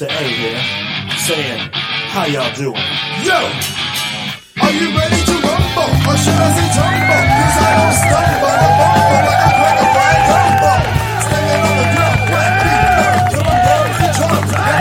Mr. 0.00 0.08
A 0.08 0.22
here, 0.22 0.56
saying, 1.26 1.68
how 1.72 2.24
y'all 2.24 2.50
doing? 2.54 2.74
Yo! 3.22 3.36
Are 4.62 4.72
you 4.72 4.96
ready 4.96 5.20
to 5.26 5.32
rumble? 5.44 5.92
Or 6.08 6.16
should 6.16 6.40
I 6.40 6.48
say 6.56 6.68
tumble? 6.72 7.24
Cause 7.36 7.58
I 7.60 7.72
don't 7.76 7.96
stumble 8.00 9.09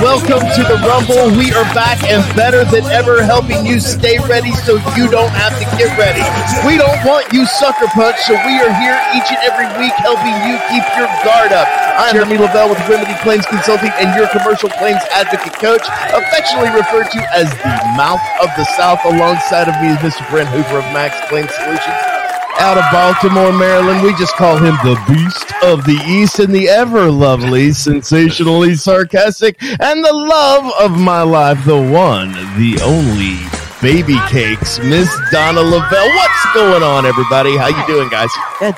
Welcome 0.09 0.41
to 0.57 0.65
the 0.65 0.81
Rumble. 0.89 1.29
We 1.37 1.53
are 1.53 1.69
back 1.77 2.01
and 2.01 2.25
better 2.33 2.65
than 2.65 2.81
ever, 2.89 3.21
helping 3.21 3.61
you 3.61 3.79
stay 3.79 4.17
ready 4.25 4.49
so 4.65 4.81
you 4.97 5.05
don't 5.05 5.29
have 5.37 5.53
to 5.61 5.65
get 5.77 5.93
ready. 6.01 6.25
We 6.65 6.81
don't 6.81 6.97
want 7.05 7.29
you 7.29 7.45
sucker 7.45 7.85
punch, 7.93 8.17
so 8.25 8.33
we 8.41 8.57
are 8.57 8.73
here 8.81 8.97
each 9.13 9.29
and 9.29 9.37
every 9.45 9.69
week 9.77 9.93
helping 10.01 10.33
you 10.49 10.57
keep 10.65 10.81
your 10.97 11.05
guard 11.21 11.53
up. 11.53 11.69
I'm 11.93 12.17
Jeremy 12.17 12.41
Lavelle 12.41 12.73
with 12.73 12.81
Remedy 12.89 13.13
Claims 13.21 13.45
Consulting 13.45 13.93
and 14.01 14.09
your 14.17 14.25
commercial 14.33 14.73
claims 14.81 15.05
advocate 15.13 15.53
coach, 15.61 15.85
affectionately 16.09 16.73
referred 16.73 17.13
to 17.13 17.21
as 17.29 17.45
the 17.61 17.69
mouth 17.93 18.25
of 18.41 18.49
the 18.57 18.65
South. 18.73 19.05
Alongside 19.05 19.69
of 19.69 19.77
me 19.77 19.93
is 19.93 20.01
Mr. 20.01 20.27
Brent 20.33 20.49
Hooper 20.49 20.81
of 20.81 20.89
Max 20.89 21.21
Claims 21.29 21.53
Solutions 21.53 22.18
out 22.59 22.77
of 22.77 22.83
Baltimore, 22.91 23.51
Maryland. 23.53 24.03
We 24.03 24.13
just 24.15 24.35
call 24.35 24.57
him 24.57 24.75
the 24.83 25.01
Beast 25.07 25.51
of 25.63 25.85
the 25.85 26.01
East 26.05 26.39
and 26.39 26.53
the 26.53 26.67
ever 26.69 27.09
lovely, 27.09 27.71
sensationally 27.71 28.75
sarcastic, 28.75 29.61
and 29.61 30.03
the 30.03 30.13
love 30.13 30.71
of 30.79 30.99
my 30.99 31.21
life, 31.21 31.63
the 31.65 31.75
one, 31.75 32.31
the 32.57 32.79
only 32.83 33.37
baby 33.81 34.17
cakes, 34.27 34.77
Miss 34.79 35.09
Donna 35.31 35.61
Lavelle. 35.61 36.09
What's 36.09 36.53
going 36.53 36.83
on, 36.83 37.05
everybody? 37.05 37.55
How 37.55 37.67
you 37.67 37.87
doing, 37.87 38.09
guys? 38.09 38.29
Good. 38.59 38.75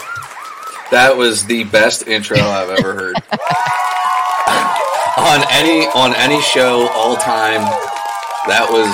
That 0.91 1.16
was 1.18 1.45
the 1.45 1.63
best 1.66 2.07
intro 2.07 2.38
I've 2.38 2.70
ever 2.70 2.93
heard. 2.93 3.16
on 5.18 5.43
any 5.51 5.88
on 5.95 6.13
any 6.16 6.41
show 6.41 6.88
all 6.93 7.16
time, 7.16 7.62
that 8.48 8.68
was 8.70 8.93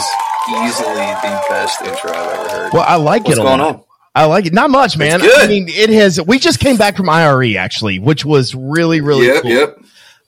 easily 0.63 0.95
the 0.95 1.43
best 1.49 1.81
intro 1.81 2.11
I've 2.11 2.39
ever 2.39 2.49
heard. 2.49 2.73
Well, 2.73 2.85
I 2.87 2.95
like 2.95 3.23
What's 3.23 3.37
it 3.37 3.41
a 3.41 3.43
going 3.43 3.59
lot. 3.59 3.75
on? 3.75 3.83
I 4.17 4.25
like 4.25 4.47
it. 4.47 4.53
Not 4.53 4.71
much, 4.71 4.97
man. 4.97 5.19
good. 5.19 5.39
I 5.39 5.47
mean, 5.47 5.67
it 5.69 5.91
has. 5.91 6.19
We 6.19 6.39
just 6.39 6.59
came 6.59 6.75
back 6.75 6.97
from 6.97 7.07
IRE 7.07 7.55
actually, 7.57 7.99
which 7.99 8.25
was 8.25 8.55
really, 8.55 8.99
really 8.99 9.27
yep, 9.27 9.43
cool. 9.43 9.51
yep. 9.51 9.77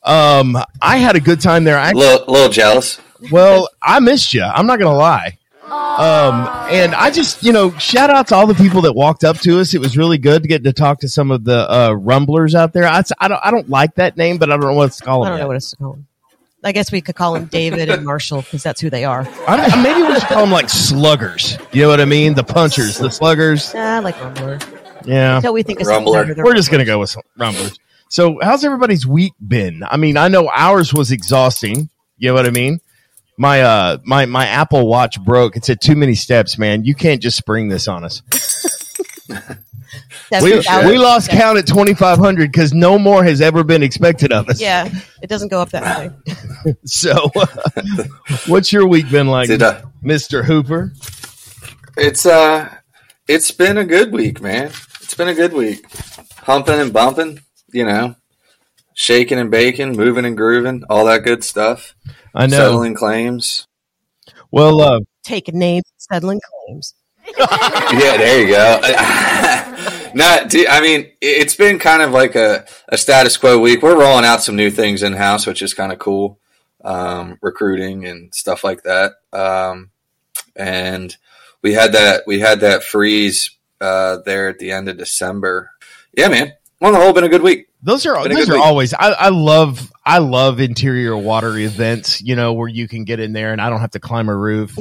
Um, 0.03 0.57
I 0.81 0.97
had 0.97 1.15
a 1.15 1.19
good 1.19 1.41
time 1.41 1.63
there. 1.63 1.77
I 1.77 1.91
Little, 1.93 2.31
little 2.31 2.49
jealous. 2.49 3.01
Well, 3.31 3.67
I 3.81 3.99
missed 3.99 4.33
you. 4.33 4.43
I'm 4.43 4.67
not 4.67 4.79
gonna 4.79 4.95
lie. 4.95 5.37
Um, 5.71 6.47
and 6.71 6.95
I 6.95 7.11
just, 7.11 7.43
you 7.43 7.51
know, 7.51 7.71
shout 7.77 8.09
out 8.09 8.27
to 8.27 8.35
all 8.35 8.47
the 8.47 8.55
people 8.55 8.81
that 8.81 8.93
walked 8.93 9.23
up 9.23 9.37
to 9.39 9.59
us. 9.59 9.73
It 9.73 9.79
was 9.79 9.97
really 9.97 10.17
good 10.17 10.41
to 10.43 10.47
get 10.47 10.63
to 10.63 10.73
talk 10.73 10.99
to 11.01 11.09
some 11.09 11.31
of 11.31 11.43
the 11.43 11.71
uh, 11.71 11.91
rumblers 11.93 12.55
out 12.55 12.73
there. 12.73 12.85
I, 12.85 13.03
I 13.19 13.27
don't, 13.27 13.41
I 13.43 13.51
don't 13.51 13.69
like 13.69 13.95
that 13.95 14.17
name, 14.17 14.37
but 14.37 14.49
I 14.51 14.57
don't 14.57 14.65
know 14.65 14.73
what 14.73 14.91
to 14.93 15.03
call 15.03 15.23
I 15.23 15.29
them. 15.29 15.33
don't 15.33 15.41
know 15.41 15.47
what 15.47 15.55
it's 15.57 15.73
called. 15.75 16.03
I 16.63 16.71
guess 16.73 16.91
we 16.91 16.99
could 17.01 17.15
call 17.15 17.33
them 17.33 17.45
David 17.45 17.89
and 17.89 18.05
Marshall 18.05 18.41
because 18.41 18.63
that's 18.63 18.81
who 18.81 18.89
they 18.89 19.05
are. 19.05 19.27
I 19.47 19.55
don't, 19.55 19.81
maybe 19.83 20.01
we 20.01 20.13
should 20.15 20.23
call 20.27 20.41
them 20.41 20.51
like 20.51 20.69
sluggers. 20.69 21.57
You 21.71 21.83
know 21.83 21.89
what 21.89 22.01
I 22.01 22.05
mean? 22.05 22.33
The 22.33 22.43
punchers, 22.43 22.97
the 22.97 23.09
sluggers. 23.09 23.73
Nah, 23.73 23.97
I 23.97 23.99
like 23.99 24.15
Rumbler. 24.15 24.61
Yeah, 25.05 25.37
Until 25.37 25.53
we 25.53 25.63
think 25.63 25.79
of 25.79 25.87
something 25.87 26.11
Rumbler. 26.13 26.21
better 26.23 26.33
than 26.33 26.43
we're 26.45 26.55
just 26.55 26.69
gonna 26.69 26.83
go 26.85 26.99
with 26.99 27.09
some 27.11 27.23
rumblers. 27.37 27.79
So, 28.09 28.39
how's 28.41 28.65
everybody's 28.65 29.05
week 29.07 29.33
been? 29.45 29.83
I 29.89 29.95
mean, 29.97 30.17
I 30.17 30.27
know 30.27 30.49
ours 30.49 30.93
was 30.93 31.11
exhausting. 31.11 31.89
You 32.17 32.29
know 32.29 32.33
what 32.33 32.45
I 32.45 32.49
mean? 32.49 32.79
My 33.37 33.61
uh, 33.61 33.97
my 34.03 34.25
my 34.25 34.45
Apple 34.47 34.85
Watch 34.87 35.21
broke. 35.23 35.55
It 35.55 35.63
said 35.63 35.79
too 35.79 35.95
many 35.95 36.15
steps, 36.15 36.57
man. 36.57 36.83
You 36.83 36.93
can't 36.95 37.21
just 37.21 37.37
spring 37.37 37.69
this 37.69 37.87
on 37.87 38.03
us. 38.03 38.21
That's 40.31 40.43
we, 40.43 40.51
we 40.91 40.97
lost 40.97 41.29
count 41.29 41.57
at 41.57 41.65
2500 41.65 42.51
because 42.51 42.73
no 42.73 42.99
more 42.99 43.23
has 43.23 43.41
ever 43.41 43.63
been 43.63 43.81
expected 43.81 44.31
of 44.31 44.47
us 44.49 44.61
Yeah, 44.61 44.89
it 45.21 45.27
doesn't 45.27 45.47
go 45.49 45.61
up 45.61 45.69
that 45.71 46.13
way. 46.65 46.73
so 46.85 47.31
what's 48.47 48.71
your 48.71 48.87
week 48.87 49.09
been 49.09 49.27
like 49.27 49.47
Did 49.47 49.63
I- 49.63 49.81
mr 50.03 50.43
hooper 50.43 50.93
It's 51.97 52.25
uh, 52.25 52.73
it's 53.27 53.51
been 53.51 53.77
a 53.77 53.85
good 53.85 54.11
week, 54.11 54.41
man. 54.41 54.71
It's 55.01 55.13
been 55.13 55.27
a 55.27 55.33
good 55.35 55.53
week. 55.53 55.85
Humping 56.37 56.79
and 56.79 56.91
bumping, 56.93 57.41
you 57.71 57.85
know, 57.85 58.15
shaking 58.93 59.37
and 59.39 59.51
baking, 59.51 59.93
moving 59.93 60.25
and 60.25 60.35
grooving, 60.37 60.83
all 60.89 61.05
that 61.05 61.23
good 61.23 61.43
stuff. 61.43 61.95
i 62.35 62.45
know 62.47 62.57
Settling 62.57 62.95
claims. 62.95 63.67
well 64.51 64.81
uh 64.81 64.99
Taking 65.23 65.59
names, 65.59 65.83
settling 65.97 66.39
claims. 66.67 66.93
yeah, 67.37 68.17
there 68.17 68.41
you 68.41 68.47
go. 68.47 69.95
Not, 70.13 70.53
I 70.69 70.81
mean, 70.81 71.11
it's 71.21 71.55
been 71.55 71.79
kind 71.79 72.01
of 72.01 72.11
like 72.11 72.35
a, 72.35 72.65
a 72.87 72.97
status 72.97 73.37
quo 73.37 73.59
week. 73.59 73.81
We're 73.81 73.99
rolling 73.99 74.25
out 74.25 74.41
some 74.41 74.55
new 74.55 74.71
things 74.71 75.03
in 75.03 75.13
house, 75.13 75.45
which 75.45 75.61
is 75.61 75.73
kind 75.73 75.91
of 75.91 75.99
cool. 75.99 76.39
Um, 76.83 77.37
recruiting 77.41 78.05
and 78.05 78.33
stuff 78.33 78.63
like 78.63 78.83
that. 78.83 79.13
Um, 79.33 79.91
and 80.55 81.15
we 81.61 81.73
had 81.73 81.91
that, 81.93 82.23
we 82.25 82.39
had 82.39 82.61
that 82.61 82.83
freeze, 82.83 83.51
uh, 83.81 84.17
there 84.25 84.47
at 84.47 84.59
the 84.59 84.71
end 84.71 84.87
of 84.89 84.97
December. 84.97 85.71
Yeah, 86.15 86.29
man. 86.29 86.53
On 86.81 86.93
the 86.93 86.99
whole, 86.99 87.11
been 87.11 87.25
a 87.25 87.29
good 87.29 87.41
week. 87.43 87.67
those 87.83 88.05
are 88.05 88.27
those 88.27 88.49
are 88.49 88.53
week. 88.53 88.63
always 88.63 88.93
I, 88.93 89.09
I 89.11 89.29
love 89.29 89.91
i 90.05 90.19
love 90.19 90.59
interior 90.59 91.15
water 91.17 91.57
events 91.57 92.21
you 92.21 92.35
know 92.35 92.53
where 92.53 92.67
you 92.67 92.87
can 92.87 93.03
get 93.03 93.19
in 93.19 93.33
there 93.33 93.51
and 93.51 93.61
i 93.61 93.69
don't 93.69 93.79
have 93.81 93.91
to 93.91 93.99
climb 93.99 94.27
a 94.29 94.35
roof 94.35 94.77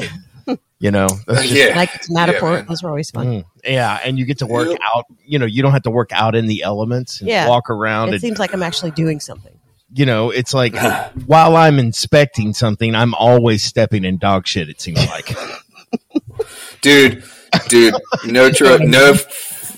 you 0.81 0.91
know 0.91 1.09
yeah. 1.43 1.72
Like 1.77 1.94
it's 1.94 2.09
Matterport. 2.11 2.53
man. 2.55 2.66
Those 2.66 2.83
are 2.84 2.89
always 2.89 3.11
fun. 3.11 3.27
Mm, 3.27 3.44
yeah 3.65 3.99
and 4.05 4.19
you 4.19 4.25
get 4.25 4.39
to 4.39 4.47
work 4.47 4.69
Yep. 4.69 4.78
out 4.94 5.05
you 5.25 5.39
know 5.39 5.47
you 5.47 5.62
don't 5.62 5.72
have 5.72 5.83
to 5.83 5.91
work 5.91 6.11
out 6.12 6.34
in 6.34 6.47
the 6.47 6.62
elements 6.62 7.21
and 7.21 7.28
Yeah. 7.28 7.49
walk 7.49 7.69
around 7.71 8.09
It 8.09 8.12
and 8.12 8.21
seems 8.21 8.39
like 8.39 8.53
I'm 8.55 8.62
actually 8.62 8.93
doing 8.93 9.19
something. 9.21 9.59
you 9.94 10.06
know 10.06 10.31
it's 10.31 10.53
like 10.55 10.77
while 11.27 11.56
i'm 11.56 11.78
inspecting 11.78 12.53
something 12.55 12.94
i'm 12.94 13.15
always 13.15 13.62
stepping 13.65 14.05
in 14.05 14.19
dog 14.19 14.47
shit 14.47 14.69
it 14.69 14.81
seems 14.81 15.05
like 15.09 15.34
Dude, 16.81 17.25
dude, 17.69 17.95
no, 18.27 18.50
tro- 18.53 18.77
no 18.78 19.15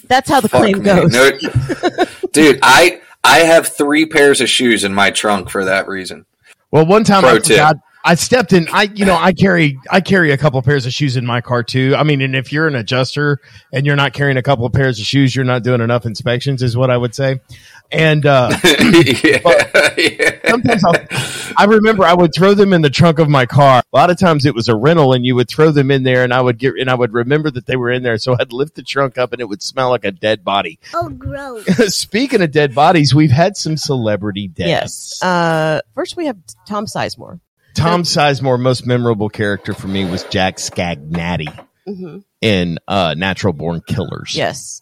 That's 0.07 0.29
how 0.29 0.41
the 0.41 0.49
claim 0.49 0.79
me. 0.79 0.85
goes. 0.85 1.11
No, 1.13 1.31
dude, 2.33 2.59
I 2.63 3.01
I 3.25 3.39
have 3.41 3.69
three 3.69 4.05
pairs 4.07 4.41
of 4.41 4.49
shoes 4.51 4.85
in 4.85 4.93
my 4.93 5.11
trunk 5.11 5.49
for 5.51 5.65
that 5.65 5.89
reason. 5.89 6.27
Well, 6.71 6.85
one 6.87 7.05
time 7.05 7.23
Pro 7.23 7.31
I 7.31 7.35
tip. 7.39 7.45
forgot. 7.47 7.77
I 8.03 8.15
stepped 8.15 8.53
in. 8.53 8.67
I 8.73 8.85
you 8.95 9.05
know 9.05 9.17
I 9.17 9.33
carry 9.33 9.79
I 9.91 10.01
carry 10.01 10.33
a 10.33 10.39
couple 10.39 10.61
pairs 10.63 10.87
of 10.87 10.93
shoes 10.93 11.17
in 11.17 11.27
my 11.27 11.41
car 11.41 11.63
too. 11.63 11.95
I 11.97 12.03
mean, 12.03 12.23
and 12.23 12.35
if 12.35 12.53
you're 12.53 12.67
an 12.67 12.75
adjuster 12.75 13.39
and 13.73 13.85
you're 13.85 13.97
not 13.97 14.15
carrying 14.15 14.39
a 14.39 14.43
couple 14.43 14.65
of 14.65 14.73
pairs 14.73 14.99
of 14.99 15.05
shoes, 15.05 15.37
you're 15.37 15.45
not 15.45 15.63
doing 15.63 15.81
enough 15.81 16.07
inspections, 16.07 16.63
is 16.63 16.77
what 16.77 16.91
I 16.91 16.97
would 16.97 17.15
say. 17.15 17.41
And 17.93 18.25
uh, 18.25 18.57
yeah, 18.65 19.41
yeah. 19.99 20.49
sometimes 20.49 20.85
I'll, 20.85 20.95
I 21.57 21.65
remember 21.69 22.05
I 22.05 22.15
would 22.15 22.33
throw 22.33 22.55
them 22.55 22.73
in 22.73 22.83
the 22.83 22.91
trunk 22.91 23.19
of 23.19 23.29
my 23.29 23.47
car. 23.47 23.83
A 23.93 23.97
lot 23.97 24.11
of 24.11 24.19
times 24.19 24.47
it 24.47 24.55
was 24.55 24.69
a 24.69 24.77
rental, 24.77 25.13
and 25.13 25.27
you 25.27 25.35
would 25.35 25.49
throw 25.49 25.71
them 25.71 25.91
in 25.91 26.05
there, 26.05 26.25
and 26.25 26.33
I 26.33 26.41
would 26.41 26.59
get 26.59 26.75
and 26.79 26.89
I 26.89 26.95
would 26.95 27.13
remember 27.13 27.51
that 27.51 27.67
they 27.67 27.77
were 27.77 27.91
in 27.91 28.03
there. 28.03 28.17
So 28.17 28.37
I'd 28.39 28.53
lift 28.53 28.77
the 28.77 28.83
trunk 28.83 29.19
up, 29.19 29.33
and 29.33 29.41
it 29.41 29.49
would 29.49 29.63
smell 29.63 29.91
like 29.91 30.05
a 30.05 30.13
dead 30.13 30.45
body. 30.45 30.79
Oh, 30.95 31.09
gross. 31.11 31.67
Speaking 31.97 32.41
of 32.41 32.51
dead 32.51 32.75
bodies, 32.75 33.15
we've 33.15 33.31
had 33.31 33.57
some 33.57 33.77
celebrity 33.77 34.49
deaths. 34.49 35.19
Yes. 35.21 35.23
Uh, 35.23 35.81
first, 35.95 36.17
we 36.17 36.27
have 36.27 36.39
Tom 36.67 36.87
Sizemore. 36.87 37.41
Tom 37.81 38.03
Sizemore, 38.03 38.61
most 38.61 38.87
memorable 38.87 39.29
character 39.29 39.75
for 39.75 39.89
me 39.89 40.05
was 40.05 40.25
Jack 40.25 40.57
Scagnetti 40.57 41.67
hmm 41.87 42.19
in 42.41 42.79
uh, 42.89 43.15
Natural 43.19 43.53
Born 43.53 43.83
Killers. 43.87 44.35
Yes. 44.35 44.81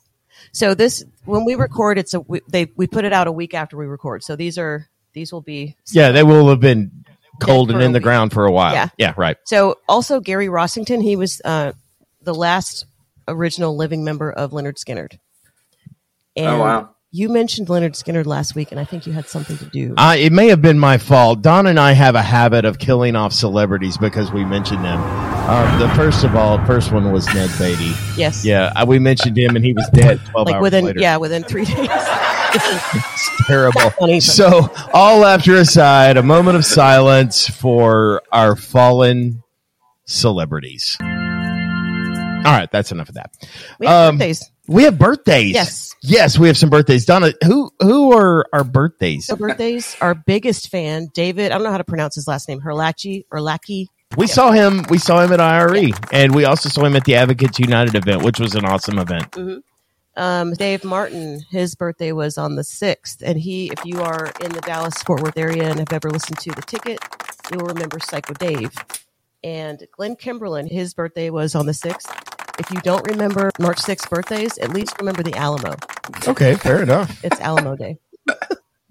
So 0.52 0.74
this, 0.74 1.04
when 1.24 1.44
we 1.44 1.56
record, 1.56 1.98
it's 1.98 2.14
a 2.14 2.20
we, 2.20 2.40
they 2.48 2.68
we 2.76 2.86
put 2.86 3.04
it 3.04 3.12
out 3.12 3.26
a 3.26 3.32
week 3.32 3.52
after 3.52 3.76
we 3.76 3.86
record. 3.86 4.22
So 4.22 4.36
these 4.36 4.58
are 4.58 4.88
these 5.12 5.32
will 5.32 5.40
be 5.40 5.76
Yeah, 5.90 6.12
they 6.12 6.22
will 6.22 6.48
have 6.48 6.60
been 6.60 7.04
cold 7.40 7.70
and 7.70 7.82
in 7.82 7.92
the 7.92 8.00
ground 8.00 8.32
for 8.32 8.46
a 8.46 8.52
while. 8.52 8.74
Yeah. 8.74 8.88
yeah 8.96 9.14
right. 9.16 9.36
So 9.44 9.76
also 9.88 10.20
Gary 10.20 10.46
Rossington, 10.46 11.02
he 11.02 11.16
was 11.16 11.40
uh, 11.44 11.72
the 12.22 12.34
last 12.34 12.86
original 13.26 13.76
living 13.76 14.04
member 14.04 14.30
of 14.30 14.52
Lynyrd 14.52 14.76
Skynyrd. 14.76 15.18
And 16.36 16.46
Oh, 16.46 16.58
wow. 16.60 16.94
You 17.10 17.30
mentioned 17.30 17.68
Lynyrd 17.68 17.92
Skynyrd 17.92 18.26
last 18.26 18.54
week, 18.54 18.70
and 18.70 18.78
I 18.78 18.84
think 18.84 19.06
you 19.06 19.14
had 19.14 19.26
something 19.26 19.56
to 19.58 19.64
do. 19.64 19.94
Uh, 19.96 20.14
it 20.18 20.30
may 20.30 20.48
have 20.48 20.60
been 20.60 20.78
my 20.78 20.98
fault. 20.98 21.40
Don 21.40 21.66
and 21.66 21.80
I 21.80 21.92
have 21.92 22.14
a 22.14 22.20
habit 22.20 22.66
of 22.66 22.78
killing 22.78 23.16
off 23.16 23.32
celebrities 23.32 23.96
because 23.96 24.30
we 24.30 24.44
mentioned 24.44 24.84
them. 24.84 25.00
Um, 25.48 25.78
the 25.80 25.88
first 25.94 26.22
of 26.24 26.36
all, 26.36 26.62
first 26.66 26.92
one 26.92 27.10
was 27.10 27.26
Ned 27.32 27.48
Beatty. 27.58 27.94
yes. 28.18 28.44
Yeah, 28.44 28.74
uh, 28.76 28.84
we 28.86 28.98
mentioned 28.98 29.38
him 29.38 29.56
and 29.56 29.64
he 29.64 29.72
was 29.72 29.88
dead 29.94 30.20
12 30.26 30.46
Like 30.48 30.54
hours 30.56 30.62
within 30.62 30.84
later. 30.84 31.00
yeah 31.00 31.16
within 31.16 31.44
three 31.44 31.64
days. 31.64 31.88
It's 31.90 33.46
terrible. 33.46 33.80
So, 34.20 34.70
all 34.92 35.20
laughter 35.20 35.54
aside, 35.56 36.18
a 36.18 36.22
moment 36.22 36.58
of 36.58 36.66
silence 36.66 37.48
for 37.48 38.22
our 38.32 38.54
fallen 38.54 39.42
celebrities. 40.04 40.98
All 41.00 41.06
right, 42.54 42.68
that's 42.70 42.92
enough 42.92 43.08
of 43.08 43.14
that. 43.14 43.30
We 43.80 43.86
have 43.86 44.10
Um, 44.10 44.18
birthdays. 44.18 44.50
We 44.68 44.84
have 44.84 44.98
birthdays. 44.98 45.54
Yes. 45.54 45.94
Yes, 46.02 46.38
we 46.38 46.46
have 46.46 46.56
some 46.56 46.70
birthdays. 46.70 47.04
Donna, 47.04 47.32
who 47.44 47.70
who 47.80 48.16
are 48.16 48.46
our 48.52 48.64
birthdays? 48.64 49.26
So 49.26 49.34
birthdays. 49.36 49.96
Our 50.00 50.14
biggest 50.14 50.68
fan, 50.68 51.08
David. 51.12 51.50
I 51.50 51.56
don't 51.56 51.64
know 51.64 51.70
how 51.72 51.78
to 51.78 51.84
pronounce 51.84 52.14
his 52.14 52.28
last 52.28 52.48
name. 52.48 52.60
Herlachi 52.60 53.24
or 53.32 53.40
Lackey. 53.40 53.88
We 54.16 54.26
saw 54.26 54.52
him. 54.52 54.84
We 54.88 54.98
saw 54.98 55.22
him 55.22 55.32
at 55.32 55.40
IRE, 55.40 55.90
and 56.12 56.34
we 56.34 56.44
also 56.44 56.68
saw 56.68 56.84
him 56.84 56.96
at 56.96 57.04
the 57.04 57.16
Advocates 57.16 57.58
United 57.58 57.94
event, 57.94 58.22
which 58.22 58.38
was 58.38 58.54
an 58.54 58.64
awesome 58.64 58.98
event. 58.98 59.34
Um, 60.16 60.52
Dave 60.54 60.84
Martin, 60.84 61.40
his 61.48 61.76
birthday 61.76 62.10
was 62.10 62.38
on 62.38 62.56
the 62.56 62.62
6th. 62.62 63.22
And 63.22 63.38
he, 63.38 63.70
if 63.70 63.84
you 63.84 64.02
are 64.02 64.32
in 64.40 64.52
the 64.52 64.60
Dallas 64.62 65.00
Fort 65.04 65.22
Worth 65.22 65.38
area 65.38 65.70
and 65.70 65.78
have 65.78 65.92
ever 65.92 66.10
listened 66.10 66.40
to 66.40 66.50
The 66.50 66.62
Ticket, 66.62 66.98
you'll 67.52 67.66
remember 67.66 68.00
Psycho 68.00 68.34
Dave. 68.34 68.72
And 69.44 69.86
Glenn 69.92 70.16
Kimberlin, 70.16 70.66
his 70.66 70.92
birthday 70.92 71.30
was 71.30 71.54
on 71.54 71.66
the 71.66 71.72
6th. 71.72 72.27
If 72.58 72.70
you 72.72 72.80
don't 72.80 73.06
remember 73.08 73.50
March 73.60 73.78
6th 73.78 74.10
birthdays, 74.10 74.58
at 74.58 74.70
least 74.70 74.98
remember 74.98 75.22
the 75.22 75.34
Alamo. 75.34 75.74
Okay, 76.26 76.54
fair 76.56 76.82
enough. 76.82 77.24
It's 77.24 77.38
Alamo 77.40 77.76
Day. 77.76 77.98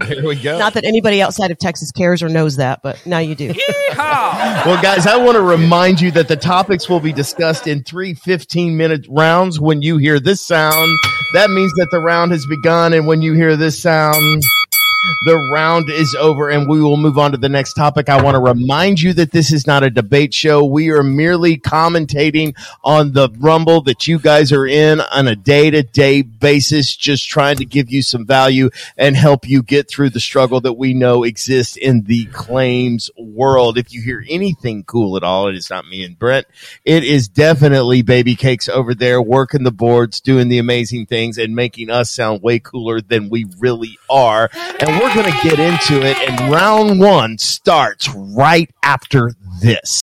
Here 0.06 0.26
we 0.26 0.36
go. 0.36 0.58
Not 0.58 0.76
that 0.76 0.86
anybody 0.86 1.22
outside 1.22 1.52
of 1.52 1.58
Texas 1.58 1.92
cares 1.92 2.22
or 2.22 2.30
knows 2.30 2.58
that, 2.58 2.82
but 2.84 3.04
now 3.06 3.18
you 3.18 3.36
do. 3.36 3.54
Well, 3.98 4.82
guys, 4.82 5.08
I 5.08 5.18
want 5.18 5.36
to 5.36 5.42
remind 5.42 6.00
you 6.00 6.12
that 6.12 6.28
the 6.28 6.36
topics 6.36 6.88
will 6.88 7.00
be 7.00 7.12
discussed 7.12 7.68
in 7.68 7.84
three 7.84 8.14
15 8.14 8.78
minute 8.78 9.06
rounds. 9.10 9.60
When 9.60 9.82
you 9.82 9.98
hear 9.98 10.20
this 10.20 10.40
sound, 10.40 10.98
that 11.34 11.50
means 11.50 11.74
that 11.74 11.90
the 11.92 12.00
round 12.00 12.32
has 12.32 12.46
begun. 12.46 12.94
And 12.94 13.08
when 13.08 13.22
you 13.22 13.34
hear 13.34 13.56
this 13.56 13.82
sound, 13.82 14.44
the 15.26 15.38
round 15.38 15.90
is 15.90 16.16
over 16.20 16.50
and 16.50 16.68
we 16.68 16.82
will 16.82 16.98
move 16.98 17.18
on 17.18 17.32
to 17.32 17.38
the 17.38 17.50
next 17.50 17.74
topic. 17.74 18.10
I 18.10 18.22
want 18.22 18.36
to 18.36 18.42
remind 18.42 19.02
you 19.02 19.14
that 19.14 19.32
this 19.32 19.52
is 19.52 19.68
not 19.68 19.84
a 19.84 19.90
debate 19.90 20.34
show. 20.34 20.64
We 20.66 20.90
are 20.90 21.04
merely 21.04 21.58
commentating 21.58 22.56
on 22.84 23.14
the 23.14 23.30
rumble 23.40 23.82
that 23.82 24.08
you 24.08 24.20
guys 24.20 24.52
are 24.52 24.66
in 24.66 25.02
on 25.02 25.28
a 25.28 25.36
day 25.36 25.70
to 25.70 25.84
day 25.84 26.22
basis, 26.22 26.96
just 26.96 27.28
trying 27.28 27.58
to 27.58 27.66
give 27.66 27.92
you 27.92 28.02
some 28.02 28.26
value 28.26 28.70
and 28.98 29.16
help 29.16 29.48
you 29.48 29.64
get 29.64 29.90
through 29.90 30.10
the 30.10 30.20
struggle 30.20 30.62
that 30.62 30.74
we 30.74 30.94
know 30.94 31.24
exists 31.24 31.78
in 31.78 32.04
the 32.04 32.26
claims 32.26 33.10
world. 33.18 33.78
If 33.78 33.94
you 33.94 34.02
hear 34.02 34.24
anything 34.30 34.84
cool 34.84 35.18
at 35.18 35.24
all, 35.24 35.48
it 35.48 35.56
is 35.56 35.70
not 35.70 35.88
me 35.88 36.04
and 36.04 36.18
Brent. 36.18 36.48
It 36.86 37.04
is 37.04 37.28
definitely 37.28 38.02
baby 38.02 38.36
cakes 38.36 38.70
over 38.70 38.94
there 38.94 39.22
working 39.22 39.64
the 39.64 39.72
boards, 39.72 40.22
doing 40.22 40.48
the 40.50 40.60
amazing 40.60 41.06
things 41.06 41.38
and 41.38 41.56
making 41.56 41.90
us 41.90 42.12
sound 42.12 42.42
way 42.42 42.60
cooler 42.60 43.02
than 43.02 43.30
we 43.30 43.46
really 43.60 43.98
are. 44.10 44.50
And 44.80 44.87
we're 44.88 45.14
going 45.14 45.32
to 45.32 45.40
get 45.44 45.60
into 45.60 46.06
it. 46.06 46.18
And 46.30 46.52
round 46.52 47.00
one 47.00 47.38
starts 47.38 48.10
right 48.10 48.70
after 48.84 49.34
this. 49.62 50.02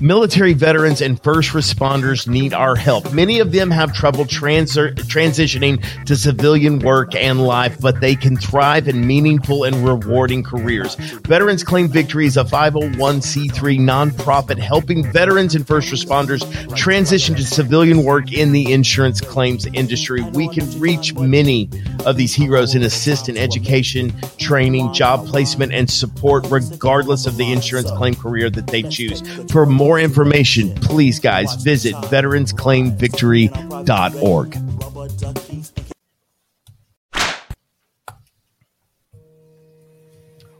Military 0.00 0.52
veterans 0.52 1.00
and 1.00 1.22
first 1.22 1.52
responders 1.52 2.28
need 2.28 2.52
our 2.52 2.76
help. 2.76 3.14
Many 3.14 3.38
of 3.38 3.52
them 3.52 3.70
have 3.70 3.94
trouble 3.94 4.26
trans- 4.26 4.76
transitioning 4.76 5.82
to 6.04 6.16
civilian 6.16 6.80
work 6.80 7.14
and 7.14 7.42
life, 7.42 7.78
but 7.80 8.00
they 8.00 8.14
can 8.14 8.36
thrive 8.36 8.88
in 8.88 9.06
meaningful 9.06 9.64
and 9.64 9.76
rewarding 9.76 10.42
careers. 10.42 10.96
Veterans 11.26 11.64
Claim 11.64 11.88
Victory 11.88 12.26
is 12.26 12.36
a 12.36 12.44
501c3 12.44 13.78
nonprofit 13.78 14.58
helping 14.58 15.10
veterans 15.12 15.54
and 15.54 15.66
first 15.66 15.90
responders 15.90 16.44
transition 16.76 17.34
to 17.34 17.42
civilian 17.42 18.04
work 18.04 18.32
in 18.32 18.52
the 18.52 18.72
insurance 18.72 19.22
claims 19.22 19.66
industry. 19.72 20.22
We 20.34 20.48
can 20.48 20.78
reach 20.78 21.14
many 21.14 21.70
of 22.04 22.16
these 22.16 22.34
heroes 22.34 22.74
and 22.74 22.84
assist 22.84 23.30
in 23.30 23.38
education, 23.38 24.12
training, 24.36 24.92
job 24.92 25.26
placement, 25.26 25.72
and 25.72 25.88
support, 25.90 26.46
regardless 26.50 27.24
of 27.26 27.38
the 27.38 27.50
insurance 27.50 27.90
claim 27.92 28.14
career 28.14 28.50
that 28.50 28.66
they 28.66 28.82
choose. 28.82 29.22
For 29.50 29.64
more 29.64 29.85
information, 29.94 30.74
please, 30.74 31.20
guys, 31.20 31.54
visit 31.62 31.94
veteransclaimvictory.org. 31.94 34.56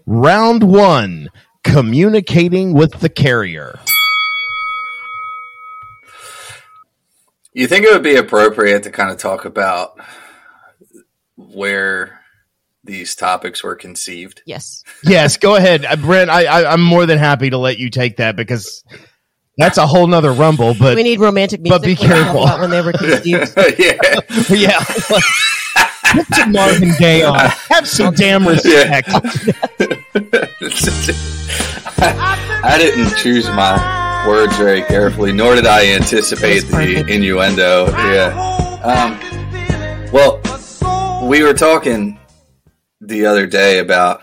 Round 0.06 0.62
one 0.62 1.28
communicating 1.64 2.72
with 2.72 3.00
the 3.00 3.08
carrier. 3.08 3.80
You 7.52 7.66
think 7.66 7.84
it 7.84 7.92
would 7.92 8.04
be 8.04 8.16
appropriate 8.16 8.84
to 8.84 8.90
kind 8.90 9.10
of 9.10 9.18
talk 9.18 9.44
about 9.44 9.98
where 11.36 12.20
these 12.86 13.14
topics 13.14 13.62
were 13.62 13.74
conceived? 13.74 14.42
Yes. 14.46 14.82
Yes, 15.02 15.36
go 15.36 15.56
ahead, 15.56 15.84
uh, 15.84 15.96
Brent. 15.96 16.30
I, 16.30 16.44
I, 16.44 16.72
I'm 16.72 16.82
more 16.82 17.04
than 17.04 17.18
happy 17.18 17.50
to 17.50 17.58
let 17.58 17.78
you 17.78 17.90
take 17.90 18.18
that 18.18 18.36
because 18.36 18.84
that's 19.56 19.78
a 19.78 19.86
whole 19.86 20.06
nother 20.06 20.32
rumble. 20.32 20.74
But 20.78 20.96
We 20.96 21.02
need 21.02 21.20
romantic 21.20 21.60
music. 21.60 21.80
but 21.80 21.86
be 21.86 21.94
when 21.94 22.08
we 22.08 22.14
talk 22.14 22.24
careful. 22.24 22.42
about 22.44 22.60
When 22.60 22.70
they 22.70 22.82
were 22.82 22.92
conceived. 22.94 23.54
yeah. 23.78 23.98
yeah, 24.50 24.84
put 26.12 26.26
some 26.34 26.52
Marvin 26.52 26.92
Gaye 26.98 27.22
on. 27.24 27.38
Have 27.70 27.86
some 27.88 28.14
damn 28.14 28.46
respect. 28.46 29.08
I 31.98 32.76
didn't 32.78 33.16
choose 33.18 33.46
my 33.48 34.24
words 34.26 34.56
very 34.56 34.82
carefully, 34.82 35.32
nor 35.32 35.54
did 35.54 35.66
I 35.66 35.86
anticipate 35.92 36.60
the 36.64 37.04
innuendo. 37.08 37.86
Yeah. 37.88 38.34
Um, 38.84 40.10
well, 40.12 40.40
we 41.28 41.42
were 41.42 41.54
talking 41.54 42.18
the 43.00 43.26
other 43.26 43.46
day 43.46 43.78
about 43.78 44.20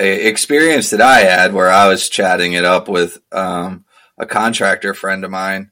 a 0.00 0.26
experience 0.28 0.90
that 0.90 1.00
I 1.00 1.20
had 1.20 1.52
where 1.52 1.70
I 1.70 1.88
was 1.88 2.08
chatting 2.08 2.52
it 2.54 2.64
up 2.64 2.88
with 2.88 3.18
um, 3.32 3.83
a 4.18 4.26
contractor 4.26 4.94
friend 4.94 5.24
of 5.24 5.30
mine, 5.30 5.70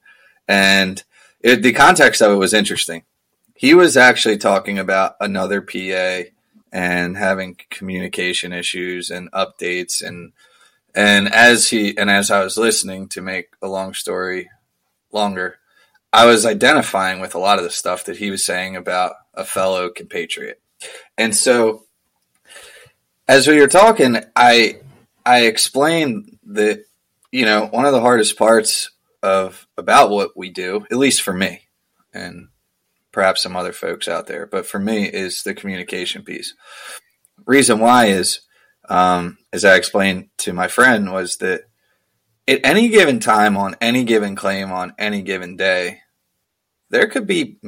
and 0.49 1.03
it, 1.41 1.63
the 1.63 1.73
context 1.73 2.21
of 2.21 2.33
it 2.33 2.37
was 2.37 2.55
interesting. 2.55 3.05
He 3.55 3.75
was 3.75 3.97
actually 3.97 4.39
talking 4.39 4.79
about 4.79 5.17
another 5.21 5.61
PA 5.61 6.29
and 6.73 7.17
having 7.17 7.57
communication 7.71 8.53
issues 8.53 9.11
and 9.11 9.31
updates 9.33 10.03
and 10.03 10.33
and 10.95 11.33
as 11.33 11.69
he 11.69 11.97
and 11.97 12.11
as 12.11 12.31
I 12.31 12.43
was 12.43 12.59
listening 12.59 13.09
to 13.11 13.23
make 13.23 13.51
a 13.63 13.69
long 13.69 13.95
story 13.95 14.51
longer, 15.11 15.59
I 16.13 16.27
was 16.27 16.45
identifying 16.45 17.21
with 17.21 17.35
a 17.35 17.39
lot 17.39 17.59
of 17.59 17.65
the 17.65 17.71
stuff 17.71 18.05
that 18.05 18.19
he 18.19 18.31
was 18.31 18.45
saying 18.45 18.77
about 18.77 19.15
a 19.35 19.45
fellow 19.45 19.89
compatriot. 19.89 20.61
And 21.17 21.35
so 21.35 21.85
as 23.29 23.47
we 23.47 23.59
were 23.61 23.69
talking, 23.69 24.19
I 24.37 24.81
I 25.25 25.47
explained 25.47 26.39
that 26.49 26.85
you 27.33 27.45
know, 27.45 27.67
one 27.67 27.85
of 27.85 27.93
the 27.93 28.01
hardest 28.01 28.39
parts 28.39 28.91
of 29.23 29.67
about 29.77 30.11
what 30.11 30.37
we 30.37 30.51
do, 30.51 30.87
at 30.91 30.99
least 30.99 31.23
for 31.23 31.33
me, 31.33 31.63
and 32.13 32.49
perhaps 33.11 33.43
some 33.43 33.57
other 33.57 33.73
folks 33.73 34.07
out 34.07 34.27
there, 34.27 34.47
but 34.47 34.67
for 34.67 34.79
me 34.79 35.05
is 35.05 35.43
the 35.43 35.55
communication 35.55 36.23
piece. 36.23 36.55
Reason 37.45 37.81
why 37.81 38.07
is 38.07 38.43
um, 38.89 39.39
as 39.53 39.65
I 39.65 39.77
explained 39.77 40.29
to 40.39 40.53
my 40.53 40.69
friend, 40.69 41.13
was 41.13 41.37
that 41.39 41.63
at 42.49 42.61
any 42.65 42.89
given 42.89 43.21
time 43.21 43.57
on 43.57 43.77
any 43.81 44.05
given 44.05 44.35
claim 44.35 44.73
on 44.73 44.95
any 44.99 45.23
given 45.23 45.57
day, 45.57 46.01
there 46.91 47.07
could 47.07 47.27
be 47.27 47.59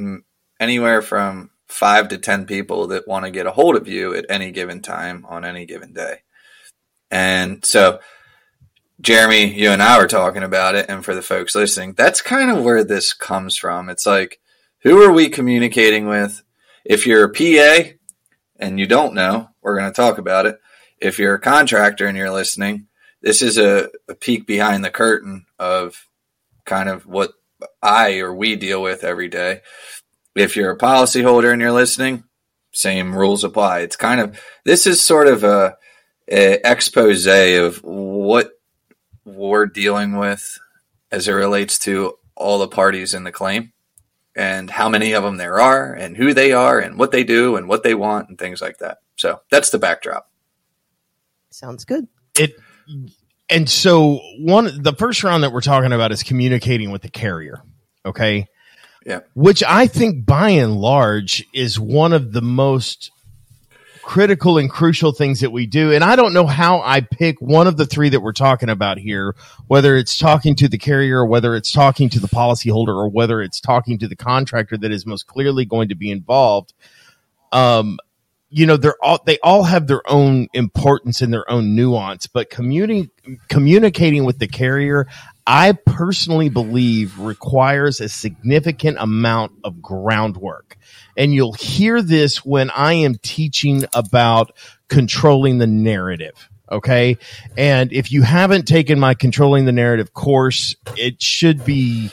anywhere 0.60 1.02
from 1.02 1.50
five 1.68 2.08
to 2.08 2.18
10 2.18 2.46
people 2.46 2.88
that 2.88 3.08
want 3.08 3.24
to 3.24 3.30
get 3.30 3.46
a 3.46 3.52
hold 3.52 3.76
of 3.76 3.88
you 3.88 4.14
at 4.14 4.26
any 4.28 4.50
given 4.50 4.82
time 4.82 5.24
on 5.28 5.44
any 5.44 5.66
given 5.66 5.92
day. 5.92 6.18
And 7.10 7.64
so, 7.64 8.00
Jeremy, 9.00 9.52
you 9.52 9.70
and 9.70 9.82
I 9.82 9.98
were 9.98 10.06
talking 10.06 10.42
about 10.42 10.74
it. 10.74 10.86
And 10.88 11.04
for 11.04 11.14
the 11.14 11.22
folks 11.22 11.54
listening, 11.54 11.94
that's 11.94 12.22
kind 12.22 12.50
of 12.50 12.64
where 12.64 12.84
this 12.84 13.12
comes 13.12 13.56
from. 13.56 13.88
It's 13.88 14.06
like, 14.06 14.40
who 14.82 15.02
are 15.02 15.12
we 15.12 15.28
communicating 15.28 16.06
with? 16.06 16.42
If 16.84 17.06
you're 17.06 17.24
a 17.24 17.32
PA 17.32 17.90
and 18.58 18.78
you 18.78 18.86
don't 18.86 19.14
know, 19.14 19.48
we're 19.62 19.78
going 19.78 19.90
to 19.90 19.96
talk 19.96 20.18
about 20.18 20.46
it 20.46 20.60
if 21.04 21.18
you're 21.18 21.34
a 21.34 21.40
contractor 21.40 22.06
and 22.06 22.16
you're 22.16 22.30
listening, 22.30 22.86
this 23.20 23.42
is 23.42 23.58
a, 23.58 23.90
a, 24.08 24.14
peek 24.14 24.46
behind 24.46 24.82
the 24.82 24.90
curtain 24.90 25.44
of 25.58 26.08
kind 26.64 26.88
of 26.88 27.06
what 27.06 27.34
I 27.82 28.18
or 28.18 28.34
we 28.34 28.56
deal 28.56 28.82
with 28.82 29.04
every 29.04 29.28
day. 29.28 29.60
If 30.34 30.56
you're 30.56 30.70
a 30.70 30.78
policyholder 30.78 31.52
and 31.52 31.60
you're 31.60 31.72
listening, 31.72 32.24
same 32.72 33.14
rules 33.14 33.44
apply. 33.44 33.80
It's 33.80 33.96
kind 33.96 34.20
of 34.20 34.40
this 34.64 34.86
is 34.86 35.02
sort 35.02 35.28
of 35.28 35.44
a, 35.44 35.76
a 36.26 36.58
expose 36.68 37.26
of 37.26 37.82
what 37.84 38.52
we're 39.24 39.66
dealing 39.66 40.16
with 40.16 40.58
as 41.10 41.28
it 41.28 41.32
relates 41.32 41.78
to 41.80 42.14
all 42.34 42.58
the 42.58 42.68
parties 42.68 43.14
in 43.14 43.24
the 43.24 43.32
claim 43.32 43.72
and 44.36 44.70
how 44.70 44.88
many 44.88 45.12
of 45.12 45.22
them 45.22 45.36
there 45.36 45.60
are 45.60 45.92
and 45.92 46.16
who 46.16 46.34
they 46.34 46.52
are 46.52 46.78
and 46.78 46.98
what 46.98 47.12
they 47.12 47.24
do 47.24 47.56
and 47.56 47.68
what 47.68 47.82
they 47.82 47.94
want 47.94 48.28
and 48.28 48.38
things 48.38 48.60
like 48.60 48.78
that. 48.78 48.98
So 49.16 49.40
that's 49.50 49.70
the 49.70 49.78
backdrop. 49.78 50.30
Sounds 51.50 51.84
good. 51.84 52.08
It 52.36 52.56
and 53.48 53.68
so 53.68 54.20
one 54.38 54.82
the 54.82 54.94
first 54.94 55.22
round 55.22 55.44
that 55.44 55.52
we're 55.52 55.60
talking 55.60 55.92
about 55.92 56.10
is 56.10 56.22
communicating 56.22 56.90
with 56.90 57.02
the 57.02 57.10
carrier. 57.10 57.62
Okay. 58.04 58.48
Yeah. 59.06 59.20
Which 59.34 59.62
I 59.62 59.86
think 59.86 60.26
by 60.26 60.50
and 60.50 60.76
large 60.76 61.46
is 61.54 61.78
one 61.78 62.12
of 62.12 62.32
the 62.32 62.42
most 62.42 63.12
critical 64.04 64.58
and 64.58 64.70
crucial 64.70 65.12
things 65.12 65.40
that 65.40 65.50
we 65.50 65.66
do. 65.66 65.92
And 65.92 66.04
I 66.04 66.14
don't 66.14 66.34
know 66.34 66.46
how 66.46 66.80
I 66.82 67.00
pick 67.00 67.40
one 67.40 67.66
of 67.66 67.76
the 67.76 67.86
three 67.86 68.10
that 68.10 68.20
we're 68.20 68.32
talking 68.32 68.68
about 68.68 68.98
here, 68.98 69.34
whether 69.66 69.96
it's 69.96 70.16
talking 70.16 70.54
to 70.56 70.68
the 70.68 70.78
carrier, 70.78 71.24
whether 71.24 71.56
it's 71.56 71.72
talking 71.72 72.08
to 72.10 72.20
the 72.20 72.28
policyholder, 72.28 72.88
or 72.88 73.08
whether 73.08 73.40
it's 73.40 73.60
talking 73.60 73.98
to 73.98 74.08
the 74.08 74.16
contractor 74.16 74.76
that 74.76 74.92
is 74.92 75.06
most 75.06 75.26
clearly 75.26 75.64
going 75.64 75.88
to 75.88 75.94
be 75.94 76.10
involved. 76.10 76.74
Um, 77.50 77.98
you 78.50 78.66
know 78.66 78.76
they're 78.76 79.02
all 79.02 79.20
they 79.26 79.38
all 79.40 79.64
have 79.64 79.88
their 79.88 80.02
own 80.08 80.46
importance 80.52 81.20
and 81.20 81.32
their 81.32 81.50
own 81.50 81.74
nuance 81.74 82.28
but 82.28 82.50
communi- 82.50 83.10
communicating 83.48 84.24
with 84.24 84.38
the 84.38 84.46
carrier 84.46 85.08
i 85.46 85.72
personally 85.72 86.48
believe 86.48 87.18
requires 87.18 88.00
a 88.00 88.08
significant 88.08 88.96
amount 88.98 89.52
of 89.62 89.82
groundwork. 89.82 90.76
And 91.16 91.34
you'll 91.34 91.52
hear 91.52 92.02
this 92.02 92.44
when 92.44 92.70
i 92.70 92.94
am 92.94 93.16
teaching 93.16 93.84
about 93.94 94.56
controlling 94.88 95.58
the 95.58 95.66
narrative 95.66 96.48
Okay. 96.70 97.18
And 97.56 97.92
if 97.92 98.10
you 98.10 98.22
haven't 98.22 98.66
taken 98.66 98.98
my 98.98 99.14
controlling 99.14 99.64
the 99.64 99.72
narrative 99.72 100.12
course, 100.14 100.74
it 100.96 101.20
should 101.20 101.64
be 101.64 102.10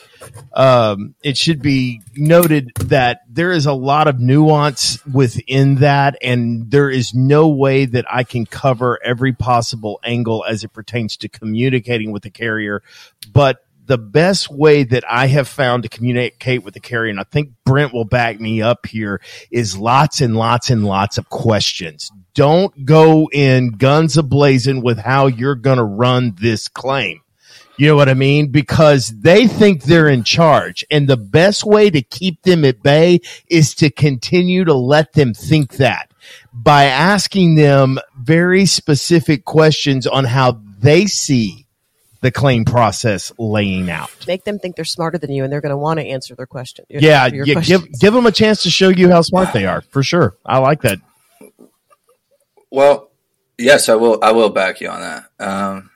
um, 0.53 1.15
it 1.23 1.37
should 1.37 1.61
be 1.61 2.01
noted 2.15 2.71
that 2.75 3.21
there 3.29 3.51
is 3.51 3.65
a 3.65 3.73
lot 3.73 4.07
of 4.07 4.19
nuance 4.19 5.03
within 5.05 5.75
that, 5.75 6.17
and 6.21 6.69
there 6.69 6.89
is 6.89 7.13
no 7.13 7.49
way 7.49 7.85
that 7.85 8.05
I 8.11 8.23
can 8.23 8.45
cover 8.45 8.99
every 9.03 9.33
possible 9.33 9.99
angle 10.03 10.45
as 10.47 10.63
it 10.63 10.73
pertains 10.73 11.17
to 11.17 11.29
communicating 11.29 12.11
with 12.11 12.23
the 12.23 12.29
carrier. 12.29 12.83
But 13.31 13.65
the 13.91 13.97
best 13.97 14.49
way 14.49 14.85
that 14.85 15.03
I 15.05 15.27
have 15.27 15.49
found 15.49 15.83
to 15.83 15.89
communicate 15.89 16.63
with 16.63 16.73
the 16.73 16.79
carrier, 16.79 17.11
and 17.11 17.19
I 17.19 17.23
think 17.23 17.49
Brent 17.65 17.93
will 17.93 18.05
back 18.05 18.39
me 18.39 18.61
up 18.61 18.85
here, 18.85 19.19
is 19.51 19.77
lots 19.77 20.21
and 20.21 20.37
lots 20.37 20.69
and 20.69 20.85
lots 20.85 21.17
of 21.17 21.27
questions. 21.27 22.09
Don't 22.33 22.85
go 22.85 23.29
in 23.33 23.71
guns 23.71 24.15
ablazing 24.15 24.81
with 24.81 24.97
how 24.97 25.27
you're 25.27 25.55
going 25.55 25.77
to 25.77 25.83
run 25.83 26.35
this 26.39 26.69
claim. 26.69 27.19
You 27.77 27.87
know 27.87 27.97
what 27.97 28.07
I 28.07 28.13
mean? 28.13 28.47
Because 28.47 29.09
they 29.09 29.45
think 29.45 29.83
they're 29.83 30.07
in 30.07 30.23
charge. 30.23 30.85
And 30.89 31.09
the 31.09 31.17
best 31.17 31.65
way 31.65 31.89
to 31.89 32.01
keep 32.01 32.43
them 32.43 32.63
at 32.63 32.81
bay 32.81 33.19
is 33.49 33.75
to 33.75 33.89
continue 33.89 34.63
to 34.63 34.73
let 34.73 35.11
them 35.11 35.33
think 35.33 35.73
that 35.77 36.09
by 36.53 36.85
asking 36.85 37.55
them 37.55 37.99
very 38.17 38.65
specific 38.65 39.43
questions 39.43 40.07
on 40.07 40.23
how 40.23 40.61
they 40.79 41.07
see 41.07 41.67
the 42.21 42.31
claim 42.31 42.65
process 42.65 43.31
laying 43.37 43.89
out. 43.89 44.09
Make 44.27 44.43
them 44.43 44.59
think 44.59 44.75
they're 44.75 44.85
smarter 44.85 45.17
than 45.17 45.31
you, 45.31 45.43
and 45.43 45.51
they're 45.51 45.61
going 45.61 45.71
to 45.71 45.77
want 45.77 45.99
to 45.99 46.05
answer 46.05 46.35
their 46.35 46.45
question. 46.45 46.85
your- 46.89 47.01
Yeah, 47.01 47.25
your 47.27 47.45
yeah 47.45 47.61
give 47.61 47.99
give 47.99 48.13
them 48.13 48.25
a 48.25 48.31
chance 48.31 48.63
to 48.63 48.69
show 48.69 48.89
you 48.89 49.09
how 49.09 49.21
smart 49.21 49.53
they 49.53 49.65
are 49.65 49.81
for 49.81 50.03
sure. 50.03 50.35
I 50.45 50.59
like 50.59 50.81
that. 50.83 50.99
Well, 52.69 53.11
yes, 53.57 53.89
I 53.89 53.95
will. 53.95 54.19
I 54.21 54.31
will 54.31 54.49
back 54.49 54.81
you 54.81 54.89
on 54.89 55.01
that. 55.01 55.25
Um, 55.39 55.89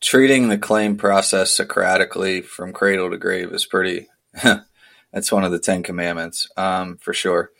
treating 0.00 0.48
the 0.48 0.58
claim 0.58 0.96
process 0.96 1.50
Socratically 1.50 2.40
from 2.42 2.72
cradle 2.72 3.10
to 3.10 3.18
grave 3.18 3.52
is 3.52 3.66
pretty. 3.66 4.08
that's 5.12 5.30
one 5.30 5.44
of 5.44 5.52
the 5.52 5.58
Ten 5.58 5.82
Commandments, 5.82 6.48
um, 6.56 6.96
for 6.98 7.12
sure. 7.12 7.50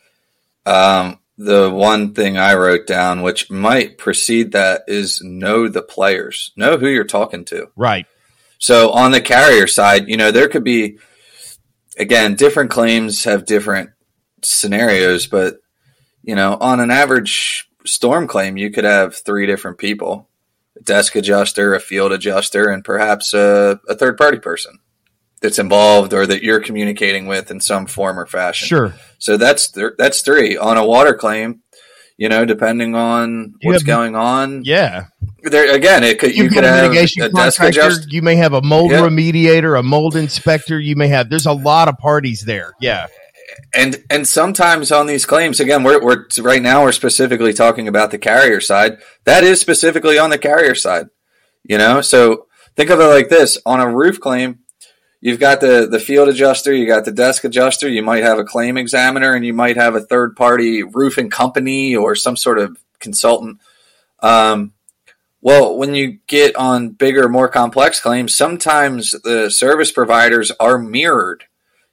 Um, 0.65 1.19
the 1.37 1.69
one 1.69 2.13
thing 2.13 2.37
I 2.37 2.55
wrote 2.55 2.87
down, 2.87 3.21
which 3.21 3.49
might 3.49 3.97
precede 3.97 4.53
that, 4.53 4.83
is 4.87 5.21
know 5.21 5.67
the 5.67 5.81
players, 5.81 6.51
know 6.55 6.77
who 6.77 6.87
you're 6.87 7.03
talking 7.03 7.45
to. 7.45 7.69
Right. 7.75 8.05
So 8.57 8.91
on 8.91 9.11
the 9.11 9.21
carrier 9.21 9.67
side, 9.67 10.07
you 10.07 10.17
know, 10.17 10.31
there 10.31 10.47
could 10.47 10.63
be, 10.63 10.97
again, 11.97 12.35
different 12.35 12.71
claims 12.71 13.25
have 13.25 13.45
different 13.45 13.91
scenarios, 14.43 15.27
but, 15.27 15.57
you 16.23 16.35
know, 16.35 16.57
on 16.59 16.79
an 16.79 16.91
average 16.91 17.69
storm 17.85 18.27
claim, 18.27 18.57
you 18.57 18.71
could 18.71 18.85
have 18.85 19.15
three 19.15 19.45
different 19.45 19.77
people 19.77 20.29
a 20.77 20.83
desk 20.83 21.15
adjuster, 21.15 21.73
a 21.73 21.79
field 21.79 22.11
adjuster, 22.11 22.69
and 22.69 22.83
perhaps 22.83 23.33
a, 23.33 23.79
a 23.87 23.95
third 23.95 24.17
party 24.17 24.39
person 24.39 24.79
that's 25.45 25.59
involved 25.59 26.13
or 26.13 26.25
that 26.25 26.43
you're 26.43 26.59
communicating 26.59 27.27
with 27.27 27.51
in 27.51 27.61
some 27.61 27.85
form 27.85 28.19
or 28.19 28.25
fashion. 28.25 28.67
Sure. 28.67 28.93
So 29.19 29.37
that's 29.37 29.69
th- 29.71 29.93
that's 29.97 30.21
three 30.21 30.57
on 30.57 30.77
a 30.77 30.85
water 30.85 31.13
claim. 31.13 31.61
You 32.17 32.29
know, 32.29 32.45
depending 32.45 32.95
on 32.95 33.53
You 33.61 33.69
what's 33.71 33.81
have- 33.83 33.87
going 33.87 34.15
on, 34.15 34.63
Yeah. 34.63 35.05
there 35.43 35.73
again, 35.75 36.03
it 36.03 36.17
could 36.19 36.35
you, 36.35 36.45
You've 36.45 36.53
could 36.53 36.63
a 36.63 36.67
have 36.69 36.91
mitigation 36.91 37.23
a 37.23 37.29
desk 37.29 37.57
contractor. 37.59 37.79
adjuster. 37.91 38.07
You 38.09 38.21
may 38.21 38.35
have 38.37 38.53
a 38.53 38.61
mold 38.61 38.91
Yeah. 38.91 39.01
remediator, 39.01 39.77
a 39.79 39.83
mold 39.83 40.15
inspector. 40.15 40.79
You 40.79 40.95
may 40.95 41.09
have. 41.09 41.29
There's 41.29 41.45
a 41.45 41.51
lot 41.51 41.87
of 41.89 41.97
parties 41.97 42.41
there. 42.45 42.71
Yeah. 42.81 43.07
and 43.73 44.01
and 44.09 44.27
sometimes 44.27 44.91
on 44.91 45.05
these 45.05 45.25
claims 45.25 45.59
again 45.59 45.83
we're, 45.83 46.01
we're 46.03 46.25
right 46.41 46.61
now 46.63 46.83
we're 46.83 46.91
specifically 46.91 47.53
talking 47.53 47.87
about 47.87 48.09
the 48.11 48.17
carrier 48.17 48.59
side 48.59 48.97
that 49.25 49.43
is 49.43 49.61
specifically 49.61 50.17
on 50.17 50.29
the 50.31 50.37
carrier 50.37 50.73
side 50.73 51.05
you 51.63 51.77
know 51.77 52.01
so 52.01 52.47
think 52.75 52.89
of 52.89 52.99
it 52.99 53.03
like 53.05 53.29
this 53.29 53.57
on 53.65 53.79
a 53.79 53.87
roof 53.95 54.19
claim 54.19 54.59
you've 55.25 55.39
got 55.39 55.59
the 55.59 55.87
the 55.89 55.99
field 55.99 56.29
adjuster 56.29 56.71
you 56.71 56.85
got 56.85 57.03
the 57.03 57.11
desk 57.11 57.43
adjuster 57.43 57.89
you 57.89 58.03
might 58.03 58.23
have 58.23 58.37
a 58.37 58.43
claim 58.43 58.77
examiner 58.77 59.33
and 59.33 59.43
you 59.43 59.53
might 59.53 59.75
have 59.75 59.95
a 59.95 59.99
third 59.99 60.35
party 60.35 60.83
roofing 60.83 61.31
company 61.31 61.95
or 61.95 62.15
some 62.15 62.37
sort 62.37 62.59
of 62.59 62.77
consultant 62.99 63.59
um, 64.21 64.71
well 65.41 65.75
when 65.75 65.95
you 65.95 66.19
get 66.27 66.55
on 66.55 66.89
bigger 66.89 67.27
more 67.27 67.49
complex 67.49 67.99
claims 67.99 68.35
sometimes 68.35 69.11
the 69.23 69.49
service 69.49 69.91
providers 69.91 70.51
are 70.59 70.77
mirrored 70.77 71.45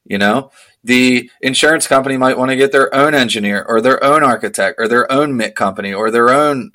you 0.05 0.19
know 0.19 0.51
the 0.85 1.31
insurance 1.41 1.87
company 1.87 2.19
might 2.19 2.37
want 2.37 2.51
to 2.51 2.57
get 2.57 2.71
their 2.71 2.95
own 2.95 3.15
engineer 3.15 3.65
or 3.67 3.81
their 3.81 4.03
own 4.05 4.23
architect 4.23 4.79
or 4.79 4.89
their 4.89 5.11
own 5.11 5.31
MIT 5.31 5.55
company 5.55 5.95
or 5.95 6.11
their 6.11 6.29
own 6.29 6.73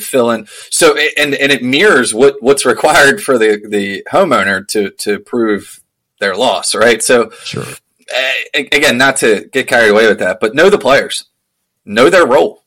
fill 0.00 0.32
in. 0.32 0.48
So, 0.70 0.96
and, 1.16 1.32
and 1.32 1.52
it 1.52 1.62
mirrors 1.62 2.12
what, 2.12 2.42
what's 2.42 2.66
required 2.66 3.22
for 3.22 3.38
the, 3.38 3.62
the 3.64 4.04
homeowner 4.10 4.66
to, 4.66 4.90
to 4.90 5.20
prove 5.20 5.80
their 6.20 6.34
loss, 6.34 6.74
right? 6.74 7.02
So, 7.02 7.30
Sure. 7.44 7.64
uh, 7.64 8.32
again, 8.54 8.98
not 8.98 9.16
to 9.18 9.48
get 9.52 9.66
carried 9.68 9.90
away 9.90 10.08
with 10.08 10.18
that, 10.20 10.38
but 10.40 10.54
know 10.54 10.70
the 10.70 10.78
players, 10.78 11.26
know 11.84 12.10
their 12.10 12.26
role. 12.26 12.62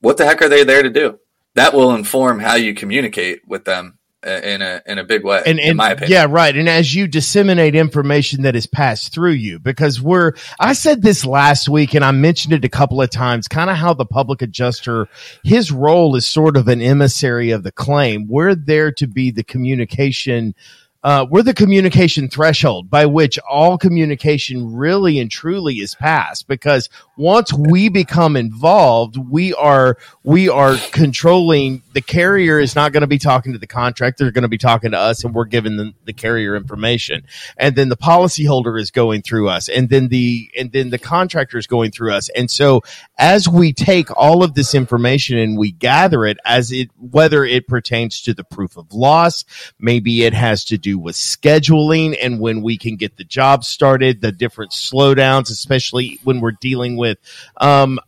What 0.00 0.16
the 0.16 0.24
heck 0.24 0.42
are 0.42 0.48
they 0.48 0.64
there 0.64 0.82
to 0.82 0.90
do? 0.90 1.18
That 1.54 1.74
will 1.74 1.94
inform 1.94 2.40
how 2.40 2.54
you 2.54 2.74
communicate 2.74 3.40
with 3.46 3.64
them 3.64 3.98
uh, 4.26 4.30
in 4.30 4.60
a 4.62 4.82
in 4.86 4.98
a 4.98 5.04
big 5.04 5.24
way, 5.24 5.42
and, 5.46 5.58
in 5.58 5.76
my 5.76 5.90
opinion. 5.90 6.12
yeah, 6.12 6.26
right. 6.28 6.54
And 6.54 6.68
as 6.68 6.94
you 6.94 7.08
disseminate 7.08 7.74
information 7.74 8.42
that 8.42 8.54
is 8.54 8.66
passed 8.66 9.12
through 9.14 9.32
you, 9.32 9.58
because 9.58 10.00
we're, 10.00 10.32
I 10.58 10.74
said 10.74 11.00
this 11.02 11.24
last 11.24 11.68
week 11.70 11.94
and 11.94 12.04
I 12.04 12.10
mentioned 12.12 12.52
it 12.52 12.64
a 12.64 12.68
couple 12.68 13.00
of 13.00 13.08
times, 13.10 13.48
kind 13.48 13.70
of 13.70 13.76
how 13.76 13.94
the 13.94 14.04
public 14.04 14.42
adjuster, 14.42 15.08
his 15.42 15.72
role 15.72 16.16
is 16.16 16.26
sort 16.26 16.56
of 16.58 16.68
an 16.68 16.82
emissary 16.82 17.50
of 17.50 17.62
the 17.62 17.72
claim. 17.72 18.26
We're 18.28 18.54
there 18.54 18.92
to 18.92 19.06
be 19.06 19.30
the 19.30 19.42
communication. 19.44 20.54
Uh, 21.02 21.26
we're 21.30 21.42
the 21.42 21.54
communication 21.54 22.28
threshold 22.28 22.90
by 22.90 23.06
which 23.06 23.38
all 23.38 23.78
communication 23.78 24.74
really 24.74 25.18
and 25.18 25.30
truly 25.30 25.76
is 25.76 25.94
passed 25.94 26.46
because 26.46 26.90
once 27.20 27.52
we 27.52 27.90
become 27.90 28.34
involved, 28.34 29.18
we 29.18 29.52
are, 29.54 29.98
we 30.24 30.48
are 30.48 30.76
controlling 30.90 31.82
the 31.92 32.00
carrier 32.00 32.58
is 32.58 32.74
not 32.74 32.92
going 32.92 33.02
to 33.02 33.06
be 33.06 33.18
talking 33.18 33.52
to 33.52 33.58
the 33.58 33.66
contractor. 33.66 34.24
They're 34.24 34.32
going 34.32 34.42
to 34.42 34.48
be 34.48 34.58
talking 34.58 34.92
to 34.92 34.98
us 34.98 35.22
and 35.22 35.34
we're 35.34 35.44
giving 35.44 35.76
them 35.76 35.94
the 36.04 36.14
carrier 36.14 36.56
information. 36.56 37.26
And 37.56 37.76
then 37.76 37.90
the 37.90 37.96
policyholder 37.96 38.80
is 38.80 38.90
going 38.90 39.22
through 39.22 39.48
us 39.48 39.68
and 39.68 39.88
then 39.90 40.08
the, 40.08 40.50
and 40.56 40.72
then 40.72 40.88
the 40.88 40.98
contractor 40.98 41.58
is 41.58 41.66
going 41.66 41.90
through 41.90 42.14
us. 42.14 42.30
And 42.30 42.50
so 42.50 42.82
as 43.18 43.48
we 43.48 43.72
take 43.72 44.16
all 44.16 44.42
of 44.42 44.54
this 44.54 44.74
information 44.74 45.36
and 45.36 45.58
we 45.58 45.72
gather 45.72 46.24
it 46.24 46.38
as 46.44 46.72
it, 46.72 46.88
whether 46.98 47.44
it 47.44 47.66
pertains 47.66 48.22
to 48.22 48.34
the 48.34 48.44
proof 48.44 48.76
of 48.76 48.92
loss, 48.92 49.44
maybe 49.78 50.24
it 50.24 50.32
has 50.32 50.64
to 50.66 50.78
do 50.78 50.98
with 50.98 51.16
scheduling 51.16 52.16
and 52.22 52.40
when 52.40 52.62
we 52.62 52.78
can 52.78 52.96
get 52.96 53.16
the 53.16 53.24
job 53.24 53.64
started, 53.64 54.20
the 54.20 54.32
different 54.32 54.70
slowdowns, 54.70 55.50
especially 55.50 56.18
when 56.24 56.40
we're 56.40 56.52
dealing 56.52 56.96
with, 56.96 57.09
um, 57.56 57.98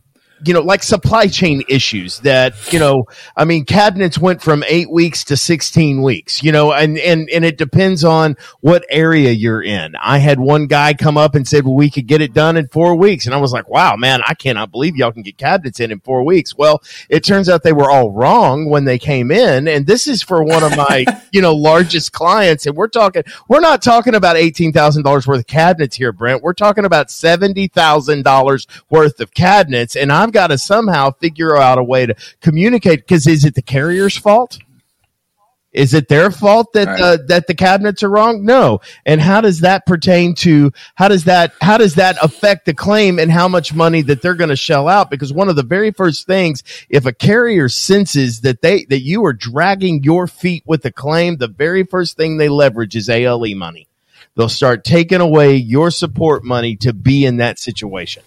you 0.45 0.53
know, 0.53 0.61
like 0.61 0.83
supply 0.83 1.27
chain 1.27 1.63
issues 1.69 2.19
that, 2.19 2.53
you 2.73 2.79
know, 2.79 3.05
I 3.35 3.45
mean, 3.45 3.65
cabinets 3.65 4.17
went 4.17 4.41
from 4.41 4.63
eight 4.67 4.91
weeks 4.91 5.23
to 5.25 5.37
16 5.37 6.01
weeks, 6.01 6.43
you 6.43 6.51
know, 6.51 6.73
and, 6.73 6.97
and, 6.97 7.29
and 7.29 7.45
it 7.45 7.57
depends 7.57 8.03
on 8.03 8.35
what 8.61 8.85
area 8.89 9.31
you're 9.31 9.63
in. 9.63 9.95
I 9.95 10.17
had 10.17 10.39
one 10.39 10.67
guy 10.67 10.93
come 10.93 11.17
up 11.17 11.35
and 11.35 11.47
said, 11.47 11.65
well, 11.65 11.75
we 11.75 11.89
could 11.89 12.07
get 12.07 12.21
it 12.21 12.33
done 12.33 12.57
in 12.57 12.67
four 12.67 12.95
weeks. 12.95 13.25
And 13.25 13.33
I 13.33 13.37
was 13.37 13.53
like, 13.53 13.69
wow, 13.69 13.95
man, 13.95 14.21
I 14.27 14.33
cannot 14.33 14.71
believe 14.71 14.95
y'all 14.95 15.11
can 15.11 15.23
get 15.23 15.37
cabinets 15.37 15.79
in 15.79 15.91
in 15.91 15.99
four 16.01 16.23
weeks. 16.23 16.57
Well, 16.57 16.81
it 17.09 17.23
turns 17.23 17.47
out 17.47 17.63
they 17.63 17.73
were 17.73 17.89
all 17.89 18.11
wrong 18.11 18.69
when 18.69 18.85
they 18.85 18.99
came 18.99 19.31
in. 19.31 19.67
And 19.67 19.87
this 19.87 20.07
is 20.07 20.21
for 20.21 20.43
one 20.43 20.63
of 20.63 20.75
my, 20.75 21.05
you 21.31 21.41
know, 21.41 21.53
largest 21.53 22.11
clients. 22.11 22.65
And 22.65 22.75
we're 22.75 22.87
talking, 22.89 23.23
we're 23.47 23.61
not 23.61 23.81
talking 23.81 24.15
about 24.15 24.35
$18,000 24.35 25.05
worth 25.27 25.39
of 25.39 25.47
cabinets 25.47 25.95
here, 25.95 26.11
Brent. 26.11 26.43
We're 26.43 26.53
talking 26.53 26.85
about 26.85 27.07
$70,000 27.07 28.67
worth 28.89 29.19
of 29.21 29.33
cabinets. 29.33 29.95
And 29.95 30.11
I've 30.11 30.32
got 30.33 30.47
to 30.47 30.57
somehow 30.57 31.11
figure 31.11 31.55
out 31.55 31.77
a 31.77 31.83
way 31.83 32.05
to 32.07 32.15
communicate 32.41 32.99
because 33.07 33.25
is 33.27 33.45
it 33.45 33.55
the 33.55 33.61
carrier's 33.61 34.17
fault? 34.17 34.59
Is 35.71 35.95
it 35.95 36.07
their 36.07 36.29
fault 36.29 36.73
that 36.73 36.87
Right. 36.87 37.01
uh, 37.01 37.17
that 37.29 37.47
the 37.47 37.55
cabinets 37.55 38.03
are 38.03 38.09
wrong? 38.09 38.45
No. 38.45 38.79
And 39.07 39.19
how 39.19 39.41
does 39.41 39.61
that 39.61 39.87
pertain 39.87 40.35
to 40.35 40.71
how 40.93 41.07
does 41.07 41.23
that 41.23 41.53
how 41.61 41.79
does 41.79 41.95
that 41.95 42.15
affect 42.21 42.67
the 42.67 42.75
claim 42.75 43.17
and 43.17 43.31
how 43.31 43.47
much 43.47 43.73
money 43.73 44.03
that 44.03 44.21
they're 44.21 44.35
going 44.35 44.51
to 44.51 44.55
shell 44.55 44.87
out? 44.87 45.09
Because 45.09 45.33
one 45.33 45.49
of 45.49 45.55
the 45.55 45.63
very 45.63 45.89
first 45.89 46.27
things, 46.27 46.61
if 46.89 47.07
a 47.07 47.11
carrier 47.11 47.69
senses 47.69 48.41
that 48.41 48.61
they 48.61 48.85
that 48.91 49.01
you 49.01 49.25
are 49.25 49.33
dragging 49.33 50.03
your 50.03 50.27
feet 50.27 50.61
with 50.67 50.83
the 50.83 50.91
claim, 50.91 51.37
the 51.37 51.47
very 51.47 51.83
first 51.83 52.17
thing 52.17 52.37
they 52.37 52.49
leverage 52.49 52.95
is 52.95 53.09
ALE 53.09 53.55
money. 53.55 53.87
They'll 54.35 54.49
start 54.49 54.83
taking 54.83 55.21
away 55.21 55.55
your 55.55 55.89
support 55.89 56.43
money 56.43 56.75
to 56.77 56.93
be 56.93 57.25
in 57.25 57.37
that 57.37 57.57
situation. 57.57 58.21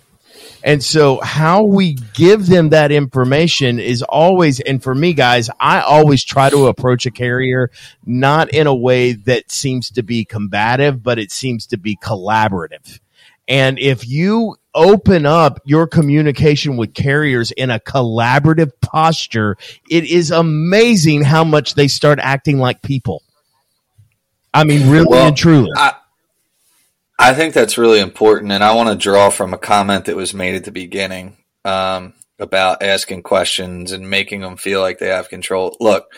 And 0.67 0.83
so 0.83 1.21
how 1.23 1.63
we 1.63 1.95
give 2.15 2.47
them 2.47 2.71
that 2.71 2.91
information 2.91 3.79
is 3.79 4.03
always, 4.03 4.59
and 4.59 4.83
for 4.83 4.97
me 4.97 5.15
guys, 5.15 5.49
I 5.61 5.81
always 5.81 6.25
try 6.25 6.51
to 6.51 6.67
approach 6.67 7.07
a 7.07 7.13
carrier 7.13 7.71
not 8.05 8.53
in 8.53 8.67
a 8.67 8.75
way 8.75 9.13
that 9.13 9.53
seems 9.53 9.93
to 9.93 10.03
be 10.03 10.25
combative, 10.25 11.05
but 11.05 11.21
it 11.21 11.31
seems 11.31 11.69
to 11.69 11.79
be 11.79 11.97
collaborative. 11.97 12.99
And 13.47 13.79
if 13.79 14.09
you 14.09 14.57
open 14.75 15.25
up 15.25 15.61
your 15.65 15.87
communication 15.87 16.77
with 16.77 16.95
carriers 16.95 17.53
in 17.53 17.71
a 17.71 17.79
collaborative 17.79 18.73
posture, 18.83 19.57
it 19.89 20.03
is 20.03 20.33
amazing 20.33 21.23
how 21.23 21.45
much 21.45 21.75
they 21.75 21.87
start 21.87 22.19
acting 22.21 22.59
like 22.59 22.83
people. 22.83 23.23
I 24.53 24.65
mean, 24.65 24.91
really 24.91 25.07
Well, 25.09 25.29
and 25.29 25.37
truly. 25.37 25.71
I, 25.77 25.93
I 27.19 27.33
think 27.33 27.55
that's 27.55 27.79
really 27.79 28.01
important, 28.01 28.53
and 28.53 28.63
I 28.63 28.75
want 28.75 28.91
to 28.91 28.95
draw 28.95 29.31
from 29.31 29.55
a 29.55 29.59
comment 29.59 30.05
that 30.05 30.17
was 30.17 30.35
made 30.35 30.55
at 30.55 30.65
the 30.65 30.73
beginning 30.73 31.39
um, 31.65 32.13
about 32.39 32.83
asking 32.83 33.23
questions 33.23 33.93
and 33.93 34.11
making 34.11 34.43
them 34.43 34.57
feel 34.57 34.83
like 34.83 34.99
they 34.99 35.09
have 35.09 35.31
control. 35.31 35.77
Look, 35.81 36.13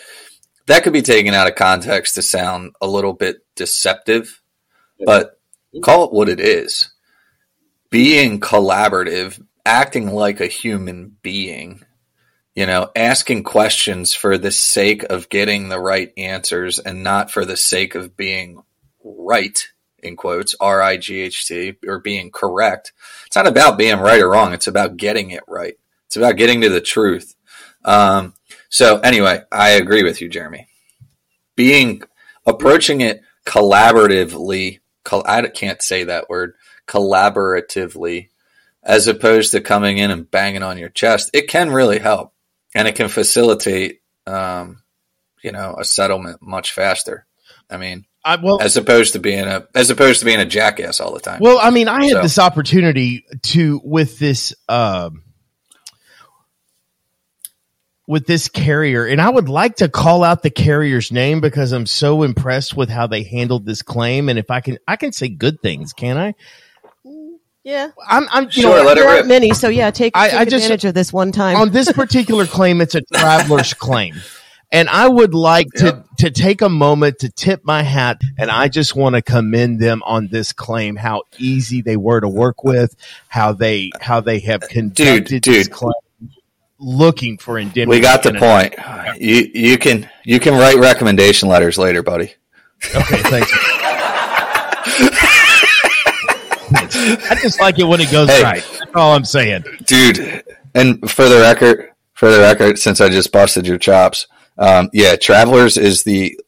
that 0.67 0.83
could 0.83 0.93
be 0.93 1.03
taken 1.03 1.35
out 1.35 1.47
of 1.47 1.55
context 1.55 2.17
to 2.17 2.23
sound 2.23 2.75
a 2.81 2.87
little 2.87 3.13
bit 3.13 3.39
deceptive, 3.55 4.43
but 5.05 5.39
call 5.83 6.05
it 6.05 6.13
what 6.13 6.29
it 6.29 6.41
is. 6.41 6.91
Being 7.91 8.41
collaborative, 8.41 9.41
acting 9.65 10.13
like 10.13 10.41
a 10.41 10.47
human 10.47 11.17
being, 11.23 11.83
you 12.57 12.67
know, 12.67 12.91
asking 12.97 13.45
questions 13.45 14.15
for 14.15 14.37
the 14.37 14.51
sake 14.51 15.05
of 15.05 15.29
getting 15.29 15.69
the 15.69 15.81
right 15.81 16.13
answers 16.17 16.81
and 16.81 17.05
not 17.05 17.31
for 17.31 17.45
the 17.45 17.57
sake 17.57 17.95
of 17.95 18.17
being 18.17 18.63
right 19.03 19.69
in 20.03 20.17
quotes 20.17 20.55
R 20.61 20.81
I 20.81 20.97
G 20.97 21.21
H 21.21 21.47
T 21.47 21.75
or 21.87 21.99
being 21.99 22.31
correct. 22.31 22.93
It's 23.27 23.37
not 23.37 23.47
about 23.47 23.79
being 23.79 23.99
right 23.99 24.21
or 24.21 24.31
wrong. 24.31 24.53
It's 24.53 24.67
about 24.67 24.97
getting 24.97 25.31
it 25.31 25.43
right. 25.47 25.79
It's 26.07 26.17
about 26.17 26.37
getting 26.37 26.61
to 26.63 26.69
the 26.69 26.81
truth. 26.81 27.35
Um, 27.85 28.35
so 28.69 28.99
anyway, 29.01 29.43
I 29.53 29.71
agree 29.71 30.03
with 30.03 30.21
you, 30.21 30.29
Jeremy. 30.29 30.69
Being 31.57 32.03
approaching 32.47 33.01
it 33.01 33.23
collaboratively. 33.45 34.81
Col- 35.05 35.27
I 35.27 35.47
can't 35.49 35.83
say 35.83 36.05
that 36.05 36.29
word. 36.29 36.55
Collaboratively, 36.87 38.29
as 38.83 39.09
opposed 39.09 39.53
to 39.53 39.61
coming 39.61 39.99
in 39.99 40.11
and 40.11 40.31
banging 40.31 40.63
on 40.63 40.79
your 40.79 40.89
chest, 40.89 41.31
it 41.35 41.49
can 41.49 41.71
really 41.71 41.99
help, 41.99 42.33
and 42.75 42.89
it 42.89 42.95
can 42.95 43.09
facilitate, 43.09 44.01
um, 44.27 44.83
you 45.43 45.53
know, 45.53 45.77
a 45.79 45.85
settlement 45.85 46.41
much 46.41 46.73
faster. 46.73 47.27
I 47.71 47.77
mean, 47.77 48.05
I, 48.25 48.37
well, 48.37 48.61
as 48.61 48.77
opposed 48.77 49.13
to 49.15 49.19
being 49.19 49.45
a 49.45 49.67
as 49.75 49.91
opposed 49.91 50.21
to 50.21 50.25
being 50.25 50.41
a 50.41 50.47
jackass 50.47 51.01
all 51.01 51.13
the 51.15 51.21
time. 51.21 51.41
Well, 51.41 51.59
I 51.63 51.71
mean, 51.71 51.89
I 51.89 52.05
had 52.05 52.13
So- 52.13 52.23
this 52.23 52.39
opportunity 52.39 53.25
to 53.45 53.81
with 53.85 54.19
this 54.19 54.55
um 54.69 55.23
with 58.07 58.27
this 58.27 58.49
carrier, 58.49 59.05
and 59.05 59.21
I 59.21 59.29
would 59.29 59.49
like 59.51 59.77
to 59.77 59.89
call 59.89 60.25
out 60.25 60.43
the 60.43 60.51
carrier's 60.51 61.13
name 61.13 61.41
because 61.43 61.73
I'm 61.73 61.85
so 61.85 62.23
impressed 62.23 62.75
with 62.75 62.89
how 62.89 63.07
they 63.07 63.23
handled 63.23 63.67
this 63.67 63.83
claim. 63.83 64.31
And 64.31 64.39
if 64.39 64.51
I 64.51 64.61
can, 64.61 64.79
I 64.89 64.97
can 64.97 65.13
say 65.13 65.29
good 65.29 65.61
things, 65.61 65.93
can 65.93 66.17
I? 66.17 66.35
Yeah. 67.65 67.91
I'm, 68.09 68.27
I'm 68.31 68.45
you 68.45 68.51
Sure, 68.63 68.79
know, 68.79 68.83
let 68.85 68.97
it 68.97 69.01
there 69.03 69.09
rip. 69.11 69.17
aren't 69.17 69.27
many, 69.29 69.53
so 69.53 69.69
yeah, 69.69 69.91
take, 69.91 70.17
I- 70.17 70.29
take 70.31 70.39
I 70.41 70.45
just- 70.47 70.65
advantage 70.65 70.85
of 70.87 70.95
this 70.95 71.13
one 71.13 71.33
time. 71.33 71.57
on 71.59 71.69
this 71.71 71.93
particular 71.93 72.47
claim, 72.47 72.81
it's 72.81 72.95
a 72.95 73.03
Travelers 73.15 73.75
claim. 73.75 74.15
And 74.71 74.89
I 74.91 75.09
would 75.09 75.33
like 75.35 75.69
to, 75.77 76.05
to 76.19 76.31
take 76.31 76.61
a 76.61 76.69
moment 76.69 77.21
to 77.21 77.31
tip 77.31 77.63
my 77.65 77.83
hat. 77.83 78.21
And 78.37 78.51
I 78.51 78.69
just 78.69 78.95
want 78.95 79.15
to 79.15 79.23
commend 79.23 79.81
them 79.81 80.03
on 80.05 80.29
this 80.29 80.53
claim, 80.53 80.97
how 80.97 81.23
easy 81.39 81.81
they 81.81 81.97
were 81.97 82.21
to 82.21 82.29
work 82.29 82.63
with, 82.65 82.95
how 83.29 83.53
they, 83.53 83.91
how 84.01 84.21
they 84.21 84.41
have 84.41 84.61
conducted 84.63 85.43
this 85.43 85.67
dude. 85.67 85.71
claim 85.71 85.93
looking 86.81 87.39
for 87.39 87.59
indemnity. 87.59 87.87
we 87.91 88.01
got 88.01 88.23
the 88.23 88.35
point. 88.35 88.75
You 89.21 89.51
you 89.53 89.79
can 89.79 90.09
you 90.25 90.39
can 90.39 90.53
write 90.55 90.77
recommendation 90.77 91.49
letters 91.49 91.77
later, 91.77 92.03
buddy. 92.05 92.35
Okay, 92.95 93.17
thanks. 93.23 93.51
I 96.71 97.39
just 97.41 97.61
like 97.61 97.79
it 97.79 97.85
when 97.85 98.01
it 98.01 98.11
goes 98.11 98.29
Hey. 98.29 98.43
right. 98.43 98.65
That's 98.79 98.95
all 98.95 99.15
I'm 99.15 99.25
saying. 99.25 99.65
dude. 99.85 100.45
And 100.75 101.11
for 101.11 101.29
the 101.29 101.41
record, 101.41 101.91
for 102.13 102.31
the 102.31 102.39
record, 102.41 102.79
since 102.79 103.01
I 103.01 103.09
just 103.09 103.33
busted 103.33 103.67
your 103.67 103.79
chops, 103.79 104.27
um, 104.59 104.91
yeah, 104.93 105.17
Travelers 105.17 105.77
is 105.77 106.03
the 106.03 106.39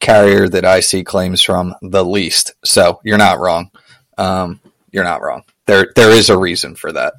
carrier 0.00 0.48
that 0.48 0.64
I 0.64 0.80
see 0.80 1.02
claims 1.02 1.42
from 1.42 1.74
the 1.80 2.04
least. 2.04 2.52
So 2.64 3.00
you're 3.04 3.18
not 3.18 3.40
wrong. 3.40 3.70
Um, 4.18 4.60
you're 4.92 5.04
not 5.04 5.22
wrong. 5.22 5.42
There, 5.66 5.92
there 5.96 6.10
is 6.10 6.30
a 6.30 6.38
reason 6.38 6.74
for 6.74 6.92
that. 6.92 7.14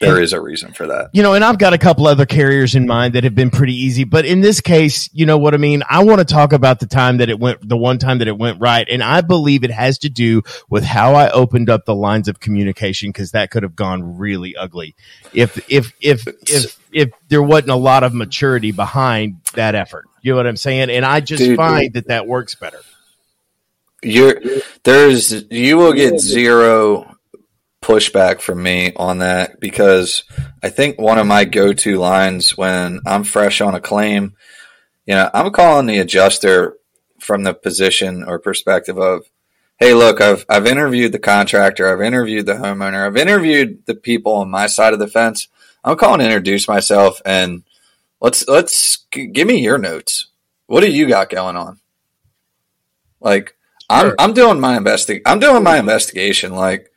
There 0.00 0.22
is 0.22 0.32
a 0.32 0.40
reason 0.40 0.72
for 0.72 0.86
that. 0.86 1.10
You 1.12 1.22
know, 1.22 1.34
and 1.34 1.44
I've 1.44 1.58
got 1.58 1.72
a 1.72 1.78
couple 1.78 2.06
other 2.06 2.24
carriers 2.24 2.76
in 2.76 2.86
mind 2.86 3.14
that 3.14 3.24
have 3.24 3.34
been 3.34 3.50
pretty 3.50 3.74
easy, 3.74 4.04
but 4.04 4.24
in 4.24 4.40
this 4.40 4.60
case, 4.60 5.10
you 5.12 5.26
know 5.26 5.38
what 5.38 5.54
I 5.54 5.56
mean? 5.56 5.82
I 5.88 6.04
want 6.04 6.20
to 6.20 6.24
talk 6.24 6.52
about 6.52 6.78
the 6.78 6.86
time 6.86 7.16
that 7.16 7.28
it 7.28 7.40
went, 7.40 7.68
the 7.68 7.76
one 7.76 7.98
time 7.98 8.18
that 8.18 8.28
it 8.28 8.38
went 8.38 8.60
right. 8.60 8.86
And 8.88 9.02
I 9.02 9.22
believe 9.22 9.64
it 9.64 9.72
has 9.72 9.98
to 9.98 10.08
do 10.08 10.42
with 10.68 10.84
how 10.84 11.14
I 11.14 11.30
opened 11.30 11.68
up 11.68 11.84
the 11.84 11.96
lines 11.96 12.28
of 12.28 12.38
communication 12.38 13.10
because 13.10 13.32
that 13.32 13.50
could 13.50 13.64
have 13.64 13.74
gone 13.74 14.18
really 14.18 14.54
ugly 14.54 14.94
if, 15.32 15.58
if, 15.68 15.92
if, 16.00 16.28
if, 16.46 16.78
if 16.92 17.10
there 17.28 17.42
wasn't 17.42 17.70
a 17.70 17.76
lot 17.76 18.04
of 18.04 18.14
maturity 18.14 18.70
behind 18.70 19.40
that 19.54 19.74
effort. 19.74 20.06
You 20.22 20.32
know 20.32 20.36
what 20.36 20.46
I'm 20.46 20.56
saying? 20.56 20.90
And 20.90 21.04
I 21.04 21.20
just 21.20 21.42
Dude, 21.42 21.56
find 21.56 21.92
that 21.94 22.06
that 22.06 22.26
works 22.28 22.54
better. 22.54 22.80
You're 24.00 24.40
there's 24.84 25.50
you 25.50 25.76
will 25.76 25.92
get 25.92 26.20
zero 26.20 27.07
pushback 27.88 28.42
from 28.42 28.62
me 28.62 28.92
on 28.96 29.18
that 29.18 29.58
because 29.60 30.24
I 30.62 30.68
think 30.68 31.00
one 31.00 31.18
of 31.18 31.26
my 31.26 31.46
go-to 31.46 31.96
lines 31.96 32.54
when 32.54 33.00
I'm 33.06 33.24
fresh 33.24 33.62
on 33.62 33.74
a 33.74 33.80
claim, 33.80 34.34
you 35.06 35.14
know, 35.14 35.30
I'm 35.32 35.50
calling 35.52 35.86
the 35.86 35.98
adjuster 35.98 36.76
from 37.18 37.44
the 37.44 37.54
position 37.54 38.24
or 38.24 38.38
perspective 38.38 38.98
of, 38.98 39.24
hey, 39.78 39.94
look, 39.94 40.20
I've 40.20 40.44
I've 40.50 40.66
interviewed 40.66 41.12
the 41.12 41.18
contractor, 41.18 41.90
I've 41.90 42.02
interviewed 42.02 42.44
the 42.44 42.54
homeowner, 42.56 43.06
I've 43.06 43.16
interviewed 43.16 43.86
the 43.86 43.94
people 43.94 44.34
on 44.34 44.50
my 44.50 44.66
side 44.66 44.92
of 44.92 44.98
the 44.98 45.08
fence. 45.08 45.48
I'm 45.82 45.96
calling 45.96 46.18
to 46.18 46.26
introduce 46.26 46.68
myself 46.68 47.22
and 47.24 47.62
let's 48.20 48.46
let's 48.46 49.06
g- 49.10 49.28
give 49.28 49.48
me 49.48 49.62
your 49.62 49.78
notes. 49.78 50.26
What 50.66 50.82
do 50.82 50.92
you 50.92 51.08
got 51.08 51.30
going 51.30 51.56
on? 51.56 51.80
Like 53.18 53.56
I'm 53.88 54.08
Sure. 54.08 54.14
I'm 54.18 54.34
doing 54.34 54.60
my 54.60 54.78
investi- 54.78 55.22
I'm 55.24 55.38
doing 55.38 55.62
my 55.62 55.78
investigation. 55.78 56.54
Like 56.54 56.87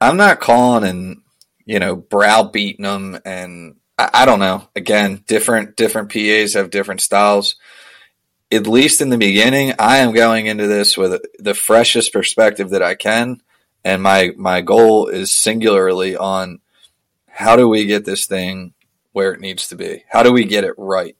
I'm 0.00 0.16
not 0.16 0.40
calling 0.40 0.84
and 0.84 1.22
you 1.64 1.78
know 1.78 1.96
browbeating 1.96 2.82
them 2.84 3.18
and 3.24 3.76
I, 3.98 4.10
I 4.12 4.24
don't 4.26 4.40
know. 4.40 4.68
Again, 4.74 5.24
different 5.26 5.76
different 5.76 6.12
PAs 6.12 6.54
have 6.54 6.70
different 6.70 7.00
styles. 7.00 7.56
At 8.52 8.66
least 8.66 9.00
in 9.00 9.08
the 9.08 9.18
beginning, 9.18 9.74
I 9.78 9.98
am 9.98 10.14
going 10.14 10.46
into 10.46 10.68
this 10.68 10.96
with 10.96 11.20
the 11.38 11.54
freshest 11.54 12.12
perspective 12.12 12.70
that 12.70 12.82
I 12.82 12.94
can, 12.94 13.40
and 13.84 14.02
my 14.02 14.32
my 14.36 14.60
goal 14.60 15.08
is 15.08 15.34
singularly 15.34 16.16
on 16.16 16.60
how 17.26 17.56
do 17.56 17.68
we 17.68 17.86
get 17.86 18.04
this 18.04 18.26
thing 18.26 18.72
where 19.12 19.32
it 19.32 19.40
needs 19.40 19.68
to 19.68 19.76
be? 19.76 20.04
How 20.08 20.22
do 20.22 20.32
we 20.32 20.44
get 20.44 20.64
it 20.64 20.74
right? 20.78 21.16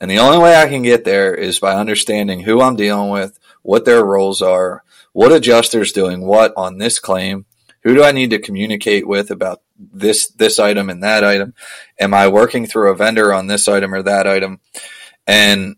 And 0.00 0.10
the 0.10 0.18
only 0.18 0.38
way 0.38 0.56
I 0.56 0.68
can 0.68 0.82
get 0.82 1.04
there 1.04 1.34
is 1.34 1.58
by 1.58 1.74
understanding 1.74 2.40
who 2.40 2.60
I'm 2.60 2.76
dealing 2.76 3.10
with, 3.10 3.38
what 3.62 3.84
their 3.84 4.04
roles 4.04 4.42
are, 4.42 4.82
what 5.12 5.32
adjuster's 5.32 5.92
doing 5.92 6.22
what 6.22 6.52
on 6.56 6.78
this 6.78 6.98
claim, 6.98 7.46
who 7.84 7.94
do 7.94 8.02
I 8.02 8.12
need 8.12 8.30
to 8.30 8.38
communicate 8.38 9.06
with 9.06 9.30
about 9.30 9.62
this 9.78 10.28
this 10.28 10.58
item 10.58 10.88
and 10.90 11.02
that 11.02 11.22
item? 11.22 11.54
Am 12.00 12.14
I 12.14 12.28
working 12.28 12.66
through 12.66 12.90
a 12.90 12.96
vendor 12.96 13.32
on 13.32 13.46
this 13.46 13.68
item 13.68 13.94
or 13.94 14.02
that 14.02 14.26
item? 14.26 14.60
And 15.26 15.76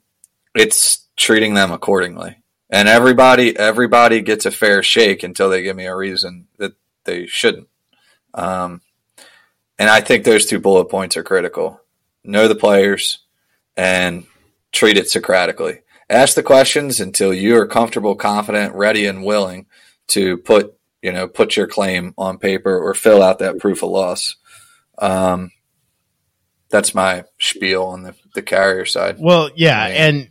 it's 0.54 1.06
treating 1.16 1.54
them 1.54 1.72
accordingly. 1.72 2.36
And 2.70 2.88
everybody 2.88 3.56
everybody 3.58 4.22
gets 4.22 4.46
a 4.46 4.50
fair 4.50 4.82
shake 4.82 5.24
until 5.24 5.50
they 5.50 5.62
give 5.62 5.76
me 5.76 5.86
a 5.86 5.96
reason 5.96 6.46
that 6.58 6.72
they 7.04 7.26
shouldn't. 7.26 7.68
Um, 8.32 8.80
and 9.78 9.90
I 9.90 10.00
think 10.00 10.24
those 10.24 10.46
two 10.46 10.60
bullet 10.60 10.86
points 10.86 11.16
are 11.16 11.24
critical. 11.24 11.80
Know 12.24 12.48
the 12.48 12.54
players 12.54 13.18
and 13.76 14.26
treat 14.72 14.96
it 14.96 15.06
Socratically. 15.06 15.80
Ask 16.08 16.36
the 16.36 16.42
questions 16.42 17.00
until 17.00 17.34
you 17.34 17.56
are 17.56 17.66
comfortable, 17.66 18.14
confident, 18.14 18.74
ready, 18.74 19.06
and 19.06 19.24
willing 19.24 19.66
to 20.08 20.36
put 20.38 20.75
you 21.06 21.12
know 21.12 21.28
put 21.28 21.56
your 21.56 21.68
claim 21.68 22.12
on 22.18 22.36
paper 22.36 22.76
or 22.76 22.92
fill 22.92 23.22
out 23.22 23.38
that 23.38 23.60
proof 23.60 23.84
of 23.84 23.90
loss. 23.90 24.34
Um, 24.98 25.52
that's 26.68 26.96
my 26.96 27.22
spiel 27.38 27.84
on 27.84 28.02
the, 28.02 28.16
the 28.34 28.42
carrier 28.42 28.84
side. 28.84 29.18
Well, 29.20 29.50
yeah. 29.54 29.84
Right. 29.84 29.92
And 29.92 30.28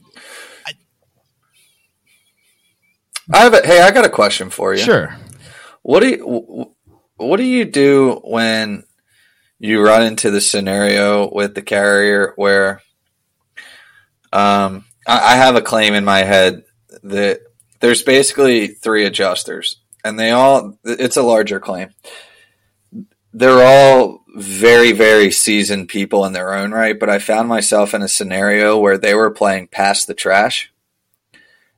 I 3.34 3.38
have 3.38 3.54
a, 3.54 3.66
hey, 3.66 3.82
I 3.82 3.92
got 3.92 4.06
a 4.06 4.10
question 4.10 4.50
for 4.50 4.74
you. 4.74 4.84
sure. 4.84 5.16
What 5.82 6.02
do 6.02 6.10
you 6.10 6.76
what 7.16 7.38
do 7.38 7.44
you 7.44 7.64
do 7.64 8.20
when 8.26 8.84
you 9.58 9.82
run 9.82 10.04
into 10.04 10.30
the 10.30 10.42
scenario 10.42 11.32
with 11.34 11.56
the 11.56 11.62
carrier 11.62 12.34
where 12.36 12.82
um, 14.34 14.84
I, 15.08 15.36
I 15.36 15.36
have 15.38 15.56
a 15.56 15.62
claim 15.62 15.94
in 15.94 16.04
my 16.04 16.24
head 16.24 16.64
that 17.02 17.40
there's 17.80 18.04
basically 18.04 18.68
three 18.68 19.06
adjusters 19.06 19.80
and 20.06 20.18
they 20.20 20.32
all 20.32 20.78
it's 20.86 21.18
a 21.18 21.24
larger 21.24 21.60
claim. 21.60 21.90
They're 23.34 23.66
all 23.66 24.24
very 24.36 24.92
very 24.94 25.32
seasoned 25.32 25.90
people 25.90 26.26
in 26.26 26.34
their 26.34 26.54
own 26.54 26.72
right, 26.72 26.98
but 26.98 27.10
I 27.10 27.20
found 27.20 27.50
myself 27.50 27.94
in 27.94 28.02
a 28.02 28.08
scenario 28.08 28.78
where 28.78 28.98
they 28.98 29.14
were 29.14 29.32
playing 29.32 29.68
past 29.68 30.08
the 30.08 30.14
trash. 30.14 30.72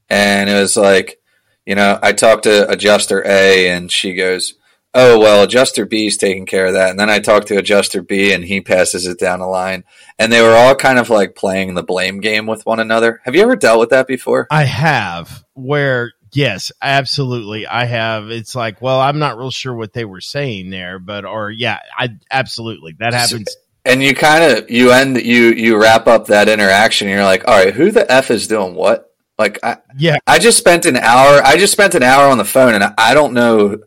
And 0.10 0.50
it 0.50 0.54
was 0.54 0.78
like, 0.78 1.20
you 1.66 1.76
know, 1.76 2.00
I 2.02 2.13
talked 2.13 2.44
to 2.44 2.70
adjuster 2.70 3.26
A 3.26 3.70
and 3.70 3.92
she 3.92 4.13
goes, 4.13 4.54
oh 4.94 5.20
well, 5.20 5.44
Adjuster 5.44 5.86
B 5.86 6.08
is 6.08 6.18
taking 6.18 6.46
care 6.46 6.66
of 6.66 6.74
that, 6.74 6.90
and 6.90 7.00
then 7.00 7.10
I 7.10 7.20
talked 7.20 7.48
to 7.48 7.58
Adjuster 7.58 8.02
B, 8.02 8.34
and 8.34 8.44
he 8.44 8.62
passes 8.62 9.06
it 9.06 9.20
down 9.20 9.40
the 9.40 9.48
line, 9.48 9.84
and 10.18 10.32
they 10.34 10.42
were 10.42 10.56
all 10.56 10.76
kind 10.76 11.00
of 11.00 11.10
like 11.10 11.36
playing 11.36 11.76
the 11.76 11.84
blame 11.84 12.20
game 12.20 12.48
with 12.48 12.66
one 12.66 12.80
another. 12.80 13.22
Have 13.24 13.36
you 13.36 13.42
ever 13.44 13.56
dealt 13.56 13.80
with 13.80 13.90
that 13.90 14.08
before? 14.08 14.48
I 14.52 14.63
have 14.63 15.44
where 15.54 16.13
yes, 16.34 16.72
absolutely. 16.82 17.68
I 17.68 17.86
have. 17.86 18.30
It's 18.30 18.56
like, 18.56 18.82
well, 18.82 19.00
I'm 19.00 19.20
not 19.20 19.38
real 19.38 19.52
sure 19.52 19.74
what 19.74 19.94
they 19.94 20.06
were 20.06 20.22
saying 20.22 20.70
there, 20.70 21.00
but 21.00 21.26
or 21.26 21.52
yeah, 21.52 21.80
I 21.98 22.10
absolutely 22.32 22.96
that 23.00 23.13
happens. 23.13 23.56
And 23.86 24.04
you 24.04 24.13
kind 24.16 24.44
of 24.44 24.70
you 24.70 24.92
end 24.92 25.22
you 25.22 25.52
you 25.54 25.82
wrap 25.82 26.08
up 26.08 26.28
that 26.28 26.50
interaction, 26.50 27.08
and 27.08 27.16
you're 27.16 27.24
like, 27.26 27.48
all 27.48 27.54
right, 27.58 27.74
who 27.74 27.92
the 27.92 28.10
f 28.12 28.32
is 28.32 28.48
doing 28.48 28.76
what? 28.76 29.13
Like, 29.40 29.60
I 29.63 29.78
Yeah, 29.98 30.18
I 30.26 30.40
just 30.40 30.58
spent 30.58 30.86
an 30.86 30.98
hour. 30.98 31.42
I 31.44 31.58
just 31.58 31.74
spent 31.74 31.96
an 31.96 32.04
hour 32.04 32.28
on 32.30 32.38
the 32.38 32.46
phone, 32.46 32.74
and 32.74 32.84
I 32.98 33.13
don't 33.13 33.34
know. 33.34 33.78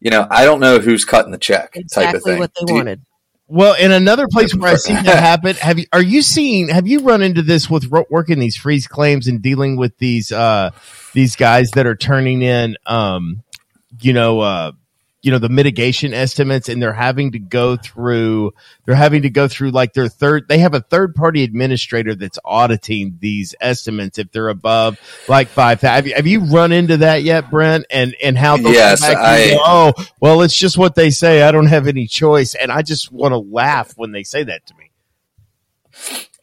You 0.00 0.10
know, 0.10 0.26
I 0.30 0.44
don't 0.44 0.60
know 0.60 0.78
who's 0.78 1.04
cutting 1.06 1.32
the 1.32 1.38
check. 1.38 1.72
type 1.72 1.76
of 1.76 1.82
Exactly 1.84 2.20
thing. 2.32 2.38
what 2.38 2.52
they 2.54 2.64
Do 2.66 2.72
you- 2.72 2.78
wanted. 2.78 3.00
Well, 3.48 3.74
in 3.74 3.92
another 3.92 4.26
place 4.32 4.54
where 4.54 4.72
I've 4.72 4.80
seen 4.80 5.02
that 5.04 5.18
happen, 5.18 5.56
have 5.56 5.78
you 5.78 5.86
are 5.92 6.02
you 6.02 6.22
seeing 6.22 6.68
have 6.68 6.86
you 6.86 7.00
run 7.00 7.22
into 7.22 7.42
this 7.42 7.70
with 7.70 7.86
ro- 7.86 8.06
working 8.10 8.38
these 8.38 8.56
freeze 8.56 8.86
claims 8.86 9.26
and 9.28 9.40
dealing 9.40 9.76
with 9.76 9.96
these 9.98 10.32
uh 10.32 10.70
these 11.12 11.36
guys 11.36 11.70
that 11.72 11.86
are 11.86 11.96
turning 11.96 12.42
in 12.42 12.76
um 12.86 13.42
you 14.00 14.12
know 14.12 14.40
uh 14.40 14.72
you 15.26 15.32
know 15.32 15.38
the 15.38 15.48
mitigation 15.48 16.14
estimates 16.14 16.68
and 16.68 16.80
they're 16.80 16.92
having 16.92 17.32
to 17.32 17.38
go 17.40 17.76
through 17.76 18.54
they're 18.84 18.94
having 18.94 19.22
to 19.22 19.30
go 19.30 19.48
through 19.48 19.70
like 19.70 19.92
their 19.92 20.08
third 20.08 20.48
they 20.48 20.58
have 20.58 20.72
a 20.72 20.80
third 20.80 21.16
party 21.16 21.42
administrator 21.42 22.14
that's 22.14 22.38
auditing 22.44 23.18
these 23.20 23.54
estimates 23.60 24.18
if 24.18 24.30
they're 24.30 24.48
above 24.48 24.98
like 25.28 25.48
five 25.48 25.80
have 25.80 26.06
you, 26.06 26.14
have 26.14 26.26
you 26.26 26.40
run 26.44 26.70
into 26.70 26.98
that 26.98 27.22
yet 27.24 27.50
Brent? 27.50 27.86
And 27.90 28.14
and 28.22 28.38
how 28.38 28.56
Yes, 28.56 29.02
I- 29.02 29.50
go, 29.50 29.58
oh 29.64 29.92
well 30.20 30.42
it's 30.42 30.56
just 30.56 30.78
what 30.78 30.94
they 30.94 31.10
say. 31.10 31.42
I 31.42 31.50
don't 31.50 31.66
have 31.66 31.86
any 31.86 32.06
choice. 32.06 32.54
And 32.54 32.70
i 32.70 32.82
just 32.82 33.10
want 33.10 33.32
to 33.32 33.38
laugh 33.38 33.92
when 33.96 34.12
they 34.12 34.22
say 34.22 34.44
that 34.44 34.66
to 34.66 34.74
me. 34.74 34.90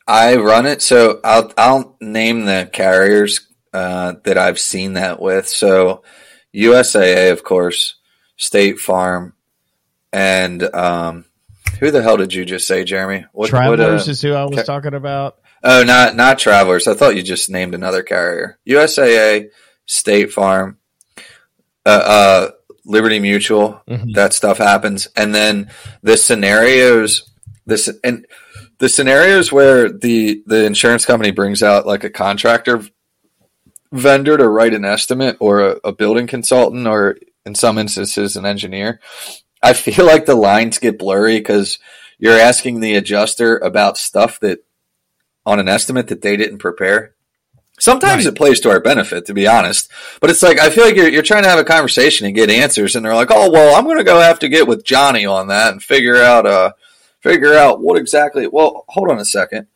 I 0.05 0.35
run 0.35 0.65
it, 0.65 0.81
so 0.81 1.21
I'll 1.23 1.51
I'll 1.57 1.95
name 2.01 2.45
the 2.45 2.69
carriers 2.71 3.47
uh, 3.71 4.15
that 4.23 4.37
I've 4.37 4.59
seen 4.59 4.93
that 4.93 5.21
with. 5.21 5.47
So 5.47 6.03
USAA, 6.53 7.31
of 7.31 7.43
course, 7.43 7.95
State 8.43 8.79
Farm, 8.79 9.33
and 10.11 10.61
um, 10.75 11.25
who 11.79 11.91
the 11.91 12.01
hell 12.01 12.17
did 12.17 12.33
you 12.33 12.45
just 12.45 12.67
say, 12.67 12.83
Jeremy? 12.83 13.25
What, 13.31 13.49
Travelers 13.49 13.79
what, 13.79 14.07
uh, 14.07 14.11
is 14.11 14.21
who 14.21 14.33
i 14.33 14.43
was 14.43 14.55
ca- 14.57 14.63
talking 14.63 14.93
about 14.93 15.37
oh, 15.63 15.83
not 15.83 16.15
not 16.15 16.39
Travelers. 16.39 16.87
I 16.87 16.93
thought 16.93 17.15
you 17.15 17.23
just 17.23 17.49
named 17.49 17.73
another 17.73 18.03
carrier. 18.03 18.59
USAA, 18.67 19.49
State 19.85 20.31
Farm, 20.31 20.77
uh, 21.85 21.89
uh, 21.89 22.51
Liberty 22.85 23.19
Mutual. 23.19 23.81
Mhm. 23.89 24.13
That 24.13 24.33
stuff 24.33 24.57
happens, 24.57 25.07
and 25.15 25.33
then 25.33 25.69
the 26.01 26.17
scenarios. 26.17 27.29
This 27.65 27.89
and 28.03 28.27
the 28.79 28.89
scenarios 28.89 29.51
where 29.51 29.89
the 29.89 30.43
the 30.45 30.65
insurance 30.65 31.05
company 31.05 31.31
brings 31.31 31.63
out 31.63 31.87
like 31.87 32.03
a 32.03 32.09
contractor 32.09 32.83
vendor 33.93 34.37
to 34.37 34.49
write 34.49 34.73
an 34.73 34.83
estimate 34.83 35.37
or 35.39 35.61
a, 35.61 35.79
a 35.85 35.91
building 35.93 36.27
consultant 36.27 36.87
or 36.87 37.15
in 37.45 37.55
some 37.55 37.77
instances 37.77 38.35
an 38.35 38.45
engineer. 38.45 38.99
I 39.61 39.73
feel 39.73 40.05
like 40.13 40.25
the 40.25 40.35
lines 40.35 40.79
get 40.79 40.99
blurry 40.99 41.37
because 41.37 41.79
you're 42.19 42.39
asking 42.39 42.79
the 42.79 42.95
adjuster 42.95 43.57
about 43.57 43.97
stuff 43.97 44.39
that 44.41 44.59
on 45.45 45.59
an 45.59 45.67
estimate 45.67 46.07
that 46.07 46.21
they 46.21 46.37
didn't 46.37 46.59
prepare. 46.59 47.15
Sometimes 47.79 48.23
Right. 48.25 48.31
it 48.33 48.37
plays 48.37 48.59
to 48.61 48.69
our 48.69 48.79
benefit 48.79 49.25
to 49.25 49.33
be 49.33 49.47
honest. 49.47 49.91
But 50.21 50.29
it's 50.29 50.43
like 50.43 50.59
i 50.59 50.69
feel 50.69 50.85
like 50.85 50.95
you're, 50.95 51.09
you're 51.09 51.23
trying 51.23 51.43
to 51.43 51.49
have 51.49 51.59
a 51.59 51.63
conversation 51.65 52.25
and 52.27 52.35
get 52.35 52.49
answers 52.49 52.95
and 52.95 53.03
they're 53.03 53.15
like 53.15 53.31
oh 53.31 53.49
well 53.51 53.75
i'm 53.75 53.83
going 53.85 53.97
to 53.97 54.03
go 54.03 54.19
have 54.19 54.39
to 54.39 54.47
get 54.47 54.67
with 54.67 54.85
johnny 54.85 55.25
on 55.25 55.47
that 55.47 55.71
and 55.73 55.81
figure 55.83 56.17
out 56.21 56.45
uh 56.45 56.71
figure 57.21 57.55
out 57.55 57.81
what 57.81 57.97
exactly 57.97 58.47
well 58.47 58.85
hold 58.89 59.09
on 59.09 59.19
a 59.19 59.25
second. 59.25 59.67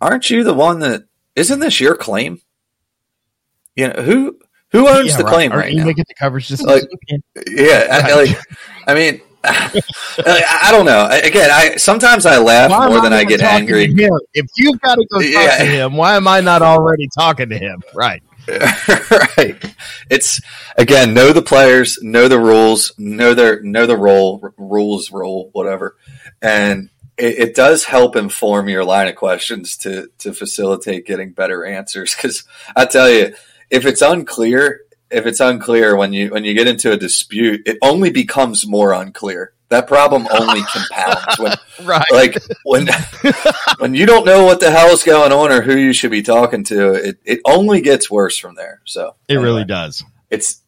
Aren't 0.00 0.30
you 0.30 0.42
the 0.42 0.54
one 0.54 0.78
that 0.80 1.04
isn't 1.36 1.60
this 1.60 1.78
your 1.80 1.94
claim? 1.94 2.40
You 3.76 3.88
know 3.88 4.02
who 4.02 4.38
who 4.72 4.88
owns 4.88 5.10
Yeah, 5.10 5.16
the 5.18 5.24
right. 5.24 5.32
claim 5.32 5.52
Are 5.52 5.58
right 5.58 5.72
you 5.72 5.78
now 5.78 5.84
making 5.86 6.04
the 6.08 6.14
coverage 6.14 6.48
just 6.48 6.64
Like, 6.64 6.84
yeah 7.48 7.86
I, 7.90 8.14
like 8.14 8.38
i 8.86 8.94
mean 8.94 9.20
I, 9.44 10.60
I 10.64 10.70
don't 10.70 10.84
know 10.84 11.06
I- 11.10 11.16
again 11.18 11.50
i 11.52 11.76
sometimes 11.76 12.26
i 12.26 12.38
laugh 12.38 12.70
Why 12.70 12.88
more 12.88 13.00
than 13.00 13.12
i 13.12 13.22
not 13.22 13.28
get 13.28 13.40
angry? 13.42 13.84
If 14.34 14.46
you've 14.56 14.80
got 14.80 14.96
to 14.96 15.06
go 15.10 15.20
talk 15.20 15.30
Yeah. 15.32 15.58
to 15.58 15.64
him, 15.64 15.96
why 15.96 16.16
am 16.16 16.28
I 16.28 16.40
not 16.40 16.60
already 16.62 17.08
talking 17.18 17.48
to 17.48 17.56
him? 17.58 17.82
Right. 17.94 18.22
right. 18.48 19.56
It's 20.10 20.40
again, 20.76 21.14
know 21.14 21.32
the 21.32 21.42
players, 21.42 21.98
know 22.02 22.26
the 22.28 22.38
rules, 22.38 22.92
know 22.98 23.32
their 23.34 23.62
know 23.62 23.86
the 23.86 23.96
role, 23.96 24.40
r- 24.42 24.52
rules, 24.58 25.10
role, 25.12 25.50
whatever, 25.52 25.96
and 26.42 26.90
it, 27.16 27.38
it 27.38 27.54
does 27.54 27.84
help 27.84 28.16
inform 28.16 28.68
your 28.68 28.84
line 28.84 29.08
of 29.08 29.16
questions 29.16 29.76
to 29.78 30.08
to 30.18 30.32
facilitate 30.32 31.06
getting 31.06 31.32
better 31.32 31.64
answers. 31.64 32.14
Because 32.14 32.44
I 32.76 32.86
tell 32.86 33.08
you, 33.10 33.34
if 33.70 33.86
it's 33.86 34.02
unclear, 34.02 34.80
if 35.10 35.26
it's 35.26 35.40
unclear 35.40 35.96
when 35.96 36.12
you 36.12 36.30
when 36.30 36.44
you 36.44 36.54
get 36.54 36.66
into 36.68 36.92
a 36.92 36.96
dispute, 36.96 37.62
it 37.66 37.78
only 37.82 38.10
becomes 38.10 38.66
more 38.66 38.92
unclear. 38.92 39.52
That 39.68 39.86
problem 39.86 40.26
only 40.32 40.62
compounds 40.62 41.38
when 41.38 41.52
Right. 41.86 42.04
like 42.12 42.36
when 42.64 42.88
when 43.78 43.94
you 43.94 44.04
don't 44.06 44.26
know 44.26 44.44
what 44.44 44.58
the 44.60 44.70
hell 44.70 44.88
is 44.92 45.02
going 45.04 45.30
on 45.32 45.52
or 45.52 45.62
who 45.62 45.76
you 45.76 45.92
should 45.92 46.10
be 46.10 46.22
talking 46.22 46.64
to, 46.64 46.92
it, 46.94 47.18
it 47.24 47.40
only 47.44 47.80
gets 47.80 48.10
worse 48.10 48.36
from 48.36 48.56
there. 48.56 48.80
So 48.84 49.14
It 49.28 49.36
really 49.36 49.64
does. 49.64 50.04
It's 50.28 50.60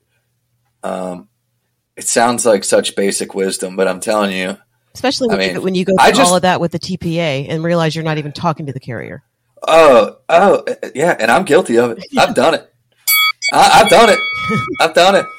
um, 0.84 1.28
it 1.96 2.04
sounds 2.04 2.46
like 2.46 2.64
such 2.64 2.96
basic 2.96 3.34
wisdom, 3.34 3.76
but 3.76 3.86
I'm 3.88 4.00
telling 4.00 4.32
you, 4.32 4.56
Especially 4.94 5.30
I 5.30 5.36
when, 5.36 5.54
you, 5.54 5.60
when 5.62 5.74
you 5.74 5.84
go 5.84 5.94
I 5.98 6.10
through 6.10 6.16
just- 6.18 6.30
all 6.30 6.36
of 6.36 6.42
that 6.42 6.60
with 6.60 6.72
the 6.72 6.78
TPA 6.78 7.46
and 7.48 7.62
realize 7.64 7.94
you're 7.94 8.04
not 8.04 8.18
even 8.18 8.32
talking 8.32 8.66
to 8.66 8.72
the 8.72 8.80
carrier. 8.80 9.22
oh 9.66 10.16
oh 10.28 10.64
yeah, 10.94 11.16
and 11.18 11.30
I'm 11.30 11.44
guilty 11.44 11.76
of 11.78 11.92
it. 11.92 12.04
I've 12.16 12.34
done 12.34 12.54
it. 12.54 12.71
I, 13.52 13.80
I've 13.82 13.88
done 13.90 14.08
it. 14.10 14.18
I've 14.80 14.94
done 14.94 15.14
it. 15.16 15.26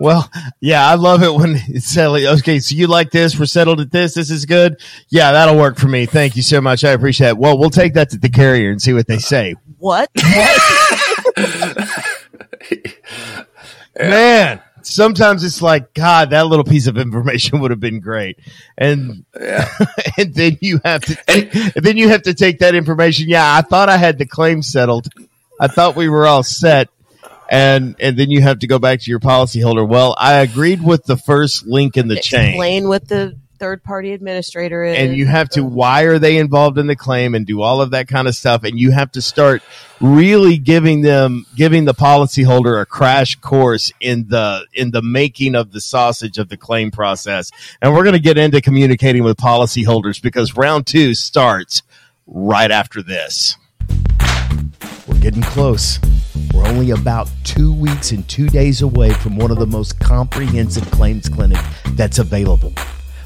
Well, 0.00 0.28
yeah, 0.60 0.84
I 0.84 0.96
love 0.96 1.22
it 1.22 1.32
when 1.32 1.54
it's 1.68 1.96
like, 1.96 2.24
okay, 2.40 2.58
so 2.58 2.74
you 2.74 2.88
like 2.88 3.12
this? 3.12 3.38
We're 3.38 3.46
settled 3.46 3.80
at 3.80 3.92
this. 3.92 4.12
This 4.14 4.28
is 4.28 4.44
good. 4.44 4.80
Yeah, 5.08 5.30
that'll 5.30 5.56
work 5.56 5.78
for 5.78 5.86
me. 5.86 6.04
Thank 6.04 6.34
you 6.34 6.42
so 6.42 6.60
much. 6.60 6.82
I 6.84 6.90
appreciate 6.90 7.28
it. 7.28 7.38
Well, 7.38 7.56
we'll 7.56 7.70
take 7.70 7.94
that 7.94 8.10
to 8.10 8.18
the 8.18 8.28
carrier 8.28 8.70
and 8.72 8.82
see 8.82 8.92
what 8.92 9.06
they 9.06 9.18
say. 9.18 9.54
What? 9.78 10.10
Man, 13.98 14.60
sometimes 14.82 15.44
it's 15.44 15.62
like, 15.62 15.94
God, 15.94 16.30
that 16.30 16.46
little 16.46 16.64
piece 16.64 16.86
of 16.86 16.96
information 16.98 17.60
would 17.60 17.70
have 17.70 17.80
been 17.80 18.00
great. 18.00 18.38
And 18.76 19.24
Yeah. 19.40 19.68
and 20.18 20.34
then 20.34 20.58
you 20.60 20.80
have 20.84 21.02
to 21.02 21.16
And- 21.28 21.72
and 21.76 21.84
then 21.84 21.96
you 21.96 22.08
have 22.08 22.22
to 22.22 22.34
take 22.34 22.58
that 22.60 22.74
information. 22.74 23.28
Yeah, 23.28 23.54
I 23.56 23.62
thought 23.62 23.88
I 23.88 23.96
had 23.96 24.18
the 24.18 24.26
claim 24.26 24.62
settled. 24.62 25.08
I 25.60 25.68
thought 25.68 25.94
we 25.94 26.08
were 26.08 26.26
all 26.26 26.42
set. 26.42 26.88
And 27.50 27.96
and 28.00 28.16
then 28.16 28.30
you 28.30 28.40
have 28.42 28.60
to 28.60 28.68
go 28.68 28.78
back 28.78 29.00
to 29.00 29.10
your 29.10 29.18
policyholder. 29.18 29.86
Well, 29.86 30.14
I 30.16 30.34
agreed 30.34 30.82
with 30.82 31.04
the 31.04 31.16
first 31.16 31.66
link 31.66 31.96
in 31.96 32.06
the 32.06 32.20
chain. 32.20 32.50
Explain 32.50 32.88
what 32.88 33.08
the 33.08 33.36
third 33.58 33.82
party 33.82 34.12
administrator 34.12 34.84
is. 34.84 34.96
And 34.96 35.16
you 35.16 35.26
have 35.26 35.50
to 35.50 35.62
why 35.62 36.02
are 36.02 36.18
they 36.18 36.38
involved 36.38 36.78
in 36.78 36.86
the 36.86 36.96
claim 36.96 37.34
and 37.34 37.46
do 37.46 37.60
all 37.60 37.82
of 37.82 37.90
that 37.90 38.08
kind 38.08 38.26
of 38.26 38.36
stuff. 38.36 38.62
And 38.62 38.78
you 38.78 38.92
have 38.92 39.12
to 39.12 39.22
start 39.22 39.62
really 40.00 40.58
giving 40.58 41.02
them 41.02 41.44
giving 41.56 41.84
the 41.84 41.94
policyholder 41.94 42.80
a 42.80 42.86
crash 42.86 43.34
course 43.36 43.92
in 44.00 44.28
the 44.28 44.66
in 44.72 44.92
the 44.92 45.02
making 45.02 45.56
of 45.56 45.72
the 45.72 45.80
sausage 45.80 46.38
of 46.38 46.48
the 46.48 46.56
claim 46.56 46.92
process. 46.92 47.50
And 47.82 47.92
we're 47.92 48.04
gonna 48.04 48.20
get 48.20 48.38
into 48.38 48.60
communicating 48.60 49.24
with 49.24 49.36
policyholders 49.36 50.22
because 50.22 50.56
round 50.56 50.86
two 50.86 51.14
starts 51.14 51.82
right 52.26 52.70
after 52.70 53.02
this. 53.02 53.56
We're 55.06 55.20
getting 55.20 55.42
close. 55.42 55.98
We're 56.54 56.66
only 56.66 56.90
about 56.90 57.30
two 57.44 57.72
weeks 57.72 58.12
and 58.12 58.28
two 58.28 58.48
days 58.48 58.82
away 58.82 59.12
from 59.12 59.36
one 59.36 59.50
of 59.50 59.58
the 59.58 59.66
most 59.66 59.98
comprehensive 60.00 60.90
claims 60.90 61.28
clinics 61.28 61.62
that's 61.92 62.18
available. 62.18 62.72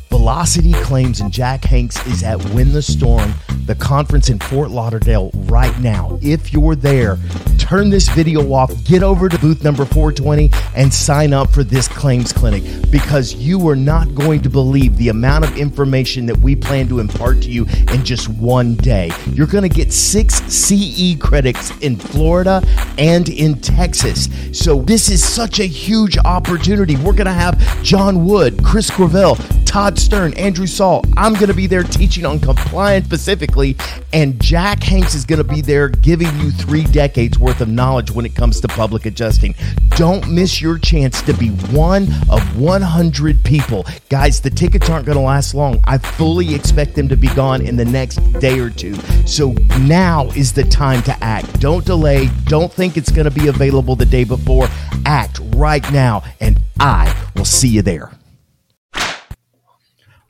Velocity 0.09 0.73
Claims 0.73 1.21
and 1.21 1.33
Jack 1.33 1.64
Hanks 1.64 2.05
is 2.07 2.23
at 2.23 2.43
Win 2.51 2.73
the 2.73 2.83
Storm, 2.83 3.35
the 3.67 3.75
conference 3.75 4.29
in 4.29 4.38
Fort 4.38 4.71
Lauderdale 4.71 5.31
right 5.47 5.79
now. 5.81 6.19
If 6.23 6.53
you're 6.53 6.77
there, 6.77 7.19
turn 7.59 7.90
this 7.90 8.09
video 8.09 8.53
off, 8.53 8.73
get 8.85 9.03
over 9.03 9.29
to 9.29 9.38
booth 9.38 9.64
number 9.64 9.85
420 9.85 10.51
and 10.77 10.93
sign 10.93 11.33
up 11.33 11.51
for 11.51 11.64
this 11.64 11.88
claims 11.88 12.33
clinic 12.33 12.62
because 12.90 13.35
you 13.35 13.69
are 13.69 13.77
not 13.77 14.14
going 14.14 14.40
to 14.43 14.51
believe 14.51 14.97
the 14.97 15.09
amount 15.09 15.45
of 15.45 15.57
information 15.57 16.27
that 16.27 16.37
we 16.38 16.55
plan 16.55 16.88
to 16.88 17.01
impart 17.01 17.43
to 17.43 17.51
you 17.51 17.67
in 17.93 18.05
just 18.05 18.29
one 18.29 18.75
day. 18.77 19.11
You're 19.33 19.47
going 19.47 19.69
to 19.69 19.75
get 19.75 19.93
six 19.93 20.43
CE 20.53 21.17
credits 21.19 21.77
in 21.81 21.97
Florida 21.97 22.62
and 22.99 23.29
in 23.29 23.61
Texas. 23.61 24.29
So 24.53 24.83
this 24.83 25.09
is 25.11 25.25
such 25.25 25.59
a 25.61 25.67
huge 25.67 26.19
opportunity. 26.19 26.97
We're 26.97 27.12
going 27.12 27.27
to 27.27 27.33
have 27.33 27.59
John 27.83 28.25
Wood, 28.25 28.62
Chris 28.62 28.90
Gravel, 28.90 29.37
Todd 29.75 29.99
Stern, 29.99 30.35
Andrew 30.35 30.69
Saul. 30.69 31.03
I'm 31.17 31.33
going 31.33 31.49
to 31.49 31.53
be 31.53 31.67
there 31.67 31.83
teaching 31.83 32.25
on 32.25 32.39
compliance 32.39 33.07
specifically, 33.07 33.77
and 34.13 34.41
Jack 34.41 34.85
Hanks 34.85 35.17
is 35.17 35.25
going 35.25 35.39
to 35.39 35.53
be 35.53 35.63
there 35.63 35.89
giving 35.89 36.29
you 36.39 36.53
three 36.53 36.85
decades 36.85 37.41
worth 37.41 37.61
of 37.61 37.67
knowledge 37.67 38.13
when 38.13 38.25
it 38.25 38.37
comes 38.37 38.61
to 38.61 38.69
public 38.69 39.05
adjusting. 39.05 39.53
Don't 39.97 40.31
miss 40.31 40.63
your 40.63 40.79
chance 40.79 41.23
to 41.23 41.35
be 41.35 41.49
one 41.49 42.05
of 42.31 42.57
100 42.57 43.43
people. 43.43 43.85
Guys, 44.11 44.41
the 44.41 44.49
tickets 44.49 44.89
aren't 44.89 45.07
going 45.07 45.19
to 45.19 45.25
last 45.25 45.55
long. 45.57 45.81
I 45.89 45.99
fully 45.99 46.55
expect 46.55 46.95
them 46.95 47.09
to 47.09 47.17
be 47.17 47.27
gone 47.35 47.61
in 47.61 47.75
the 47.75 47.85
next 47.85 48.19
day 48.39 48.61
or 48.61 48.71
two. 48.71 48.95
So 49.27 49.57
now 49.81 50.29
is 50.37 50.53
the 50.53 50.63
time 50.63 51.03
to 51.03 51.25
act. 51.25 51.59
Don't 51.59 51.85
delay. 51.85 52.29
Don't 52.45 52.73
think 52.73 52.97
it's 52.97 53.11
going 53.11 53.29
to 53.29 53.33
be 53.33 53.49
available 53.49 53.97
the 53.97 54.07
day 54.07 54.23
before. 54.23 54.69
Act 55.05 55.41
right 55.57 55.83
now, 55.93 56.23
and 56.39 56.61
I 56.79 57.13
will 57.35 57.45
see 57.45 57.67
you 57.67 57.83
there. 57.83 58.13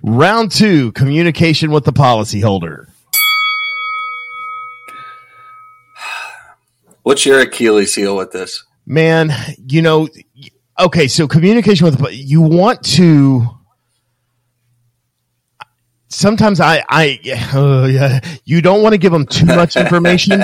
Round 0.06 0.52
two 0.52 0.92
communication 0.92 1.70
with 1.70 1.86
the 1.86 1.92
policyholder. 1.92 2.88
What's 7.04 7.24
your 7.24 7.40
Achilles 7.40 7.94
heel 7.94 8.14
with 8.14 8.30
this? 8.30 8.64
Man, 8.84 9.30
you 9.66 9.80
know, 9.80 10.10
okay, 10.78 11.08
so 11.08 11.26
communication 11.26 11.86
with 11.86 11.96
the 11.96 12.14
you 12.14 12.42
want 12.42 12.82
to 12.96 13.48
sometimes 16.08 16.60
I, 16.60 16.84
I, 16.86 17.18
uh, 17.54 17.86
yeah, 17.86 18.20
you 18.44 18.60
don't 18.60 18.82
want 18.82 18.92
to 18.92 18.98
give 18.98 19.10
them 19.10 19.24
too 19.24 19.46
much 19.46 19.74
information 19.74 20.42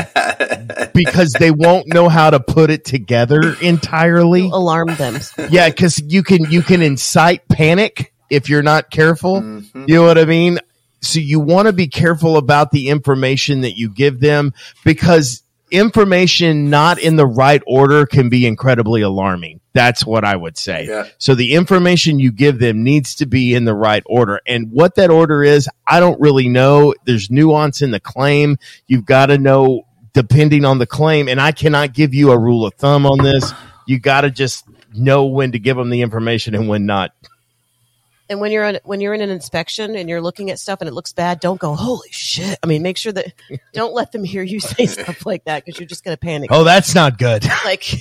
because 0.94 1.34
they 1.38 1.50
won't 1.50 1.86
know 1.86 2.08
how 2.08 2.30
to 2.30 2.40
put 2.40 2.70
it 2.70 2.86
together 2.86 3.56
entirely. 3.60 4.48
Alarm 4.48 4.94
them. 4.94 5.18
Yeah, 5.50 5.68
because 5.68 6.00
you 6.00 6.22
can 6.22 6.50
you 6.50 6.62
can 6.62 6.80
incite 6.80 7.46
panic 7.48 8.09
if 8.30 8.48
you're 8.48 8.62
not 8.62 8.90
careful. 8.90 9.42
Mhm. 9.42 9.88
You 9.88 9.96
know 9.96 10.04
what 10.04 10.18
I 10.18 10.24
mean? 10.24 10.58
So 11.02 11.18
you 11.18 11.40
want 11.40 11.66
to 11.66 11.72
be 11.72 11.88
careful 11.88 12.36
about 12.36 12.70
the 12.70 12.88
information 12.88 13.62
that 13.62 13.76
you 13.76 13.90
give 13.90 14.20
them 14.20 14.52
because 14.84 15.42
information 15.70 16.68
not 16.68 16.98
in 16.98 17.16
the 17.16 17.26
right 17.26 17.62
order 17.66 18.04
can 18.04 18.28
be 18.28 18.46
incredibly 18.46 19.02
alarming. 19.02 19.60
That's 19.72 20.04
what 20.04 20.24
I 20.24 20.34
would 20.34 20.58
say. 20.58 20.86
Yeah. 20.88 21.06
So 21.18 21.34
the 21.34 21.54
information 21.54 22.18
you 22.18 22.32
give 22.32 22.58
them 22.58 22.82
needs 22.82 23.14
to 23.16 23.26
be 23.26 23.54
in 23.54 23.64
the 23.64 23.74
right 23.74 24.02
order. 24.06 24.40
And 24.46 24.72
what 24.72 24.96
that 24.96 25.10
order 25.10 25.44
is, 25.44 25.68
I 25.86 26.00
don't 26.00 26.20
really 26.20 26.48
know. 26.48 26.94
There's 27.04 27.30
nuance 27.30 27.82
in 27.82 27.92
the 27.92 28.00
claim. 28.00 28.58
You've 28.88 29.06
got 29.06 29.26
to 29.26 29.38
know 29.38 29.86
depending 30.12 30.64
on 30.64 30.78
the 30.78 30.86
claim. 30.86 31.28
And 31.28 31.40
I 31.40 31.52
cannot 31.52 31.94
give 31.94 32.14
you 32.14 32.32
a 32.32 32.38
rule 32.38 32.66
of 32.66 32.74
thumb 32.74 33.06
on 33.06 33.18
this. 33.18 33.52
You 33.86 34.00
got 34.00 34.22
to 34.22 34.30
just 34.30 34.64
know 34.92 35.26
when 35.26 35.52
to 35.52 35.60
give 35.60 35.76
them 35.76 35.90
the 35.90 36.02
information 36.02 36.54
and 36.54 36.68
when 36.68 36.84
not. 36.84 37.12
And 38.30 38.40
when 38.40 38.52
you're 38.52 38.64
on, 38.64 38.78
when 38.84 39.00
you're 39.00 39.12
in 39.12 39.22
an 39.22 39.30
inspection 39.30 39.96
and 39.96 40.08
you're 40.08 40.20
looking 40.20 40.52
at 40.52 40.60
stuff 40.60 40.80
and 40.80 40.86
it 40.88 40.94
looks 40.94 41.12
bad, 41.12 41.40
don't 41.40 41.58
go, 41.58 41.74
"Holy 41.74 42.08
shit!" 42.12 42.56
I 42.62 42.66
mean, 42.68 42.80
make 42.80 42.96
sure 42.96 43.12
that 43.12 43.32
don't 43.74 43.92
let 43.92 44.12
them 44.12 44.22
hear 44.22 44.44
you 44.44 44.60
say 44.60 44.86
stuff 44.86 45.26
like 45.26 45.42
that 45.44 45.64
because 45.64 45.80
you're 45.80 45.88
just 45.88 46.04
going 46.04 46.16
to 46.16 46.20
panic. 46.20 46.50
Oh, 46.52 46.62
that's 46.62 46.94
not 46.94 47.18
good. 47.18 47.44
Like, 47.64 47.92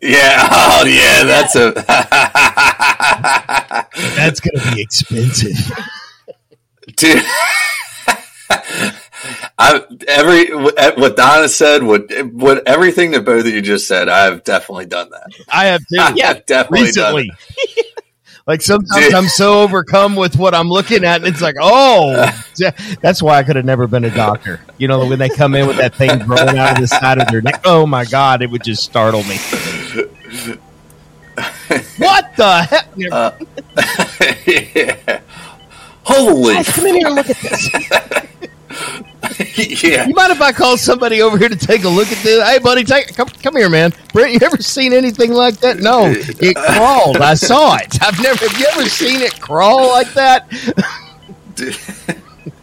Yeah. 0.00 0.48
Oh, 0.50 0.84
yeah. 0.86 1.24
That's 1.24 1.56
a. 1.56 1.72
That's 4.16 4.40
going 4.40 4.62
to 4.62 4.74
be 4.74 4.82
expensive. 4.82 5.56
Dude. 6.96 7.22
I 9.58 9.82
every 10.06 10.54
what 10.54 11.16
Donna 11.16 11.48
said, 11.48 11.82
what 11.82 12.04
what 12.32 12.66
everything 12.68 13.10
that 13.12 13.24
both 13.24 13.46
of 13.46 13.52
you 13.52 13.60
just 13.60 13.88
said, 13.88 14.08
I've 14.08 14.44
definitely 14.44 14.86
done 14.86 15.10
that. 15.10 15.32
I 15.48 15.66
have 15.66 15.80
too. 15.80 15.98
I 15.98 16.16
have 16.20 16.46
definitely 16.46 16.92
done 16.92 17.16
recently. 17.16 17.32
Like 18.48 18.62
sometimes 18.62 19.04
Dude. 19.04 19.14
I'm 19.14 19.28
so 19.28 19.60
overcome 19.60 20.16
with 20.16 20.36
what 20.36 20.54
I'm 20.54 20.70
looking 20.70 21.04
at, 21.04 21.16
and 21.16 21.26
it's 21.26 21.42
like, 21.42 21.56
oh, 21.60 22.32
that's 23.02 23.22
why 23.22 23.36
I 23.36 23.42
could 23.42 23.56
have 23.56 23.66
never 23.66 23.86
been 23.86 24.04
a 24.04 24.10
doctor. 24.10 24.58
You 24.78 24.88
know, 24.88 25.06
when 25.06 25.18
they 25.18 25.28
come 25.28 25.54
in 25.54 25.66
with 25.66 25.76
that 25.76 25.94
thing 25.94 26.18
growing 26.20 26.56
out 26.56 26.72
of 26.72 26.80
the 26.80 26.88
side 26.88 27.20
of 27.20 27.28
their 27.28 27.42
neck, 27.42 27.60
oh 27.66 27.86
my 27.86 28.06
god, 28.06 28.40
it 28.40 28.50
would 28.50 28.64
just 28.64 28.82
startle 28.82 29.22
me. 29.24 29.36
what 31.98 32.34
the 32.36 32.62
heck? 32.62 32.88
Uh, 33.12 33.32
yeah. 35.06 35.20
Holy, 36.04 36.54
guys, 36.54 36.68
come 36.70 36.86
in 36.86 36.94
here 36.94 37.06
and 37.06 37.16
look 37.16 37.28
at 37.28 37.36
this. 37.36 37.70
yeah. 39.82 40.06
You 40.06 40.14
mind 40.14 40.32
if 40.32 40.40
I 40.40 40.52
call 40.52 40.76
somebody 40.76 41.20
over 41.22 41.36
here 41.38 41.48
to 41.48 41.56
take 41.56 41.84
a 41.84 41.88
look 41.88 42.10
at 42.12 42.22
this? 42.22 42.42
Hey, 42.48 42.58
buddy, 42.58 42.84
take 42.84 43.14
come 43.14 43.28
come 43.28 43.56
here, 43.56 43.68
man. 43.68 43.92
Brent, 44.12 44.32
you 44.32 44.38
ever 44.42 44.56
seen 44.58 44.92
anything 44.92 45.32
like 45.32 45.58
that? 45.58 45.78
No, 45.78 46.04
it 46.06 46.56
crawled. 46.74 47.16
I 47.18 47.34
saw 47.34 47.76
it. 47.76 48.00
I've 48.02 48.20
never. 48.22 48.46
Have 48.48 48.58
you 48.60 48.66
ever 48.72 48.88
seen 48.88 49.20
it 49.20 49.40
crawl 49.40 49.88
like 49.88 50.12
that? 50.14 50.48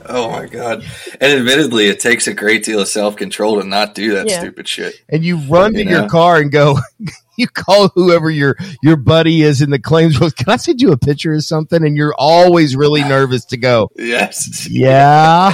Oh 0.07 0.29
my 0.29 0.45
god! 0.45 0.85
And 1.19 1.33
admittedly, 1.39 1.87
it 1.87 1.99
takes 1.99 2.27
a 2.27 2.33
great 2.33 2.63
deal 2.63 2.79
of 2.79 2.87
self 2.87 3.15
control 3.15 3.59
to 3.59 3.67
not 3.67 3.95
do 3.95 4.13
that 4.13 4.29
Yeah. 4.29 4.39
stupid 4.39 4.67
shit. 4.67 5.01
and 5.09 5.25
you 5.25 5.37
run 5.37 5.73
to 5.73 5.83
You 5.83 5.89
your 5.89 6.01
know? 6.03 6.07
car 6.09 6.37
and 6.37 6.51
go 6.51 6.77
you 7.37 7.47
call 7.47 7.89
whoever 7.89 8.29
your 8.29 8.55
your 8.83 8.95
buddy 8.95 9.41
is 9.41 9.61
in 9.61 9.69
the 9.71 9.79
claims 9.79 10.17
book 10.17 10.33
can 10.37 10.47
i 10.47 10.55
send 10.55 10.81
you 10.81 10.93
a 10.93 10.97
picture 10.97 11.33
of 11.33 11.43
something 11.43 11.83
and 11.85 11.97
you're 11.97 12.13
always 12.17 12.77
really 12.77 13.03
nervous 13.03 13.43
to 13.43 13.57
go 13.57 13.89
Yes. 13.97 14.69
yeah 14.69 15.51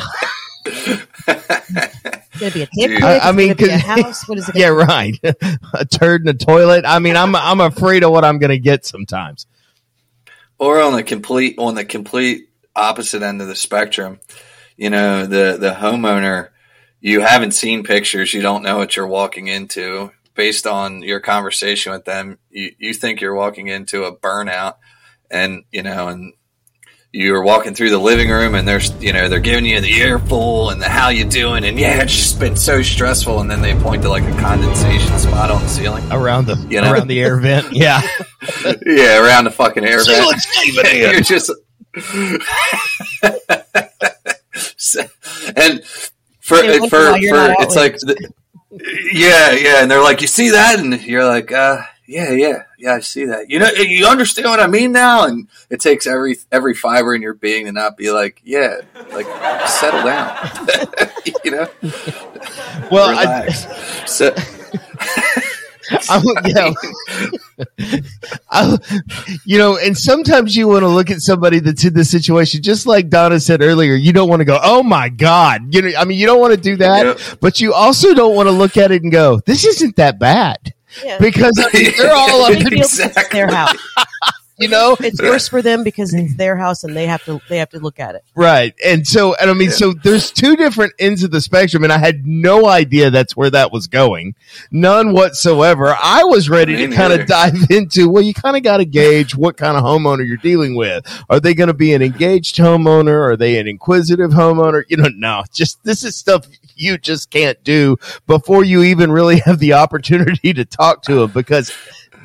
It's 1.27 2.39
going 2.39 2.51
to 2.51 2.57
be 2.57 2.63
a 2.63 2.65
dick 2.65 2.69
Dude. 2.73 2.89
pic. 2.99 3.03
I- 3.03 3.19
I 3.19 3.31
mean, 3.31 3.49
gonna 3.49 3.55
be 3.55 3.65
a 3.65 3.79
'cause- 3.79 3.81
house. 4.03 4.27
What 4.27 4.37
is 4.37 4.49
it? 4.49 4.55
yeah 4.61 4.69
Gonna 4.69 4.85
right 4.85 5.19
a 5.73 5.85
turd 5.85 6.21
in 6.23 6.27
a 6.29 6.33
toilet 6.33 6.85
i 6.87 6.99
mean 6.99 7.15
i'm 7.15 7.35
i'm 7.35 7.61
afraid 7.61 8.03
of 8.03 8.11
what 8.11 8.23
i'm 8.25 8.39
gonna 8.39 8.57
get 8.57 8.85
sometimes 8.85 9.45
or 10.57 10.81
on 10.81 10.93
the 10.95 11.03
complete 11.03 11.55
on 11.57 11.75
the 11.75 11.85
complete 11.85 12.49
opposite 12.75 13.21
end 13.21 13.41
of 13.41 13.47
the 13.47 13.55
spectrum 13.55 14.19
you 14.77 14.89
know 14.89 15.25
the 15.25 15.57
the 15.59 15.71
homeowner 15.79 16.49
you 16.99 17.21
haven't 17.21 17.51
seen 17.51 17.83
pictures 17.83 18.33
you 18.33 18.41
don't 18.41 18.63
know 18.63 18.77
what 18.77 18.95
you're 18.95 19.07
walking 19.07 19.47
into 19.47 20.11
based 20.35 20.65
on 20.65 21.01
your 21.01 21.19
conversation 21.19 21.91
with 21.91 22.05
them 22.05 22.37
you, 22.49 22.71
you 22.79 22.93
think 22.93 23.21
you're 23.21 23.35
walking 23.35 23.67
into 23.67 24.03
a 24.05 24.15
burnout 24.15 24.75
and 25.29 25.63
you 25.71 25.83
know 25.83 26.07
and 26.07 26.33
you're 27.13 27.43
walking 27.43 27.73
through 27.75 27.89
the 27.89 27.97
living 27.97 28.29
room 28.29 28.55
and 28.55 28.65
there's 28.65 28.89
you 29.03 29.11
know 29.11 29.27
they're 29.27 29.41
giving 29.41 29.65
you 29.65 29.81
the 29.81 29.91
earful 29.99 30.69
and 30.69 30.81
the 30.81 30.87
how 30.87 31.09
you 31.09 31.25
doing 31.25 31.65
and 31.65 31.77
yeah 31.77 32.01
it's 32.01 32.15
just 32.15 32.39
been 32.39 32.55
so 32.55 32.81
stressful. 32.81 33.41
And 33.41 33.51
then 33.51 33.61
they 33.61 33.75
point 33.75 34.01
to 34.03 34.09
like 34.09 34.23
a 34.23 34.31
condensation 34.39 35.19
spot 35.19 35.51
on 35.51 35.61
the 35.61 35.67
ceiling. 35.67 36.09
Around 36.11 36.45
the 36.47 36.55
You 36.69 36.79
know? 36.81 36.91
around 36.93 37.07
the 37.07 37.19
air 37.21 37.35
vent 37.37 37.67
yeah. 37.73 38.01
Yeah 38.85 39.21
around 39.23 39.43
the 39.43 39.51
fucking 39.51 39.83
air 39.85 39.99
See 40.03 40.13
vent. 40.13 40.25
what's 40.25 40.45
caving 40.57 40.85
in. 41.03 41.11
You're 41.11 41.21
just 41.21 41.51
and 45.57 45.83
for 46.39 46.63
Yeah, 46.63 46.79
once 46.79 46.89
for 46.89 46.91
for 47.11 47.15
it's 47.59 47.75
like 47.75 47.97
the, 47.99 48.15
yeah 49.13 49.51
yeah 49.51 49.81
and 49.81 49.91
they're 49.91 50.01
like 50.01 50.21
you 50.21 50.27
see 50.27 50.51
that? 50.51 50.79
And 50.79 51.01
you're 51.03 51.25
like 51.25 51.51
uh 51.51 51.81
yeah 52.11 52.29
yeah 52.31 52.63
yeah 52.77 52.95
I 52.95 52.99
see 52.99 53.25
that 53.25 53.49
you 53.49 53.57
know 53.57 53.69
you 53.69 54.05
understand 54.05 54.49
what 54.49 54.59
I 54.59 54.67
mean 54.67 54.91
now 54.91 55.25
and 55.25 55.47
it 55.69 55.79
takes 55.79 56.05
every 56.05 56.37
every 56.51 56.75
fiber 56.75 57.15
in 57.15 57.21
your 57.21 57.33
being 57.33 57.65
to 57.67 57.71
not 57.71 57.95
be 57.95 58.11
like 58.11 58.41
yeah 58.43 58.81
like 59.13 59.25
settle 59.67 60.03
down 60.03 60.37
you 61.45 61.51
know 61.51 61.67
well 62.91 63.17
I, 63.17 63.47
so 64.05 64.35
I'm, 66.09 66.23
yeah. 66.45 66.71
I, 68.49 68.77
you 69.45 69.57
know, 69.57 69.77
and 69.77 69.97
sometimes 69.97 70.55
you 70.55 70.67
want 70.69 70.83
to 70.83 70.87
look 70.87 71.09
at 71.09 71.19
somebody 71.19 71.59
that's 71.59 71.83
in 71.83 71.93
this 71.93 72.09
situation, 72.09 72.61
just 72.61 72.85
like 72.87 73.09
Donna 73.09 73.39
said 73.41 73.61
earlier. 73.61 73.93
You 73.95 74.13
don't 74.13 74.29
want 74.29 74.39
to 74.39 74.45
go, 74.45 74.57
"Oh 74.63 74.83
my 74.83 75.09
god," 75.09 75.73
you 75.73 75.81
know. 75.81 75.91
I 75.97 76.05
mean, 76.05 76.17
you 76.17 76.27
don't 76.27 76.39
want 76.39 76.53
to 76.53 76.59
do 76.61 76.77
that, 76.77 77.05
Yep. 77.05 77.19
but 77.41 77.59
you 77.59 77.73
also 77.73 78.13
don't 78.13 78.35
want 78.35 78.47
to 78.47 78.51
look 78.51 78.77
at 78.77 78.91
it 78.91 79.03
and 79.03 79.11
go, 79.11 79.41
"This 79.45 79.65
isn't 79.65 79.97
that 79.97 80.17
bad," 80.17 80.73
Yeah. 81.03 81.17
because 81.19 81.53
I 81.57 81.69
mean, 81.77 81.91
they're 81.97 82.13
all 82.13 82.41
up 82.45 82.53
They 82.53 82.59
in, 82.59 82.73
Exactly. 82.73 83.39
their 83.39 83.47
house. 83.47 83.75
You 84.61 84.67
know, 84.69 84.95
It's 84.99 85.21
worse 85.21 85.47
for 85.47 85.61
them 85.61 85.83
because 85.83 86.13
it's 86.13 86.35
their 86.35 86.55
house 86.55 86.83
and 86.83 86.95
they 86.95 87.07
have 87.07 87.23
to 87.25 87.41
they 87.49 87.57
have 87.57 87.69
to 87.69 87.79
look 87.79 87.99
at 87.99 88.15
it. 88.15 88.23
right? 88.35 88.73
And 88.85 89.05
so, 89.07 89.35
and 89.35 89.49
I 89.49 89.53
mean, 89.53 89.69
Yeah. 89.69 89.75
so 89.75 89.93
there's 89.93 90.31
two 90.31 90.55
different 90.55 90.93
ends 90.99 91.23
of 91.23 91.31
the 91.31 91.41
spectrum, 91.41 91.83
and 91.83 91.91
I 91.93 91.97
had 91.97 92.25
no 92.25 92.67
idea 92.67 93.09
that's 93.09 93.35
where 93.35 93.49
that 93.49 93.71
was 93.71 93.87
going, 93.87 94.35
none 94.71 95.13
whatsoever. 95.13 95.95
I 96.01 96.23
was 96.23 96.49
ready 96.49 96.75
to 96.77 96.87
kind 96.95 97.13
of 97.13 97.27
dive 97.27 97.55
into. 97.69 98.09
Well, 98.09 98.23
you 98.23 98.33
kind 98.33 98.55
of 98.57 98.63
got 98.63 98.77
to 98.77 98.85
gauge 98.85 99.35
what 99.35 99.57
kind 99.57 99.77
of 99.77 99.83
homeowner 99.83 100.27
you're 100.27 100.37
dealing 100.37 100.75
with. 100.75 101.05
Are 101.29 101.39
they 101.39 101.53
going 101.53 101.67
to 101.67 101.73
be 101.73 101.93
an 101.93 102.01
engaged 102.01 102.57
homeowner? 102.57 103.31
Are 103.31 103.37
they 103.37 103.59
an 103.59 103.67
inquisitive 103.67 104.31
homeowner? 104.31 104.83
You 104.87 104.97
know, 104.97 105.09
no, 105.15 105.43
just 105.53 105.83
this 105.83 106.03
is 106.03 106.15
stuff 106.15 106.45
you 106.75 106.97
just 106.97 107.29
can't 107.29 107.61
do 107.63 107.97
before 108.27 108.63
you 108.63 108.81
even 108.83 109.11
really 109.11 109.39
have 109.39 109.59
the 109.59 109.73
opportunity 109.73 110.51
to 110.53 110.65
talk 110.65 111.03
to 111.03 111.15
them 111.15 111.31
because 111.31 111.71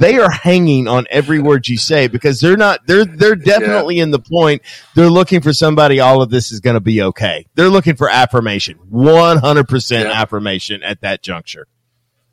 they 0.01 0.19
are 0.19 0.31
hanging 0.31 0.89
on 0.89 1.07
every 1.11 1.41
word 1.41 1.67
you 1.69 1.77
say 1.79 2.07
because 2.09 2.41
they're 2.41 2.57
not 2.57 2.87
they're 2.87 3.05
they're 3.05 3.35
definitely 3.37 3.99
in 3.99 4.11
the 4.11 4.19
point 4.19 4.63
they're 4.95 5.11
looking 5.11 5.41
for 5.41 5.53
somebody 5.53 6.01
all 6.01 6.23
of 6.23 6.31
this 6.31 6.53
is 6.53 6.61
going 6.61 6.75
to 6.75 6.81
be 6.81 7.03
okay 7.03 7.47
they're 7.55 7.69
looking 7.69 7.97
for 7.97 8.09
affirmation 8.09 8.79
100% 8.93 9.91
Yeah. 10.05 10.11
affirmation 10.13 10.83
at 10.83 11.01
that 11.03 11.23
juncture 11.23 11.67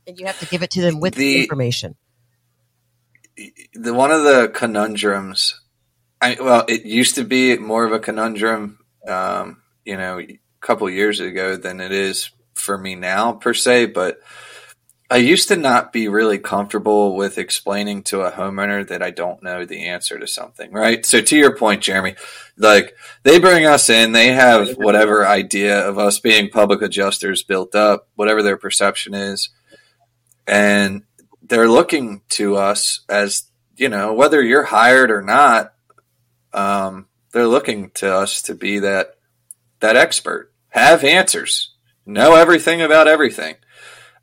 And 0.08 0.20
you 0.20 0.26
have 0.26 0.40
to 0.40 0.46
give 0.46 0.64
it 0.64 0.72
to 0.72 0.82
them 0.82 1.00
with 1.00 1.16
The- 1.16 1.42
information. 1.44 1.96
the 3.74 3.94
one 3.94 4.12
of 4.12 4.24
the 4.24 4.50
conundrums 4.54 5.60
I, 6.22 6.38
well, 6.40 6.64
it 6.70 6.86
used 6.86 7.16
to 7.16 7.26
be 7.26 7.58
more 7.58 7.84
of 7.84 7.92
a 7.92 8.00
conundrum, 8.00 8.80
um, 9.06 9.62
you 9.84 9.98
know, 9.98 10.22
a 10.22 10.40
couple 10.62 10.90
years 10.90 11.20
ago 11.20 11.58
than 11.58 11.82
it 11.82 11.92
is 11.92 12.30
for 12.54 12.78
me 12.78 12.96
now 12.96 13.34
per 13.34 13.54
se. 13.54 13.88
But 13.88 14.20
I 15.14 15.18
used 15.18 15.50
to 15.50 15.56
not 15.56 15.94
be 15.94 16.08
really 16.08 16.40
comfortable 16.40 17.16
with 17.16 17.38
explaining 17.38 18.02
to 18.06 18.22
a 18.22 18.32
homeowner 18.32 18.88
that 18.88 19.04
I 19.04 19.12
don't 19.12 19.44
know 19.44 19.64
the 19.64 19.86
answer 19.86 20.18
to 20.18 20.26
something, 20.26 20.72
right? 20.72 21.06
So 21.06 21.22
to 21.22 21.38
your 21.38 21.56
point, 21.56 21.84
Jeremy, 21.84 22.16
like 22.58 22.96
they 23.22 23.38
bring 23.38 23.68
us 23.68 23.92
in, 23.92 24.14
they 24.14 24.30
have 24.30 24.72
whatever 24.72 25.24
idea 25.24 25.88
of 25.88 26.00
us 26.00 26.18
being 26.18 26.50
public 26.50 26.82
adjusters 26.82 27.44
built 27.44 27.76
up, 27.76 28.08
whatever 28.16 28.42
their 28.42 28.58
perception 28.58 29.14
is, 29.14 29.50
and 30.48 31.04
they're 31.44 31.70
looking 31.70 32.24
to 32.30 32.56
us 32.56 33.02
as 33.08 33.44
you 33.76 33.90
know 33.90 34.14
whether 34.14 34.42
you're 34.42 34.64
hired 34.64 35.12
or 35.12 35.22
not. 35.22 35.76
Um, 36.54 37.06
they're 37.34 37.46
looking 37.46 37.92
to 37.92 38.12
us 38.12 38.42
to 38.42 38.56
be 38.56 38.80
that 38.80 39.18
that 39.80 39.96
expert, 39.96 40.52
have 40.70 41.04
answers, 41.04 41.76
know 42.04 42.34
everything 42.34 42.82
about 42.82 43.08
everything. 43.08 43.58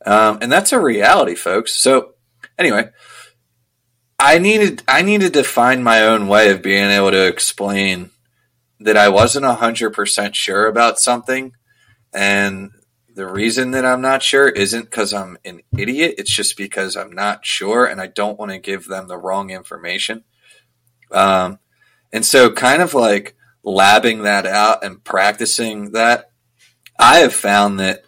Um, 0.04 0.38
and 0.40 0.50
that's 0.50 0.72
a 0.72 0.80
reality, 0.80 1.34
folks. 1.34 1.74
So 1.74 2.14
anyway, 2.58 2.90
I 4.18 4.38
needed 4.38 4.82
I 4.86 5.02
needed 5.02 5.32
to 5.34 5.44
find 5.44 5.82
my 5.82 6.02
own 6.02 6.28
way 6.28 6.50
of 6.50 6.62
being 6.62 6.90
able 6.90 7.10
to 7.10 7.26
explain 7.26 8.10
that 8.80 8.96
I 8.96 9.08
wasn't 9.08 9.46
hundred 9.46 9.90
percent 9.90 10.36
sure 10.36 10.66
about 10.66 10.98
something, 10.98 11.52
and 12.12 12.70
the 13.14 13.26
reason 13.26 13.72
that 13.72 13.84
I'm 13.84 14.00
not 14.00 14.22
sure 14.22 14.48
isn't 14.48 14.84
because 14.84 15.12
I'm 15.12 15.36
an 15.44 15.62
idiot. 15.76 16.14
It's 16.18 16.34
just 16.34 16.56
because 16.56 16.96
I'm 16.96 17.12
not 17.12 17.44
sure, 17.44 17.84
and 17.84 18.00
I 18.00 18.06
don't 18.06 18.38
want 18.38 18.52
to 18.52 18.58
give 18.58 18.86
them 18.86 19.08
the 19.08 19.18
wrong 19.18 19.50
information. 19.50 20.24
Um, 21.10 21.58
and 22.12 22.24
so, 22.24 22.50
kind 22.50 22.82
of 22.82 22.94
like 22.94 23.36
labbing 23.64 24.22
that 24.22 24.46
out 24.46 24.84
and 24.84 25.02
practicing 25.02 25.92
that, 25.92 26.30
I 26.98 27.18
have 27.18 27.34
found 27.34 27.80
that 27.80 28.04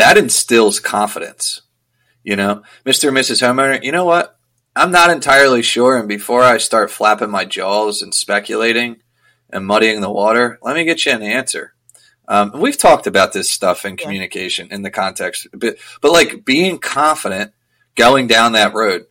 that 0.00 0.16
instills 0.16 0.80
confidence. 0.80 1.60
You 2.22 2.34
know, 2.34 2.62
Mr. 2.86 3.08
and 3.08 3.16
Mrs. 3.16 3.46
Homeowner, 3.46 3.82
you 3.82 3.92
know 3.92 4.06
what? 4.06 4.38
I'm 4.74 4.90
not 4.90 5.10
entirely 5.10 5.60
sure. 5.60 5.98
And 5.98 6.08
before 6.08 6.42
I 6.42 6.56
start 6.56 6.90
flapping 6.90 7.30
my 7.30 7.44
jaws 7.44 8.00
and 8.00 8.14
speculating 8.14 8.96
and 9.50 9.66
muddying 9.66 10.00
the 10.00 10.10
water, 10.10 10.58
let 10.62 10.74
me 10.74 10.84
get 10.84 11.04
you 11.04 11.12
an 11.12 11.22
answer. 11.22 11.74
Um, 12.26 12.52
we've 12.54 12.78
talked 12.78 13.06
about 13.06 13.34
this 13.34 13.50
stuff 13.50 13.84
in 13.84 13.98
communication 13.98 14.68
in 14.70 14.80
the 14.82 14.90
context, 14.90 15.48
but, 15.52 15.76
but 16.00 16.12
like 16.12 16.46
being 16.46 16.78
confident 16.78 17.52
going 17.94 18.26
down 18.26 18.52
that 18.52 18.72
road 18.72 19.06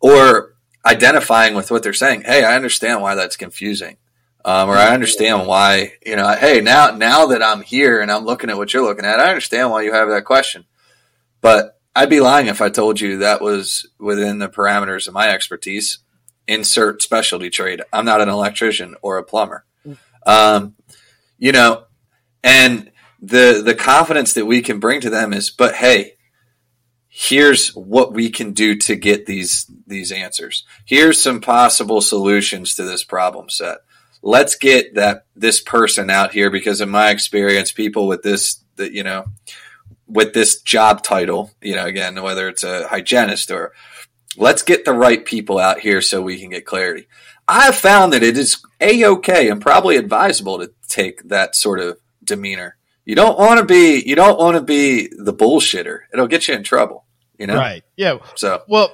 or 0.00 0.54
identifying 0.84 1.54
with 1.54 1.70
what 1.70 1.82
they're 1.82 1.94
saying. 1.94 2.22
Hey, 2.26 2.44
I 2.44 2.56
understand 2.56 3.00
why 3.00 3.14
that's 3.14 3.36
confusing. 3.36 3.96
Um, 4.46 4.70
or 4.70 4.76
I 4.76 4.94
understand 4.94 5.48
why, 5.48 5.94
you 6.06 6.14
know, 6.14 6.28
hey, 6.36 6.60
now, 6.60 6.92
now 6.92 7.26
that 7.26 7.42
I'm 7.42 7.62
here 7.62 8.00
and 8.00 8.12
I'm 8.12 8.24
looking 8.24 8.48
at 8.48 8.56
what 8.56 8.72
you're 8.72 8.84
looking 8.84 9.04
at, 9.04 9.18
I 9.18 9.28
understand 9.28 9.72
why 9.72 9.82
you 9.82 9.92
have 9.92 10.08
that 10.08 10.24
question. 10.24 10.66
But 11.40 11.80
I'd 11.96 12.10
be 12.10 12.20
lying 12.20 12.46
if 12.46 12.62
I 12.62 12.68
told 12.68 13.00
you 13.00 13.18
that 13.18 13.40
was 13.40 13.88
within 13.98 14.38
the 14.38 14.48
parameters 14.48 15.08
of 15.08 15.14
my 15.14 15.30
expertise. 15.30 15.98
Insert 16.46 17.02
specialty 17.02 17.50
trade. 17.50 17.82
I'm 17.92 18.04
not 18.04 18.20
an 18.20 18.28
electrician 18.28 18.94
or 19.02 19.18
a 19.18 19.24
plumber. 19.24 19.64
Um, 20.24 20.76
you 21.38 21.50
know, 21.50 21.86
and 22.44 22.92
the 23.20 23.62
the 23.64 23.74
confidence 23.74 24.34
that 24.34 24.46
we 24.46 24.62
can 24.62 24.78
bring 24.78 25.00
to 25.00 25.10
them 25.10 25.32
is, 25.32 25.50
but 25.50 25.74
hey, 25.74 26.12
here's 27.08 27.70
what 27.70 28.12
we 28.12 28.30
can 28.30 28.52
do 28.52 28.76
to 28.76 28.94
get 28.94 29.26
these 29.26 29.68
these 29.86 30.12
answers. 30.12 30.64
Here's 30.84 31.20
some 31.20 31.40
possible 31.40 32.00
solutions 32.00 32.74
to 32.76 32.84
this 32.84 33.02
problem 33.02 33.48
set. 33.48 33.78
Let's 34.26 34.56
get 34.56 34.96
that 34.96 35.26
this 35.36 35.60
person 35.60 36.10
out 36.10 36.32
here 36.32 36.50
because 36.50 36.80
in 36.80 36.90
my 36.90 37.10
experience, 37.10 37.70
people 37.70 38.08
with 38.08 38.22
this 38.22 38.60
that 38.74 38.92
you 38.92 39.04
know 39.04 39.26
with 40.08 40.34
this 40.34 40.60
job 40.62 41.02
title, 41.02 41.52
you 41.60 41.76
know, 41.76 41.86
again, 41.86 42.20
whether 42.20 42.48
it's 42.48 42.64
a 42.64 42.88
hygienist 42.88 43.50
or 43.50 43.72
let's 44.36 44.62
get 44.62 44.84
the 44.84 44.92
right 44.92 45.24
people 45.24 45.58
out 45.58 45.80
here 45.80 46.00
so 46.00 46.22
we 46.22 46.40
can 46.40 46.50
get 46.50 46.66
clarity. 46.66 47.06
I've 47.46 47.76
found 47.76 48.12
that 48.12 48.22
it 48.22 48.36
is 48.36 48.60
a 48.80 49.04
okay 49.04 49.48
and 49.48 49.60
probably 49.60 49.96
advisable 49.96 50.58
to 50.58 50.72
take 50.88 51.28
that 51.28 51.54
sort 51.54 51.78
of 51.80 51.98
demeanor. 52.24 52.76
You 53.04 53.14
don't 53.14 53.38
want 53.38 53.60
to 53.60 53.64
be 53.64 54.02
you 54.04 54.16
don't 54.16 54.38
want 54.38 54.56
to 54.56 54.62
be 54.62 55.08
the 55.16 55.32
bullshitter. 55.32 56.00
It'll 56.12 56.26
get 56.26 56.48
you 56.48 56.54
in 56.54 56.64
trouble. 56.64 57.04
You 57.38 57.46
know, 57.46 57.56
Right. 57.56 57.84
Yeah. 57.96 58.18
So 58.34 58.62
Well, 58.66 58.92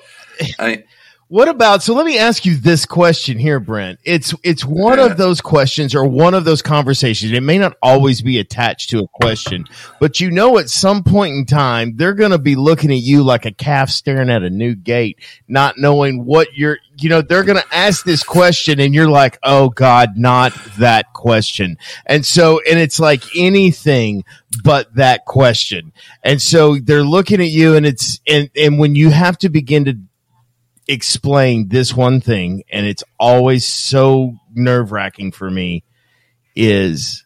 I 0.58 0.68
mean, 0.68 0.84
What 1.32 1.48
about 1.48 1.82
so 1.82 1.94
let 1.94 2.04
me 2.04 2.18
ask 2.18 2.44
you 2.44 2.58
this 2.58 2.84
question 2.84 3.38
here, 3.38 3.58
Brent. 3.58 4.00
It's 4.04 4.34
it's 4.42 4.66
one 4.66 4.98
of 4.98 5.16
those 5.16 5.40
questions 5.40 5.94
or 5.94 6.04
one 6.04 6.34
of 6.34 6.44
those 6.44 6.60
conversations. 6.60 7.32
It 7.32 7.42
may 7.42 7.56
not 7.56 7.74
always 7.82 8.20
be 8.20 8.38
attached 8.38 8.90
to 8.90 8.98
a 8.98 9.08
question, 9.08 9.64
but 9.98 10.20
you 10.20 10.30
know 10.30 10.58
at 10.58 10.68
some 10.68 11.02
point 11.02 11.34
in 11.34 11.46
time 11.46 11.96
they're 11.96 12.12
gonna 12.12 12.36
be 12.36 12.54
looking 12.54 12.90
at 12.90 12.98
you 12.98 13.22
like 13.22 13.46
a 13.46 13.50
calf 13.50 13.88
staring 13.88 14.28
at 14.28 14.42
a 14.42 14.50
new 14.50 14.74
gate, 14.74 15.20
not 15.48 15.78
knowing 15.78 16.26
what 16.26 16.48
you're 16.54 16.76
you 16.98 17.08
know, 17.08 17.22
they're 17.22 17.44
gonna 17.44 17.64
ask 17.72 18.04
this 18.04 18.22
question 18.22 18.78
and 18.78 18.94
you're 18.94 19.08
like, 19.08 19.38
Oh 19.42 19.70
God, 19.70 20.18
not 20.18 20.52
that 20.76 21.14
question. 21.14 21.78
And 22.04 22.26
so 22.26 22.60
and 22.68 22.78
it's 22.78 23.00
like 23.00 23.22
anything 23.34 24.24
but 24.62 24.94
that 24.96 25.24
question. 25.24 25.94
And 26.22 26.42
so 26.42 26.76
they're 26.76 27.02
looking 27.02 27.40
at 27.40 27.48
you 27.48 27.74
and 27.74 27.86
it's 27.86 28.20
and, 28.26 28.50
and 28.54 28.78
when 28.78 28.94
you 28.96 29.08
have 29.08 29.38
to 29.38 29.48
begin 29.48 29.86
to 29.86 29.96
explain 30.88 31.68
this 31.68 31.94
one 31.94 32.20
thing, 32.20 32.62
and 32.70 32.86
it's 32.86 33.04
always 33.18 33.66
so 33.66 34.34
nerve 34.52 34.92
wracking 34.92 35.32
for 35.32 35.50
me, 35.50 35.84
is 36.54 37.24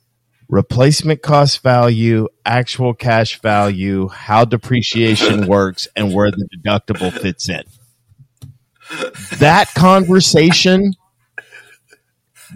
replacement 0.49 1.23
cost 1.23 1.63
value, 1.63 2.29
actual 2.45 2.95
cash 2.95 3.41
value, 3.41 4.09
how 4.09 4.45
depreciation 4.45 5.47
works, 5.49 5.89
and 5.97 6.15
where 6.15 6.31
the 6.31 6.49
deductible 6.57 7.13
fits 7.13 7.49
in. 7.49 7.65
That 9.39 9.69
conversation 9.75 10.93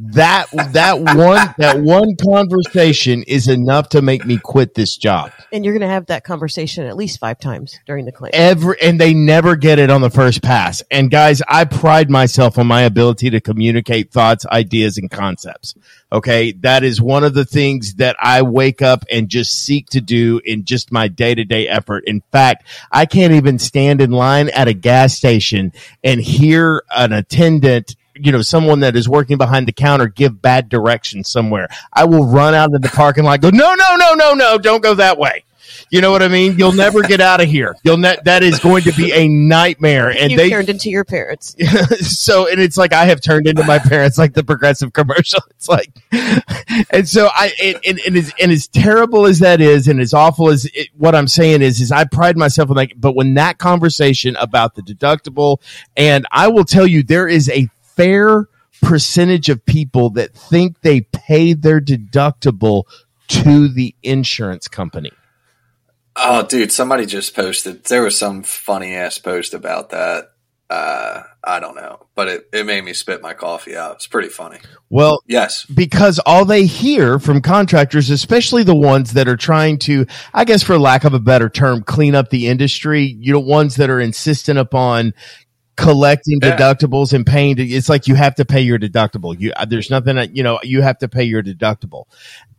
that 0.02 0.46
that 0.72 0.98
one 1.00 1.54
that 1.58 1.80
one 1.80 2.16
conversation 2.16 3.22
is 3.24 3.48
enough 3.48 3.90
to 3.90 4.02
make 4.02 4.24
me 4.24 4.38
quit 4.38 4.74
this 4.74 4.96
job. 4.96 5.30
And 5.52 5.64
you're 5.64 5.74
going 5.74 5.86
to 5.86 5.92
have 5.92 6.06
that 6.06 6.24
conversation 6.24 6.86
at 6.86 6.96
least 6.96 7.20
five 7.20 7.38
times 7.38 7.78
during 7.86 8.06
the 8.06 8.12
claim. 8.12 8.30
Every 8.32 8.80
and 8.80 9.00
they 9.00 9.12
never 9.12 9.56
get 9.56 9.78
it 9.78 9.90
on 9.90 10.00
the 10.00 10.10
first 10.10 10.42
pass. 10.42 10.82
And 10.90 11.10
guys, 11.10 11.42
I 11.46 11.64
pride 11.64 12.10
myself 12.10 12.58
on 12.58 12.66
my 12.66 12.82
ability 12.82 13.30
to 13.30 13.40
communicate 13.40 14.10
thoughts, 14.10 14.46
ideas, 14.46 14.96
and 14.96 15.10
concepts. 15.10 15.74
Okay, 16.12 16.52
that 16.60 16.82
is 16.82 17.00
one 17.00 17.22
of 17.22 17.34
the 17.34 17.44
things 17.44 17.94
that 17.94 18.16
I 18.18 18.42
wake 18.42 18.82
up 18.82 19.04
and 19.10 19.28
just 19.28 19.52
seek 19.52 19.88
to 19.90 20.00
do 20.00 20.40
in 20.44 20.64
just 20.64 20.90
my 20.90 21.08
day 21.08 21.34
to 21.34 21.44
day 21.44 21.68
effort. 21.68 22.04
In 22.06 22.22
fact, 22.32 22.66
I 22.90 23.06
can't 23.06 23.34
even 23.34 23.58
stand 23.58 24.00
in 24.00 24.10
line 24.10 24.48
at 24.50 24.66
a 24.66 24.72
gas 24.72 25.14
station 25.14 25.72
and 26.02 26.20
hear 26.20 26.82
an 26.96 27.12
attendant 27.12 27.96
you 28.14 28.32
know, 28.32 28.42
someone 28.42 28.80
that 28.80 28.96
is 28.96 29.08
working 29.08 29.38
behind 29.38 29.68
the 29.68 29.72
counter 29.72 30.06
give 30.06 30.40
bad 30.40 30.68
directions 30.68 31.30
somewhere. 31.30 31.68
I 31.92 32.04
will 32.04 32.26
run 32.26 32.54
out 32.54 32.74
of 32.74 32.82
the 32.82 32.88
parking 32.88 33.24
lot, 33.24 33.40
go, 33.40 33.50
no, 33.50 33.74
no, 33.74 33.96
no, 33.96 34.14
no, 34.14 34.34
no, 34.34 34.58
don't 34.58 34.82
go 34.82 34.94
that 34.94 35.18
way. 35.18 35.44
You 35.90 36.00
know 36.00 36.10
what 36.10 36.22
I 36.22 36.28
mean? 36.28 36.58
You'll 36.58 36.72
never 36.72 37.02
get 37.02 37.20
out 37.20 37.40
of 37.40 37.48
here. 37.48 37.76
You'll 37.82 37.96
ne- 37.96 38.18
that 38.24 38.42
is 38.42 38.58
going 38.60 38.84
to 38.84 38.92
be 38.92 39.12
a 39.12 39.28
nightmare. 39.28 40.10
And 40.10 40.30
you 40.30 40.36
they 40.36 40.50
turned 40.50 40.68
into 40.68 40.90
your 40.90 41.04
parents. 41.04 41.56
so 42.00 42.48
and 42.48 42.60
it's 42.60 42.76
like 42.76 42.92
I 42.92 43.04
have 43.06 43.20
turned 43.20 43.46
into 43.46 43.64
my 43.64 43.78
parents 43.78 44.18
like 44.18 44.34
the 44.34 44.44
Progressive 44.44 44.92
commercial. 44.92 45.40
It's 45.50 45.68
like 45.68 45.92
and 46.90 47.08
so 47.08 47.28
I 47.32 47.52
and, 47.62 47.78
and, 47.86 48.00
and 48.06 48.16
as 48.16 48.32
and 48.40 48.52
as 48.52 48.68
terrible 48.68 49.26
as 49.26 49.40
that 49.40 49.60
is 49.60 49.88
and 49.88 50.00
as 50.00 50.14
awful 50.14 50.48
as 50.48 50.66
it, 50.74 50.88
what 50.96 51.14
I'm 51.14 51.28
saying 51.28 51.62
is 51.62 51.80
is 51.80 51.92
I 51.92 52.04
pride 52.04 52.36
myself 52.36 52.70
on 52.70 52.76
like 52.76 52.94
but 52.96 53.14
when 53.14 53.34
that 53.34 53.58
conversation 53.58 54.36
about 54.36 54.74
the 54.74 54.82
deductible 54.82 55.58
and 55.96 56.26
I 56.30 56.48
will 56.48 56.64
tell 56.64 56.86
you 56.86 57.02
there 57.02 57.28
is 57.28 57.48
a 57.50 57.68
fair 58.02 58.46
percentage 58.82 59.48
of 59.48 59.64
people 59.66 60.10
that 60.10 60.32
think 60.34 60.80
they 60.80 61.02
pay 61.02 61.52
their 61.52 61.80
deductible 61.80 62.84
to 63.28 63.68
the 63.68 63.94
insurance 64.02 64.68
company. 64.68 65.12
oh, 66.16 66.44
dude, 66.46 66.72
somebody 66.72 67.06
just 67.06 67.34
posted. 67.34 67.84
There 67.84 68.02
was 68.02 68.18
some 68.18 68.42
funny 68.42 68.94
ass 68.94 69.18
post 69.18 69.54
about 69.54 69.90
that. 69.90 70.32
Uh, 70.68 71.22
I 71.42 71.58
don't 71.58 71.74
know, 71.74 72.06
but 72.14 72.28
it, 72.28 72.48
it 72.52 72.64
made 72.66 72.84
me 72.84 72.92
spit 72.92 73.20
my 73.22 73.34
coffee 73.34 73.76
out. 73.76 73.96
It's 73.96 74.06
pretty 74.06 74.28
funny. 74.28 74.58
Well, 74.88 75.20
Yes. 75.26 75.64
because 75.66 76.20
all 76.24 76.44
they 76.44 76.64
hear 76.66 77.18
from 77.18 77.40
contractors, 77.42 78.08
especially 78.08 78.62
the 78.62 78.74
ones 78.74 79.14
that 79.14 79.26
are 79.26 79.36
trying 79.36 79.78
to, 79.80 80.06
I 80.32 80.44
guess, 80.44 80.62
for 80.62 80.78
lack 80.78 81.02
of 81.04 81.12
a 81.12 81.18
better 81.18 81.48
term, 81.48 81.82
clean 81.82 82.14
up 82.14 82.30
the 82.30 82.46
industry, 82.46 83.02
you 83.18 83.32
know, 83.32 83.40
ones 83.40 83.76
that 83.76 83.90
are 83.90 83.98
insistent 84.00 84.58
upon 84.60 85.12
collecting 85.76 86.38
Yeah. 86.42 86.56
deductibles 86.56 87.12
and 87.12 87.26
paying, 87.26 87.56
to, 87.56 87.64
it's 87.64 87.88
like 87.88 88.06
you 88.06 88.14
have 88.14 88.34
to 88.36 88.44
pay 88.44 88.60
your 88.60 88.78
deductible. 88.78 89.38
You, 89.38 89.52
uh, 89.56 89.64
there's 89.64 89.90
nothing 89.90 90.16
that, 90.16 90.36
you 90.36 90.42
know, 90.42 90.58
you 90.62 90.82
have 90.82 90.98
to 90.98 91.08
pay 91.08 91.24
your 91.24 91.42
deductible. 91.42 92.04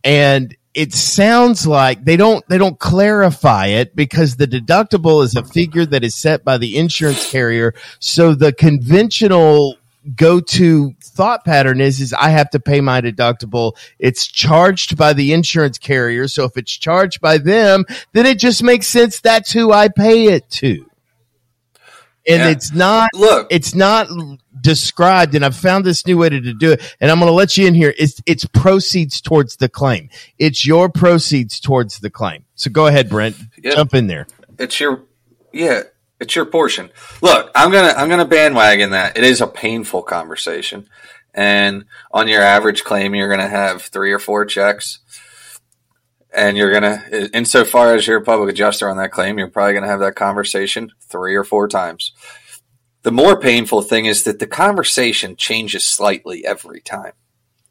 And 0.04 0.56
it 0.74 0.92
sounds 0.92 1.66
like 1.66 2.04
they 2.04 2.16
don't, 2.16 2.46
they 2.48 2.58
don't 2.58 2.78
clarify 2.78 3.66
it 3.66 3.94
because 3.94 4.36
the 4.36 4.46
deductible 4.46 5.22
is 5.22 5.36
a 5.36 5.44
figure 5.44 5.86
that 5.86 6.02
is 6.02 6.14
set 6.14 6.44
by 6.44 6.58
the 6.58 6.78
insurance 6.78 7.30
carrier. 7.30 7.74
So 8.00 8.34
the 8.34 8.52
conventional 8.52 9.76
go 10.16 10.40
to 10.40 10.92
thought 11.00 11.44
pattern 11.44 11.80
is 11.80 12.00
is 12.00 12.12
I 12.12 12.30
have 12.30 12.50
to 12.50 12.58
pay 12.60 12.80
my 12.80 13.00
deductible. 13.00 13.76
It's 14.00 14.26
charged 14.26 14.96
by 14.96 15.12
the 15.12 15.32
insurance 15.32 15.78
carrier. 15.78 16.26
So 16.26 16.44
if 16.44 16.56
it's 16.56 16.72
charged 16.72 17.20
by 17.20 17.38
them, 17.38 17.84
then 18.12 18.26
it 18.26 18.40
just 18.40 18.64
makes 18.64 18.88
sense 18.88 19.20
that's 19.20 19.52
who 19.52 19.72
I 19.72 19.88
pay 19.88 20.26
it 20.26 20.50
to. 20.52 20.86
And 22.26 22.40
Yeah. 22.40 22.48
it's 22.50 22.72
not 22.72 23.10
Look, 23.14 23.48
it's 23.50 23.74
not 23.74 24.08
described 24.60 25.34
and 25.34 25.44
I've 25.44 25.56
found 25.56 25.84
this 25.84 26.06
new 26.06 26.16
way 26.18 26.28
to, 26.28 26.40
to 26.40 26.54
do 26.54 26.72
it 26.72 26.96
and 27.00 27.10
I'm 27.10 27.18
going 27.18 27.28
to 27.28 27.34
let 27.34 27.56
you 27.56 27.66
in 27.66 27.74
here 27.74 27.92
it's 27.98 28.20
it's 28.26 28.44
proceeds 28.44 29.20
towards 29.20 29.56
the 29.56 29.68
claim. 29.68 30.08
It's 30.38 30.64
your 30.66 30.88
proceeds 30.88 31.58
towards 31.58 31.98
the 32.00 32.10
claim. 32.10 32.44
So 32.54 32.70
go 32.70 32.86
ahead 32.86 33.08
Brent, 33.08 33.36
Yep. 33.62 33.74
jump 33.74 33.94
in 33.94 34.06
there. 34.06 34.26
it's 34.58 34.78
your 34.78 35.04
yeah, 35.52 35.82
it's 36.20 36.36
your 36.36 36.44
portion. 36.46 36.90
Look, 37.20 37.50
I'm 37.54 37.70
gonna 37.72 37.92
I'm 37.96 38.08
gonna 38.08 38.24
bandwagon 38.24 38.90
that. 38.90 39.16
It 39.18 39.24
is 39.24 39.40
a 39.40 39.46
painful 39.46 40.02
conversation, 40.02 40.88
and 41.34 41.84
on 42.10 42.28
your 42.28 42.40
average 42.42 42.84
claim, 42.84 43.14
you're 43.14 43.28
gonna 43.28 43.48
have 43.48 43.82
three 43.82 44.12
or 44.12 44.18
four 44.18 44.46
checks, 44.46 45.00
and 46.34 46.56
you're 46.56 46.72
gonna, 46.72 47.02
insofar 47.32 47.94
as 47.94 48.06
you're 48.06 48.18
a 48.18 48.24
public 48.24 48.50
adjuster 48.50 48.88
on 48.88 48.96
that 48.96 49.12
claim, 49.12 49.38
you're 49.38 49.48
probably 49.48 49.74
gonna 49.74 49.86
have 49.86 50.00
that 50.00 50.14
conversation 50.14 50.90
three 51.00 51.34
or 51.34 51.44
four 51.44 51.68
times. 51.68 52.12
The 53.02 53.12
more 53.12 53.38
painful 53.38 53.82
thing 53.82 54.06
is 54.06 54.24
that 54.24 54.38
the 54.38 54.46
conversation 54.46 55.36
changes 55.36 55.84
slightly 55.84 56.46
every 56.46 56.80
time. 56.80 57.12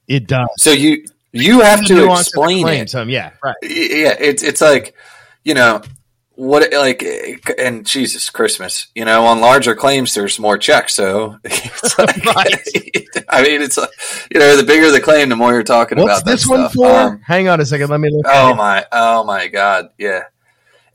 It 0.07 0.27
does. 0.27 0.49
So 0.57 0.71
you 0.71 1.05
you 1.31 1.61
have 1.61 1.85
to 1.85 1.93
nuance 1.93 2.27
of 2.27 2.33
the 2.33 2.41
explain 2.41 2.67
it 2.67 2.89
Some, 2.89 3.09
yeah, 3.09 3.31
right. 3.43 3.55
yeah, 3.61 4.15
it's 4.19 4.43
it's 4.43 4.59
like 4.59 4.93
you 5.43 5.53
know 5.53 5.81
what 6.41 6.73
like 6.73 7.03
and 7.59 7.85
Jesus 7.85 8.31
Christmas, 8.31 8.87
you 8.95 9.05
know, 9.05 9.25
on 9.25 9.41
larger 9.41 9.75
claims 9.75 10.15
there's 10.15 10.39
more 10.39 10.57
checks, 10.57 10.95
so 10.95 11.37
it's 11.43 11.99
like, 11.99 12.25
Right. 12.25 13.25
I 13.29 13.43
mean, 13.43 13.61
it's 13.61 13.77
like 13.77 13.91
you 14.33 14.39
know, 14.39 14.57
the 14.57 14.63
bigger 14.63 14.89
the 14.89 15.01
claim, 15.01 15.29
the 15.29 15.35
more 15.35 15.53
you're 15.53 15.61
talking 15.61 15.99
What's 15.99 16.21
about. 16.21 16.25
that 16.25 16.31
this 16.31 16.47
one 16.47 16.61
stuff. 16.61 16.73
for? 16.73 16.99
Um, 16.99 17.21
Hang 17.21 17.47
on 17.47 17.59
a 17.59 17.65
second. 17.65 17.91
Let 17.91 17.99
me 17.99 18.09
look. 18.09 18.25
oh 18.27 18.53
it. 18.53 18.55
my, 18.55 18.85
oh 18.91 19.23
my 19.23 19.49
God, 19.49 19.89
yeah. 19.99 20.23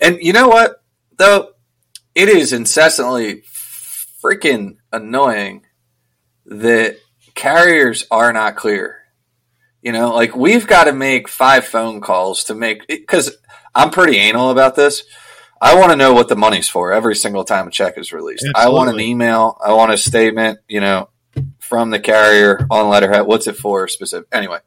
And 0.00 0.18
you 0.20 0.32
know 0.32 0.48
what 0.48 0.82
though, 1.16 1.50
it 2.16 2.28
is 2.28 2.52
incessantly 2.52 3.44
freaking 4.24 4.78
annoying 4.92 5.64
that 6.46 6.98
carriers 7.36 8.04
are 8.10 8.32
not 8.32 8.56
clear. 8.56 8.96
You 9.80 9.92
know, 9.92 10.12
like 10.12 10.34
we've 10.34 10.66
got 10.66 10.84
to 10.84 10.92
make 10.92 11.28
five 11.28 11.64
phone 11.64 12.00
calls 12.00 12.42
to 12.44 12.54
make 12.56 12.88
because 12.88 13.36
I'm 13.76 13.90
pretty 13.90 14.16
anal 14.16 14.50
about 14.50 14.74
this. 14.74 15.04
I 15.60 15.76
want 15.76 15.90
to 15.90 15.96
know 15.96 16.12
what 16.12 16.28
the 16.28 16.36
money's 16.36 16.68
for 16.68 16.92
every 16.92 17.14
single 17.14 17.44
time 17.44 17.68
a 17.68 17.70
check 17.70 17.96
is 17.96 18.12
released. 18.12 18.46
I 18.54 18.68
want 18.68 18.90
an 18.90 19.00
email. 19.00 19.58
I 19.64 19.72
want 19.72 19.92
a 19.92 19.98
statement. 19.98 20.60
You 20.68 20.80
know, 20.80 21.08
from 21.58 21.90
the 21.90 22.00
carrier 22.00 22.66
on 22.70 22.88
letterhead. 22.88 23.26
What's 23.26 23.46
it 23.46 23.56
for? 23.56 23.88
Specific. 23.88 24.28
Anyway, 24.32 24.58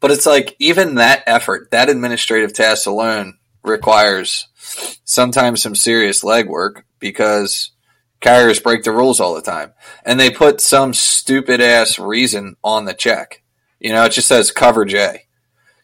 but 0.00 0.10
it's 0.10 0.26
like 0.26 0.56
even 0.58 0.96
that 0.96 1.22
effort, 1.26 1.70
that 1.70 1.88
administrative 1.88 2.52
task 2.52 2.86
alone 2.86 3.38
requires 3.62 4.48
sometimes 5.04 5.62
some 5.62 5.74
serious 5.74 6.22
legwork 6.22 6.82
because 6.98 7.72
carriers 8.20 8.60
break 8.60 8.82
the 8.82 8.92
rules 8.92 9.20
all 9.20 9.34
the 9.34 9.42
time 9.42 9.72
and 10.04 10.18
they 10.18 10.30
put 10.30 10.60
some 10.60 10.94
stupid 10.94 11.60
ass 11.60 11.98
reason 11.98 12.56
on 12.64 12.84
the 12.84 12.94
check. 12.94 13.42
You 13.78 13.92
know, 13.92 14.04
it 14.04 14.12
just 14.12 14.28
says 14.28 14.50
coverage 14.50 14.94
A. 14.94 15.22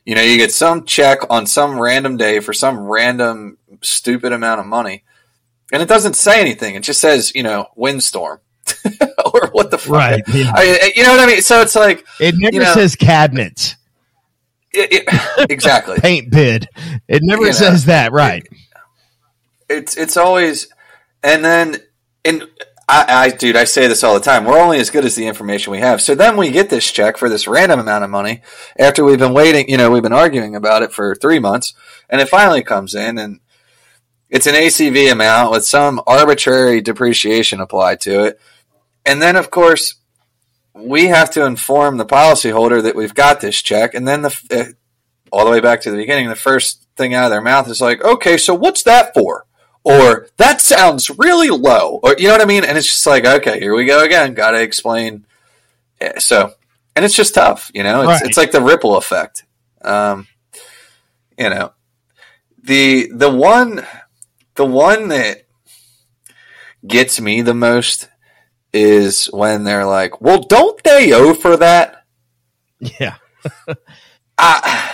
You 0.05 0.17
know, 0.17 0.23
you 0.23 0.37
get 0.37 0.53
some 0.53 0.85
check 0.85 1.19
on 1.31 1.47
some 1.47 1.81
random 1.81 2.17
day 2.17 2.41
for 2.41 2.53
some 2.53 2.81
random 2.81 3.59
stupid 3.83 4.33
amount 4.33 4.61
of 4.61 4.67
money, 4.67 5.05
and 5.73 5.83
it 5.83 5.89
doesn't 5.89 6.15
say 6.17 6.41
anything. 6.41 6.75
It 6.75 6.83
just 6.83 7.01
says, 7.01 7.33
you 7.35 7.43
know, 7.43 7.67
windstorm 7.77 8.41
or 9.33 9.49
what 9.53 9.71
the 9.71 9.79
fuck. 9.79 9.91
Right. 9.93 10.23
yeah. 10.29 10.53
I, 10.55 10.93
you 10.95 11.03
know 11.03 11.11
what 11.11 11.21
I 11.21 11.27
mean? 11.27 11.43
So 11.43 11.61
it's 11.61 11.75
like, 11.75 12.05
It 12.21 12.35
never 12.39 12.55
you 12.55 12.61
know- 12.63 12.75
says 12.75 12.95
cabinet, 12.97 13.77
it, 14.73 15.05
it, 15.09 15.51
exactly. 15.51 15.99
paint 15.99 16.31
bid. 16.31 16.69
It 17.09 17.21
never 17.23 17.43
You 17.43 17.49
know, 17.49 17.53
says 17.53 17.87
that. 17.87 18.13
Right. 18.13 18.47
it's 19.69 19.97
it's 19.97 20.17
always 20.17 20.69
and 21.23 21.45
then 21.45 21.77
and 22.25 22.45
I, 22.89 23.05
I 23.09 23.31
dude 23.31 23.57
I 23.57 23.65
say 23.65 23.87
this 23.87 24.03
all 24.05 24.15
the 24.15 24.21
time 24.21 24.45
we're 24.45 24.59
only 24.61 24.79
as 24.79 24.91
good 24.91 25.05
as 25.05 25.15
the 25.15 25.27
information 25.27 25.71
we 25.73 25.79
have 25.79 26.01
so 26.03 26.15
then 26.15 26.37
we 26.37 26.51
get 26.51 26.69
this 26.69 26.91
check 26.91 27.17
for 27.17 27.29
this 27.29 27.47
random 27.49 27.81
amount 27.81 28.05
of 28.05 28.11
money 28.11 28.43
after 28.79 29.05
we've 29.05 29.19
been 29.19 29.33
waiting 29.35 29.69
you 29.69 29.77
know 29.77 29.91
we've 29.91 30.03
been 30.03 30.13
arguing 30.13 30.55
about 30.57 30.83
it 30.83 30.93
for 30.93 31.15
three 31.15 31.39
months 31.39 31.75
and 32.11 32.21
it 32.21 32.29
finally 32.29 32.63
comes 32.63 32.95
in 32.95 33.19
and 33.19 33.41
it's 34.33 34.47
an 34.47 34.55
ACV 34.55 35.13
amount 35.13 35.53
with 35.53 35.63
some 35.65 36.01
arbitrary 36.07 36.81
depreciation 36.81 37.61
applied 37.61 38.01
to 38.01 38.25
it. 38.25 38.41
And 39.05 39.21
then 39.21 39.37
of 39.37 39.51
course 39.51 39.97
we 40.75 41.09
have 41.09 41.31
to 41.33 41.45
inform 41.45 41.99
the 41.99 42.07
policyholder 42.07 42.83
that 42.83 42.97
we've 42.97 43.15
got 43.15 43.43
this 43.43 43.61
check. 43.61 43.93
And 43.93 44.09
then 44.09 44.23
the 44.23 44.35
uh, 44.51 44.65
all 45.31 45.45
the 45.45 45.51
way 45.51 45.61
back 45.61 45.83
to 45.83 45.91
the 45.91 45.99
beginning 45.99 46.29
the 46.29 46.35
first 46.35 46.87
thing 46.97 47.13
out 47.15 47.25
of 47.25 47.31
their 47.31 47.43
mouth 47.43 47.69
is 47.69 47.81
like 47.81 48.03
okay 48.03 48.37
so 48.39 48.55
what's 48.55 48.83
that 48.85 49.13
for? 49.15 49.45
Or 49.85 50.29
that 50.39 50.61
sounds 50.63 51.11
really 51.11 51.51
low. 51.51 52.01
Or 52.03 52.15
you 52.19 52.27
know 52.29 52.33
what 52.33 52.41
i 52.41 52.47
mean? 52.47 52.65
And 52.65 52.79
it's 52.79 52.87
just 52.87 53.07
like 53.07 53.27
okay 53.27 53.61
here 53.61 53.75
we 53.75 53.85
go 53.85 54.03
again. 54.03 54.33
Gotta 54.33 54.63
explain. 54.63 55.27
Yeah, 56.01 56.19
so 56.19 56.55
and 56.97 57.05
it's 57.05 57.15
just 57.17 57.35
tough 57.35 57.71
you 57.75 57.83
know? 57.83 58.01
It's, 58.01 58.09
Right. 58.09 58.23
it's 58.23 58.39
like 58.39 58.53
the 58.53 58.63
ripple 58.63 58.97
effect. 58.97 59.45
Um 59.83 60.27
you 61.39 61.51
know 61.51 61.73
the 62.63 63.11
the 63.13 63.31
one 63.31 63.85
the 64.55 64.65
one 64.67 65.09
that 65.09 65.47
gets 66.87 67.21
me 67.21 67.43
the 67.43 67.55
most 67.55 68.09
is 68.73 69.27
when 69.27 69.65
they're 69.65 69.87
like 69.87 70.21
well 70.21 70.41
don't 70.41 70.83
they 70.85 71.13
owe 71.13 71.35
for 71.35 71.57
that 71.57 72.05
Yeah. 72.81 73.17
I, 74.39 74.91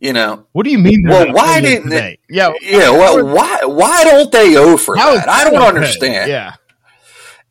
you 0.00 0.12
know 0.12 0.46
What 0.52 0.64
do 0.64 0.70
you 0.70 0.78
mean? 0.78 1.04
Well, 1.08 1.32
why 1.32 1.60
didn't 1.60 1.90
they? 1.90 2.18
Yeah. 2.28 2.52
yeah 2.60 2.90
well 2.90 3.24
why 3.26 3.60
why 3.64 4.04
don't 4.04 4.30
they 4.32 4.56
owe 4.56 4.76
for 4.76 4.96
How 4.96 5.14
that 5.14 5.28
i 5.28 5.44
don't 5.44 5.62
understand 5.62 6.22
okay? 6.24 6.30
Yeah. 6.30 6.54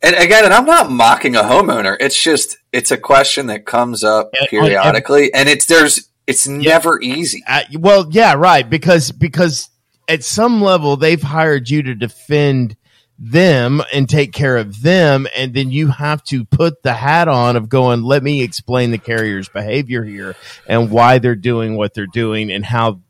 And 0.00 0.14
again, 0.14 0.44
and 0.44 0.54
I'm 0.54 0.64
not 0.64 0.92
mocking 0.92 1.34
a 1.34 1.42
homeowner. 1.42 1.96
It's 1.98 2.22
just 2.22 2.56
it's 2.72 2.92
a 2.92 2.96
question 2.96 3.46
that 3.48 3.66
comes 3.66 4.04
up 4.04 4.30
And- 4.38 4.48
periodically, 4.48 5.34
and 5.34 5.48
it's 5.48 5.66
there's 5.66 6.08
it's 6.24 6.46
never 6.46 7.00
easy. 7.00 7.42
Uh, 7.48 7.62
well, 7.80 8.06
yeah, 8.12 8.34
right. 8.34 8.68
Because 8.70 9.10
because 9.10 9.68
at 10.08 10.24
some 10.24 10.62
level 10.62 10.96
they've 10.96 11.22
hired 11.22 11.68
you 11.68 11.82
to 11.84 11.94
defend 11.94 12.76
them 13.18 13.82
and 13.92 14.08
take 14.08 14.32
care 14.32 14.56
of 14.56 14.82
them, 14.82 15.26
and 15.36 15.52
then 15.52 15.70
you 15.70 15.88
have 15.88 16.22
to 16.24 16.44
put 16.44 16.82
the 16.82 16.94
hat 16.94 17.28
on 17.28 17.56
of 17.56 17.68
going. 17.68 18.02
Let 18.02 18.22
me 18.22 18.42
explain 18.42 18.90
the 18.90 18.98
carrier's 18.98 19.48
behavior 19.48 20.04
here 20.04 20.36
and 20.68 20.90
why 20.90 21.18
they're 21.18 21.34
doing 21.34 21.76
what 21.76 21.94
they're 21.94 22.06
doing, 22.06 22.50
and 22.50 22.64
how 22.64 23.00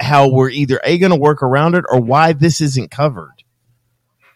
how 0.00 0.30
we're 0.30 0.50
either 0.50 0.80
a 0.84 0.98
going 0.98 1.10
to 1.10 1.18
work 1.18 1.42
around 1.42 1.74
it 1.74 1.84
or 1.88 2.00
why 2.00 2.32
this 2.32 2.60
isn't 2.60 2.90
covered. 2.90 3.32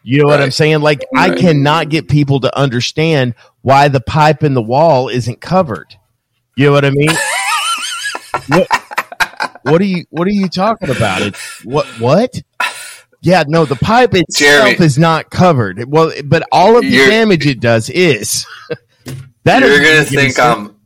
You 0.02 0.20
know 0.20 0.26
what 0.26 0.42
I'm 0.42 0.50
saying? 0.50 0.80
Like 0.80 1.04
I 1.16 1.30
cannot 1.30 1.88
get 1.88 2.08
people 2.08 2.40
to 2.40 2.58
understand 2.58 3.34
why 3.62 3.88
the 3.88 4.00
pipe 4.00 4.42
in 4.42 4.54
the 4.54 4.62
wall 4.62 5.08
isn't 5.08 5.40
covered. 5.40 5.96
You 6.56 6.66
know 6.66 6.72
what 6.72 6.84
I 6.84 6.90
mean? 6.90 7.08
what, 8.48 8.81
what 9.62 9.80
are 9.80 9.84
you 9.84 10.04
what 10.10 10.26
are 10.26 10.32
you 10.32 10.48
talking 10.48 10.90
about? 10.90 11.22
It 11.22 11.36
what 11.64 11.86
what? 12.00 12.40
Yeah, 13.20 13.44
no, 13.46 13.64
the 13.64 13.76
pipe 13.76 14.14
itself 14.14 14.64
Jeremy. 14.66 14.84
is 14.84 14.98
not 14.98 15.30
covered. 15.30 15.84
Well, 15.86 16.12
but 16.24 16.42
all 16.50 16.76
of 16.76 16.82
the 16.82 16.90
damage 16.90 17.46
it 17.46 17.60
does 17.60 17.88
is. 17.88 18.44
that 19.44 19.62
you're 19.62 19.78
gonna 19.80 20.04
think. 20.04 20.38
I'm. 20.38 20.76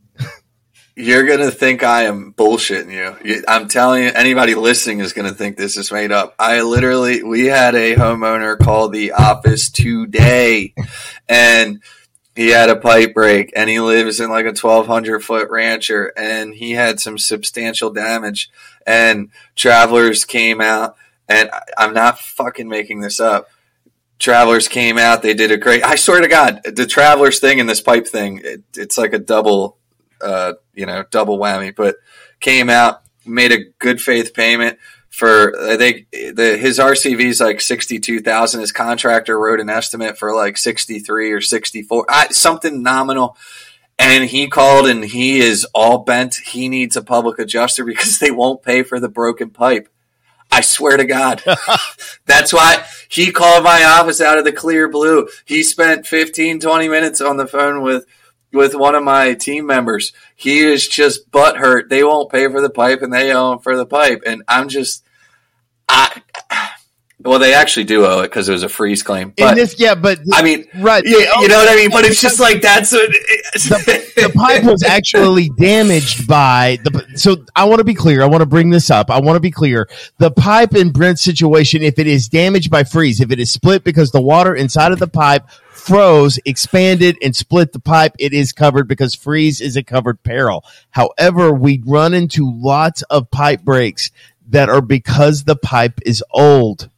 You're 0.95 1.27
gonna 1.27 1.51
think 1.51 1.83
I 1.83 2.03
am 2.03 2.33
bullshitting 2.33 2.91
you. 2.91 3.15
You- 3.23 3.43
I'm 3.47 3.67
telling 3.67 4.03
you, 4.03 4.11
anybody 4.13 4.55
listening 4.55 4.99
is 4.99 5.13
gonna 5.13 5.33
think 5.33 5.55
this 5.55 5.77
is 5.77 5.91
made 5.91 6.11
up. 6.11 6.33
I 6.39 6.61
literally, 6.61 7.21
we 7.21 7.45
had 7.45 7.75
a 7.75 7.95
homeowner 7.95 8.57
call 8.57 8.89
the 8.89 9.11
office 9.13 9.69
today, 9.69 10.73
and 11.29 11.81
he 12.37 12.49
had 12.49 12.69
a 12.69 12.75
pipe 12.75 13.15
break, 13.15 13.51
and 13.55 13.67
he 13.67 13.79
lives 13.79 14.19
in 14.19 14.29
like 14.29 14.45
a 14.45 14.49
1,200 14.49 15.21
foot 15.21 15.49
rancher, 15.49 16.13
and 16.15 16.53
he 16.53 16.73
had 16.73 16.99
some 16.99 17.17
substantial 17.17 17.89
damage, 17.89 18.51
and 18.85 19.31
Travelers 19.55 20.23
came 20.23 20.61
out, 20.61 20.95
and 21.27 21.49
I- 21.51 21.63
I'm 21.79 21.95
not 21.95 22.19
fucking 22.19 22.69
making 22.69 22.99
this 22.99 23.19
up. 23.19 23.49
Travelers 24.19 24.67
came 24.67 24.99
out. 24.99 25.23
They 25.23 25.33
did 25.33 25.51
a 25.51 25.57
great. 25.57 25.83
I 25.83 25.95
swear 25.95 26.21
to 26.21 26.27
God, 26.27 26.61
the 26.63 26.85
Travelers 26.85 27.39
thing 27.39 27.59
and 27.59 27.67
this 27.67 27.81
pipe 27.81 28.07
thing, 28.07 28.39
it, 28.43 28.61
it's 28.75 28.99
like 28.99 29.13
a 29.13 29.19
double, 29.19 29.77
uh, 30.21 30.53
you 30.75 30.85
know, 30.85 31.05
double 31.09 31.39
whammy. 31.39 31.75
But 31.75 31.95
came 32.39 32.69
out, 32.69 33.01
made 33.25 33.51
a 33.51 33.63
good 33.79 33.99
faith 33.99 34.35
payment 34.35 34.77
for. 35.17 35.59
I 35.59 35.77
think 35.77 36.11
the 36.11 36.57
his 36.59 36.79
RCV 36.79 37.21
is 37.21 37.41
like 37.41 37.61
sixty 37.61 37.99
two 37.99 38.21
thousand. 38.21 38.61
His 38.61 38.71
contractor 38.71 39.39
wrote 39.39 39.59
an 39.59 39.69
estimate 39.69 40.17
for 40.17 40.35
like 40.35 40.57
sixty 40.57 40.99
three 40.99 41.31
or 41.31 41.41
sixty 41.41 41.81
four, 41.81 42.05
something 42.31 42.83
nominal. 42.83 43.37
And 43.99 44.25
he 44.25 44.47
called 44.47 44.87
and 44.87 45.03
he 45.03 45.39
is 45.39 45.65
all 45.73 45.99
bent. 45.99 46.35
He 46.35 46.69
needs 46.69 46.95
a 46.95 47.01
public 47.01 47.39
adjuster 47.39 47.83
because 47.83 48.19
they 48.19 48.29
won't 48.31 48.61
pay 48.61 48.83
for 48.83 48.99
the 48.99 49.09
broken 49.09 49.49
pipe. 49.49 49.89
I 50.51 50.61
swear 50.61 50.97
to 50.97 51.05
God. 51.05 51.43
That's 52.25 52.53
why 52.53 52.85
he 53.09 53.31
called 53.31 53.63
my 53.63 53.83
office 53.83 54.21
out 54.21 54.37
of 54.37 54.45
the 54.45 54.51
clear 54.51 54.87
blue. 54.87 55.27
He 55.45 55.63
spent 55.63 56.07
15, 56.07 56.59
20 56.59 56.87
minutes 56.87 57.21
on 57.21 57.37
the 57.37 57.47
phone 57.47 57.81
with 57.81 58.05
with 58.53 58.75
one 58.75 58.95
of 58.95 59.03
my 59.03 59.33
team 59.33 59.65
members. 59.65 60.13
He 60.35 60.59
is 60.59 60.87
just 60.87 61.29
butthurt. 61.31 61.89
They 61.89 62.03
won't 62.03 62.31
pay 62.31 62.47
for 62.47 62.61
the 62.61 62.69
pipe 62.69 63.01
and 63.01 63.11
they 63.13 63.29
him 63.29 63.59
for 63.59 63.75
the 63.75 63.85
pipe. 63.85 64.23
And 64.25 64.43
I'm 64.47 64.69
just 64.69 65.03
I 65.89 66.21
well, 67.27 67.39
they 67.39 67.53
actually 67.53 67.85
do 67.85 68.05
owe 68.05 68.19
it 68.19 68.27
because 68.27 68.47
it 68.47 68.53
was 68.53 68.61
a 68.61 68.69
freeze 68.69 69.01
claim. 69.01 69.33
But 69.35 69.55
this, 69.55 69.79
yeah, 69.79 69.95
but 69.95 70.19
I 70.33 70.43
mean, 70.43 70.65
right, 70.77 71.03
you, 71.03 71.17
you 71.17 71.47
know 71.47 71.57
what 71.57 71.67
I 71.67 71.75
mean? 71.75 71.89
But 71.89 72.05
it's 72.05 72.21
just 72.21 72.39
like 72.39 72.61
that's 72.61 72.91
what 72.91 73.09
the, 73.53 74.13
the 74.15 74.31
pipe 74.35 74.63
was 74.63 74.83
actually 74.83 75.49
damaged 75.49 76.27
by 76.27 76.77
the. 76.83 77.05
So 77.15 77.43
I 77.55 77.65
want 77.65 77.79
to 77.79 77.83
be 77.83 77.95
clear. 77.95 78.21
I 78.21 78.27
want 78.27 78.41
to 78.41 78.45
bring 78.45 78.69
this 78.69 78.91
up. 78.91 79.09
I 79.09 79.19
want 79.19 79.35
to 79.35 79.39
be 79.39 79.49
clear. 79.49 79.89
The 80.19 80.29
pipe 80.29 80.75
in 80.75 80.91
Brent's 80.91 81.23
situation, 81.23 81.81
if 81.81 81.97
it 81.97 82.05
is 82.05 82.29
damaged 82.29 82.69
by 82.69 82.83
freeze, 82.83 83.19
if 83.19 83.31
it 83.31 83.39
is 83.39 83.51
split 83.51 83.83
because 83.83 84.11
the 84.11 84.21
water 84.21 84.55
inside 84.55 84.91
of 84.91 84.99
the 84.99 85.07
pipe 85.07 85.49
froze, 85.71 86.37
expanded, 86.45 87.17
and 87.23 87.35
split 87.35 87.71
the 87.71 87.79
pipe, 87.79 88.13
it 88.19 88.33
is 88.33 88.51
covered 88.51 88.87
because 88.87 89.15
freeze 89.15 89.59
is 89.61 89.75
a 89.75 89.83
covered 89.83 90.21
peril. 90.21 90.63
However, 90.91 91.51
we 91.51 91.81
run 91.85 92.13
into 92.13 92.43
lots 92.45 93.01
of 93.03 93.31
pipe 93.31 93.61
breaks 93.63 94.11
that 94.49 94.69
are 94.69 94.81
because 94.81 95.43
the 95.43 95.55
pipe 95.55 95.99
is 96.05 96.23
old 96.31 96.89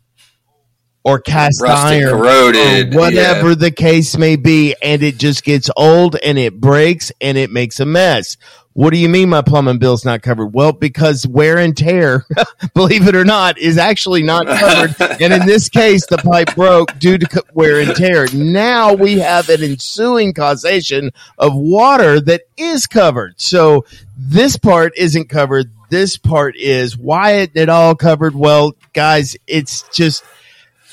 or 1.04 1.20
cast 1.20 1.62
Rusted, 1.62 2.04
iron 2.04 2.10
corroded, 2.10 2.94
or 2.94 2.98
whatever 2.98 3.56
the 3.56 3.72
case 3.72 4.18
may 4.18 4.36
be 4.36 4.76
and 4.82 5.02
it 5.02 5.18
just 5.18 5.44
gets 5.44 5.70
old 5.76 6.16
and 6.24 6.38
it 6.38 6.60
breaks 6.60 7.12
and 7.22 7.38
it 7.38 7.50
makes 7.50 7.80
a 7.80 7.86
mess 7.86 8.38
what 8.74 8.94
do 8.94 9.00
you 9.00 9.10
mean 9.10 9.30
my 9.30 9.42
plumbing 9.42 9.80
bill's 9.80 10.06
not 10.06 10.22
covered? 10.22 10.54
Well 10.54 10.72
because 10.72 11.26
wear 11.28 11.58
and 11.58 11.76
tear 11.76 12.26
believe 12.74 13.08
it 13.08 13.16
or 13.16 13.26
not 13.26 13.58
is 13.58 13.78
actually 13.78 14.24
not 14.24 14.46
covered. 14.48 15.22
And 15.22 15.34
in 15.34 15.46
this 15.46 15.70
case 15.70 16.06
the 16.06 16.18
pipe 16.18 16.56
broke 16.56 16.98
due 17.00 17.18
to 17.18 17.44
wear 17.54 17.82
and 17.82 17.96
tear. 17.96 18.28
Now 18.34 18.94
we 18.94 19.20
have 19.20 19.50
an 19.50 19.64
ensuing 19.64 20.34
causation 20.34 21.12
of 21.38 21.56
water 21.56 22.22
that 22.22 22.44
is 22.58 22.88
covered. 22.88 23.42
So 23.42 23.86
this 24.18 24.56
part 24.56 24.94
isn't 24.96 25.30
covered. 25.30 25.72
This 25.90 26.18
part 26.18 26.56
is. 26.56 26.98
Why 26.98 27.32
it, 27.32 27.52
it 27.56 27.70
all 27.70 27.96
covered? 27.96 28.36
Well 28.36 28.76
guys 28.94 29.36
it's 29.48 29.84
just 29.90 30.24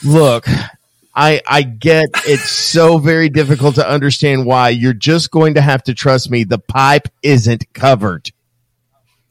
look 0.04 0.46
I, 1.18 1.40
I 1.48 1.62
get 1.62 2.08
it's 2.26 2.50
so 2.50 2.98
very 2.98 3.30
difficult 3.30 3.76
to 3.76 3.88
understand 3.88 4.44
why 4.44 4.68
you're 4.68 4.92
just 4.92 5.30
going 5.30 5.54
to 5.54 5.62
have 5.62 5.82
to 5.84 5.94
trust 5.94 6.30
me. 6.30 6.44
The 6.44 6.58
pipe 6.58 7.08
isn't 7.22 7.72
covered. 7.72 8.30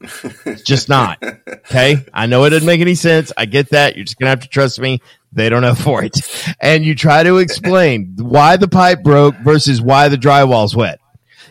It's 0.00 0.62
just 0.62 0.88
not. 0.88 1.22
Okay. 1.22 2.04
I 2.12 2.26
know 2.26 2.44
it 2.44 2.50
doesn't 2.50 2.66
make 2.66 2.80
any 2.80 2.96
sense. 2.96 3.32
I 3.36 3.44
get 3.44 3.70
that. 3.70 3.94
You're 3.96 4.04
just 4.04 4.18
going 4.18 4.26
to 4.26 4.30
have 4.30 4.40
to 4.40 4.48
trust 4.48 4.80
me. 4.80 5.00
They 5.32 5.48
don't 5.48 5.62
know 5.62 5.74
for 5.74 6.02
it. 6.02 6.18
And 6.60 6.84
you 6.84 6.94
try 6.96 7.22
to 7.22 7.38
explain 7.38 8.16
why 8.18 8.56
the 8.56 8.68
pipe 8.68 9.02
broke 9.02 9.36
versus 9.36 9.80
why 9.80 10.08
the 10.08 10.16
drywall's 10.16 10.74
wet. 10.74 10.98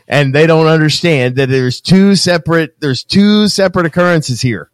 And 0.07 0.35
they 0.35 0.47
don't 0.47 0.67
understand 0.67 1.37
that 1.37 1.49
there's 1.49 1.81
two 1.81 2.15
separate, 2.15 2.79
there's 2.81 3.03
two 3.03 3.47
separate 3.47 3.85
occurrences 3.85 4.41
here 4.41 4.69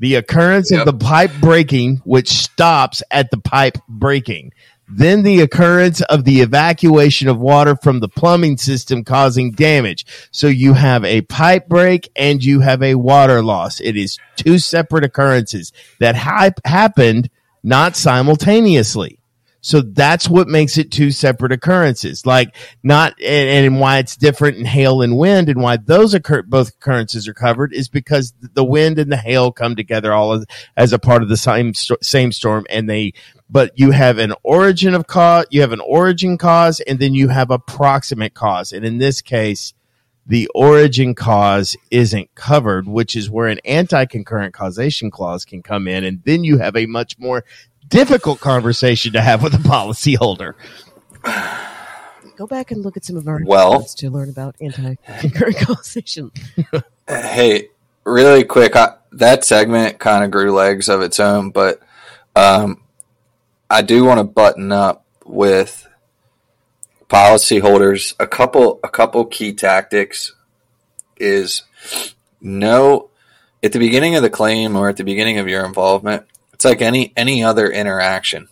the 0.00 0.16
occurrence 0.16 0.72
Yep. 0.72 0.80
of 0.80 0.86
the 0.86 1.04
pipe 1.04 1.30
breaking, 1.40 2.00
which 2.04 2.28
stops 2.30 3.02
at 3.12 3.30
the 3.30 3.38
pipe 3.38 3.78
breaking. 3.88 4.52
Then 4.92 5.22
the 5.22 5.40
occurrence 5.42 6.00
of 6.00 6.24
the 6.24 6.40
evacuation 6.40 7.28
of 7.28 7.38
water 7.38 7.76
from 7.76 8.00
the 8.00 8.08
plumbing 8.08 8.56
system 8.56 9.04
causing 9.04 9.52
damage. 9.52 10.04
So 10.32 10.48
you 10.48 10.72
have 10.74 11.04
a 11.04 11.20
pipe 11.20 11.68
break 11.68 12.10
and 12.16 12.42
you 12.42 12.58
have 12.58 12.82
a 12.82 12.96
water 12.96 13.40
loss. 13.40 13.78
It 13.80 13.96
is 13.96 14.18
two 14.34 14.58
separate 14.58 15.04
occurrences 15.04 15.72
that 16.00 16.16
hap- 16.16 16.58
happened 16.66 17.30
not 17.62 17.94
simultaneously. 17.94 19.19
So 19.60 19.82
that's 19.82 20.28
what 20.28 20.48
makes 20.48 20.78
it 20.78 20.90
two 20.90 21.10
separate 21.10 21.52
occurrences. 21.52 22.24
Like 22.24 22.54
not, 22.82 23.14
and, 23.20 23.66
and 23.66 23.80
why 23.80 23.98
it's 23.98 24.16
different 24.16 24.56
in 24.56 24.64
hail 24.64 25.02
and 25.02 25.18
wind 25.18 25.48
and 25.48 25.60
why 25.60 25.76
those 25.76 26.14
occur, 26.14 26.42
both 26.42 26.70
occurrences 26.70 27.28
are 27.28 27.34
covered 27.34 27.72
is 27.72 27.88
because 27.88 28.32
the 28.40 28.64
wind 28.64 28.98
and 28.98 29.12
the 29.12 29.16
hail 29.16 29.52
come 29.52 29.76
together 29.76 30.12
all 30.12 30.32
as, 30.32 30.46
as 30.76 30.92
a 30.92 30.98
part 30.98 31.22
of 31.22 31.28
the 31.28 31.36
same, 31.36 31.74
same 31.74 32.32
storm 32.32 32.66
and 32.70 32.88
they, 32.88 33.12
but 33.50 33.72
you 33.78 33.90
have 33.90 34.18
an 34.18 34.32
origin 34.42 34.94
of 34.94 35.06
cause, 35.06 35.46
you 35.50 35.60
have 35.60 35.72
an 35.72 35.80
origin 35.80 36.38
cause 36.38 36.80
and 36.80 36.98
then 36.98 37.14
you 37.14 37.28
have 37.28 37.50
a 37.50 37.58
proximate 37.58 38.34
cause. 38.34 38.72
And 38.72 38.84
in 38.84 38.98
this 38.98 39.20
case, 39.20 39.74
the 40.26 40.48
origin 40.54 41.14
cause 41.14 41.76
isn't 41.90 42.32
covered, 42.36 42.86
which 42.86 43.16
is 43.16 43.28
where 43.28 43.48
an 43.48 43.58
anti-concurrent 43.64 44.54
causation 44.54 45.10
clause 45.10 45.44
can 45.44 45.60
come 45.60 45.88
in. 45.88 46.04
And 46.04 46.22
then 46.24 46.44
you 46.44 46.58
have 46.58 46.76
a 46.76 46.86
much 46.86 47.18
more 47.18 47.44
difficult 47.90 48.40
conversation 48.40 49.12
to 49.12 49.20
have 49.20 49.42
with 49.42 49.54
a 49.54 49.58
policyholder. 49.58 50.54
Go 52.36 52.46
back 52.46 52.70
and 52.70 52.82
look 52.82 52.96
at 52.96 53.04
some 53.04 53.16
of 53.16 53.28
our 53.28 53.40
Well- 53.44 53.82
to 53.82 54.10
learn 54.10 54.30
about 54.30 54.56
anti-concurrent 54.60 55.56
causation. 55.60 56.30
Hey, 57.06 57.68
really 58.04 58.44
quick, 58.44 58.76
I, 58.76 58.94
that 59.12 59.44
segment 59.44 59.98
kind 59.98 60.24
of 60.24 60.30
grew 60.30 60.52
legs 60.54 60.88
of 60.88 61.02
its 61.02 61.20
own, 61.20 61.50
but 61.50 61.80
um, 62.34 62.82
I 63.68 63.82
do 63.82 64.04
want 64.04 64.18
to 64.18 64.24
button 64.24 64.72
up 64.72 65.04
with 65.26 65.86
policyholders. 67.08 68.14
A 68.18 68.26
couple, 68.26 68.80
a 68.82 68.88
couple 68.88 69.24
key 69.26 69.52
tactics 69.52 70.32
is 71.18 71.64
know 72.40 73.10
at 73.62 73.72
the 73.72 73.78
beginning 73.78 74.16
of 74.16 74.22
the 74.22 74.30
claim 74.30 74.76
or 74.76 74.88
at 74.88 74.96
the 74.96 75.04
beginning 75.04 75.38
of 75.38 75.48
your 75.48 75.66
involvement. 75.66 76.24
It's 76.60 76.66
like 76.66 76.82
any 76.82 77.14
any 77.16 77.42
other 77.42 77.70
interaction. 77.70 78.48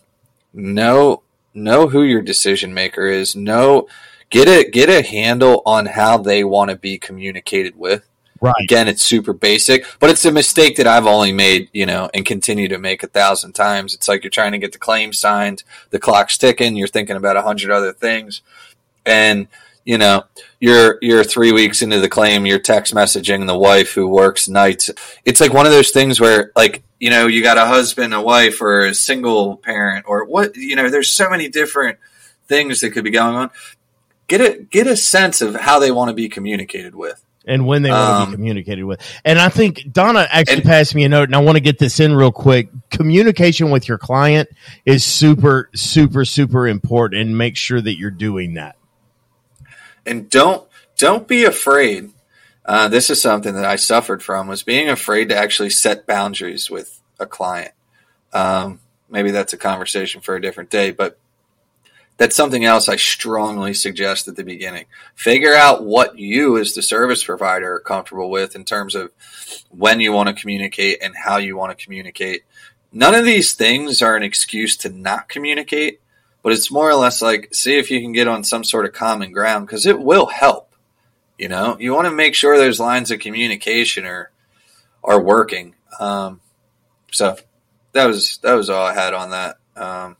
Know 0.51 1.21
know 1.53 1.89
who 1.89 2.01
your 2.01 2.23
decision 2.23 2.73
maker 2.73 3.05
is. 3.05 3.35
Know 3.35 3.87
get 4.31 4.47
a 4.47 4.67
get 4.67 4.89
a 4.89 5.07
handle 5.07 5.61
on 5.63 5.85
how 5.85 6.17
they 6.17 6.43
want 6.43 6.71
to 6.71 6.75
be 6.75 6.97
communicated 6.97 7.77
with 7.77 8.07
Right. 8.41 8.55
again 8.61 8.87
it's 8.87 9.03
super 9.03 9.33
basic 9.33 9.85
but 9.99 10.09
it's 10.09 10.23
a 10.23 10.31
mistake 10.31 10.77
that 10.77 10.87
i've 10.87 11.05
only 11.05 11.33
made 11.33 11.67
you 11.73 11.85
know 11.85 12.09
and 12.13 12.25
continue 12.25 12.69
to 12.69 12.77
make 12.77 13.03
a 13.03 13.07
thousand 13.07 13.51
times 13.51 13.93
it's 13.93 14.07
like 14.07 14.23
you're 14.23 14.31
trying 14.31 14.53
to 14.53 14.57
get 14.57 14.71
the 14.71 14.77
claim 14.77 15.11
signed 15.11 15.63
the 15.89 15.99
clock's 15.99 16.37
ticking 16.37 16.77
you're 16.77 16.87
thinking 16.87 17.17
about 17.17 17.35
a 17.35 17.41
hundred 17.41 17.69
other 17.69 17.91
things 17.91 18.41
and 19.05 19.49
you 19.89 19.97
know 19.97 20.23
you're 20.59 20.99
you're 21.01 21.23
three 21.23 21.51
weeks 21.51 21.81
into 21.81 21.99
the 21.99 22.07
claim 22.07 22.45
you're 22.45 22.59
text 22.59 22.93
messaging 22.93 23.47
the 23.47 23.57
wife 23.57 23.91
who 23.93 24.07
works 24.07 24.47
nights 24.47 24.91
it's 25.25 25.41
like 25.41 25.51
one 25.51 25.65
of 25.65 25.71
those 25.71 25.89
things 25.89 26.19
where 26.19 26.51
like 26.55 26.83
you 26.99 27.09
know 27.09 27.25
you 27.25 27.41
got 27.41 27.57
a 27.57 27.65
husband 27.65 28.13
a 28.13 28.21
wife 28.21 28.61
or 28.61 28.85
a 28.85 28.93
single 28.93 29.57
parent 29.57 30.05
or 30.07 30.25
what 30.25 30.55
you 30.55 30.75
know 30.75 30.91
there's 30.91 31.11
so 31.11 31.27
many 31.27 31.49
different 31.49 31.97
things 32.47 32.81
that 32.81 32.91
could 32.91 33.03
be 33.03 33.09
going 33.09 33.35
on 33.35 33.49
get 34.27 34.41
a 34.41 34.61
get 34.61 34.85
a 34.85 34.95
sense 34.95 35.41
of 35.41 35.55
how 35.55 35.79
they 35.79 35.89
want 35.89 36.09
to 36.09 36.13
be 36.13 36.29
communicated 36.29 36.93
with 36.93 37.19
And 37.47 37.65
when 37.65 37.81
they 37.81 37.89
want 37.89 38.07
to 38.07 38.13
Um, 38.25 38.29
be 38.29 38.35
communicated 38.35 38.83
with. 38.83 38.99
And 39.25 39.39
I 39.39 39.49
think 39.49 39.91
Donna 39.91 40.27
actually 40.29 40.57
And- 40.57 40.65
passed 40.65 40.93
me 40.93 41.03
a 41.03 41.09
note, 41.09 41.29
and 41.29 41.35
I 41.35 41.39
want 41.39 41.55
to 41.55 41.61
get 41.63 41.79
this 41.79 41.99
in 41.99 42.13
real 42.13 42.31
quick. 42.31 42.67
Communication 42.91 43.71
with 43.71 43.87
your 43.87 43.97
client 43.97 44.49
is 44.85 45.03
super, 45.03 45.69
super, 45.73 46.25
super 46.25 46.67
important, 46.67 47.21
and 47.23 47.35
make 47.35 47.55
sure 47.57 47.81
that 47.81 47.97
you're 47.97 48.11
doing 48.11 48.53
that. 48.53 48.75
And 50.05 50.29
don't 50.29 50.67
don't 50.97 51.27
be 51.27 51.45
afraid. 51.45 52.11
Uh, 52.65 52.87
this 52.87 53.09
is 53.09 53.21
something 53.21 53.55
that 53.55 53.65
I 53.65 53.77
suffered 53.77 54.21
from 54.21 54.47
was 54.47 54.63
being 54.63 54.89
afraid 54.89 55.29
to 55.29 55.37
actually 55.37 55.71
set 55.71 56.05
boundaries 56.05 56.69
with 56.69 57.01
a 57.19 57.25
client. 57.25 57.71
Um, 58.31 58.79
maybe 59.09 59.31
that's 59.31 59.53
a 59.53 59.57
conversation 59.57 60.21
for 60.21 60.35
a 60.35 60.41
different 60.41 60.69
day, 60.69 60.91
but 60.91 61.17
that's 62.17 62.35
something 62.35 62.65
else 62.65 62.89
I 62.89 62.97
strongly 62.97 63.73
suggest 63.73 64.27
at 64.27 64.35
the 64.35 64.43
beginning. 64.43 64.85
Figure 65.15 65.53
out 65.53 65.85
what 65.85 66.19
you, 66.19 66.57
as 66.57 66.73
the 66.73 66.83
service 66.83 67.23
provider, 67.23 67.75
are 67.75 67.79
comfortable 67.79 68.29
with 68.29 68.55
in 68.57 68.65
terms 68.65 68.93
of 68.93 69.11
when 69.69 70.01
you 70.01 70.11
want 70.11 70.27
to 70.27 70.39
communicate 70.39 71.01
and 71.01 71.15
how 71.15 71.37
you 71.37 71.55
want 71.55 71.75
to 71.75 71.83
communicate. 71.83 72.43
None 72.91 73.15
of 73.15 73.23
these 73.23 73.53
things 73.53 74.01
are 74.01 74.17
an 74.17 74.23
excuse 74.23 74.75
to 74.77 74.89
not 74.89 75.29
communicate, 75.29 76.01
but 76.41 76.53
it's 76.53 76.71
more 76.71 76.89
or 76.89 76.95
less 76.95 77.21
like 77.21 77.53
see 77.53 77.77
if 77.77 77.91
you 77.91 78.01
can 78.01 78.11
get 78.11 78.27
on 78.27 78.43
some 78.43 78.63
sort 78.63 78.85
of 78.85 78.93
common 78.93 79.31
ground 79.31 79.67
because 79.67 79.85
it 79.85 79.99
will 79.99 80.27
help. 80.27 80.73
You 81.37 81.47
know, 81.47 81.77
you 81.79 81.93
want 81.93 82.05
to 82.05 82.13
make 82.13 82.35
sure 82.35 82.57
those 82.57 82.79
lines 82.79 83.11
of 83.11 83.19
communication 83.19 84.05
are 84.05 84.31
are 85.03 85.21
working. 85.21 85.75
Um, 85.99 86.41
so 87.11 87.37
that 87.93 88.05
was 88.05 88.39
that 88.43 88.53
was 88.53 88.69
all 88.69 88.85
I 88.85 88.93
had 88.93 89.13
on 89.13 89.31
that. 89.31 89.57
Um, 89.75 90.17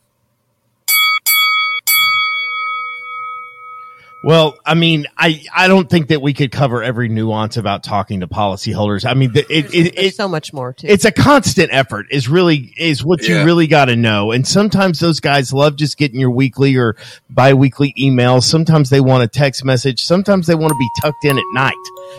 Well, 4.22 4.58
I 4.66 4.74
mean, 4.74 5.06
I, 5.16 5.42
I 5.54 5.66
don't 5.68 5.88
think 5.88 6.08
that 6.08 6.20
we 6.20 6.34
could 6.34 6.52
cover 6.52 6.82
every 6.82 7.08
nuance 7.08 7.56
about 7.56 7.82
talking 7.82 8.20
to 8.20 8.28
policyholders. 8.28 9.08
I 9.08 9.14
mean, 9.14 9.32
the, 9.32 9.40
it, 9.50 9.74
it, 9.74 9.94
There's 9.94 10.06
it, 10.08 10.14
so 10.14 10.28
much 10.28 10.52
more 10.52 10.72
too. 10.72 10.86
it's 10.88 11.04
a 11.04 11.12
constant 11.12 11.70
effort 11.72 12.06
is 12.10 12.28
really 12.28 12.72
is 12.76 13.04
what 13.04 13.22
you 13.26 13.44
really 13.44 13.66
got 13.66 13.86
to 13.86 13.96
know 13.96 14.32
and 14.32 14.46
sometimes 14.46 15.00
those 15.00 15.20
guys 15.20 15.52
love 15.52 15.76
just 15.76 15.96
getting 15.96 16.20
your 16.20 16.30
weekly 16.30 16.76
or 16.76 16.96
bi-weekly 17.30 17.94
emails 17.98 18.42
sometimes 18.44 18.90
they 18.90 19.00
want 19.00 19.22
a 19.22 19.28
text 19.28 19.64
message 19.64 20.02
sometimes 20.02 20.46
they 20.46 20.54
want 20.54 20.70
to 20.70 20.78
be 20.78 20.88
tucked 21.00 21.24
in 21.24 21.38
at 21.38 21.44
night 21.52 21.74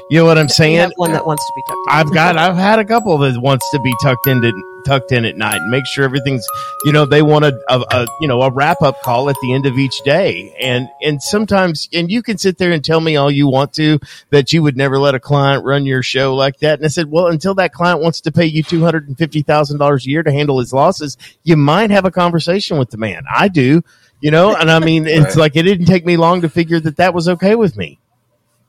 you 0.09 0.17
know 0.17 0.25
what 0.25 0.37
i'm 0.37 0.49
saying 0.49 0.77
have 0.77 0.91
one 0.95 1.11
that 1.11 1.25
wants 1.25 1.45
to 1.45 1.53
be 1.55 1.61
tucked 1.67 1.87
in. 1.87 1.93
i've 1.95 2.13
got 2.13 2.37
i've 2.37 2.55
had 2.55 2.79
a 2.79 2.85
couple 2.85 3.17
that 3.17 3.39
wants 3.39 3.69
to 3.71 3.79
be 3.81 3.93
tucked 4.01 4.27
into 4.27 4.51
tucked 4.85 5.11
in 5.11 5.25
at 5.25 5.37
night 5.37 5.61
and 5.61 5.69
make 5.71 5.85
sure 5.85 6.03
everything's 6.03 6.45
you 6.85 6.91
know 6.91 7.05
they 7.05 7.21
want 7.21 7.45
a, 7.45 7.59
a, 7.69 7.79
a 7.91 8.07
you 8.19 8.27
know 8.27 8.41
a 8.41 8.51
wrap 8.51 8.81
up 8.81 9.01
call 9.01 9.29
at 9.29 9.35
the 9.41 9.53
end 9.53 9.65
of 9.65 9.77
each 9.77 10.01
day. 10.03 10.55
And 10.59 10.89
and 11.01 11.21
sometimes 11.21 11.89
and 11.93 12.11
you 12.11 12.21
can 12.21 12.37
sit 12.37 12.57
there 12.57 12.71
and 12.71 12.83
tell 12.83 12.99
me 13.01 13.15
all 13.15 13.31
you 13.31 13.47
want 13.47 13.73
to 13.73 13.99
that 14.29 14.53
you 14.53 14.63
would 14.63 14.77
never 14.77 14.99
let 14.99 15.15
a 15.15 15.19
client 15.19 15.63
run 15.63 15.85
your 15.85 16.03
show 16.03 16.35
like 16.35 16.57
that. 16.59 16.79
And 16.79 16.85
I 16.85 16.89
said 16.89 17.09
well 17.09 17.27
until 17.27 17.55
that 17.55 17.73
client 17.73 18.01
wants 18.01 18.21
to 18.21 18.31
pay 18.31 18.45
you 18.45 18.63
two 18.63 18.81
hundred 18.81 19.07
and 19.07 19.17
fifty 19.17 19.41
thousand 19.41 19.77
dollars 19.79 20.05
a 20.05 20.09
year 20.09 20.23
to 20.23 20.31
handle 20.31 20.59
his 20.59 20.73
losses 20.73 21.17
you 21.43 21.55
might 21.57 21.89
have 21.91 22.05
a 22.05 22.11
conversation 22.11 22.77
with 22.77 22.89
the 22.89 22.97
man. 22.97 23.23
I 23.33 23.47
do 23.47 23.83
you 24.21 24.31
know 24.31 24.55
and 24.55 24.69
I 24.69 24.79
mean 24.79 25.07
it's 25.07 25.35
Right. 25.35 25.37
like 25.37 25.55
it 25.55 25.63
didn't 25.63 25.87
take 25.87 26.05
me 26.05 26.17
long 26.17 26.41
to 26.41 26.49
figure 26.49 26.79
that 26.79 26.97
that 26.97 27.13
was 27.13 27.27
okay 27.29 27.55
with 27.55 27.75
me 27.77 27.99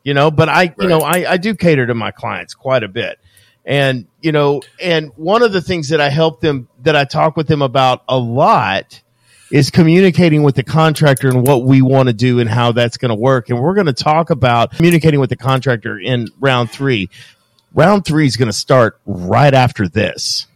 you 0.05 0.15
know 0.15 0.31
but 0.31 0.49
i 0.49 0.75
you 0.81 0.89
know 0.89 0.99
I, 1.01 1.33
I 1.33 1.37
do 1.37 1.55
cater 1.55 1.87
to 1.87 1.95
my 1.95 2.11
clients 2.11 2.55
quite 2.55 2.83
a 2.83 2.89
bit 2.89 3.19
and 3.65 4.07
you 4.21 4.33
know 4.33 4.61
and 4.81 5.11
one 5.17 5.43
of 5.43 5.53
the 5.53 5.63
things 5.63 5.91
that 5.91 6.01
i 6.01 6.09
help 6.09 6.41
them 6.41 6.69
that 6.83 6.97
i 6.97 7.05
talk 7.05 7.37
with 7.37 7.47
them 7.47 7.63
about 7.63 8.03
a 8.09 8.19
lot 8.19 9.01
is 9.53 9.71
communicating 9.71 10.43
with 10.43 10.55
the 10.55 10.63
contractor 10.63 11.29
and 11.29 11.47
what 11.47 11.63
we 11.63 11.83
want 11.83 12.09
to 12.09 12.13
do 12.15 12.41
and 12.41 12.49
how 12.49 12.73
that's 12.73 12.97
going 12.97 13.11
to 13.11 13.15
work. 13.15 13.51
And 13.51 13.61
we're 13.61 13.75
going 13.75 13.87
to 13.87 13.93
talk 13.93 14.31
about 14.31 14.73
communicating 14.73 15.21
with 15.21 15.29
the 15.29 15.37
contractor 15.37 15.99
in 15.99 16.29
round 16.41 16.71
three. 16.71 17.11
Round 17.75 18.03
three 18.03 18.27
is 18.27 18.39
going 18.39 18.49
to 18.49 18.55
start 18.55 18.99
right 19.05 19.53
after 19.53 19.89
this 19.89 20.47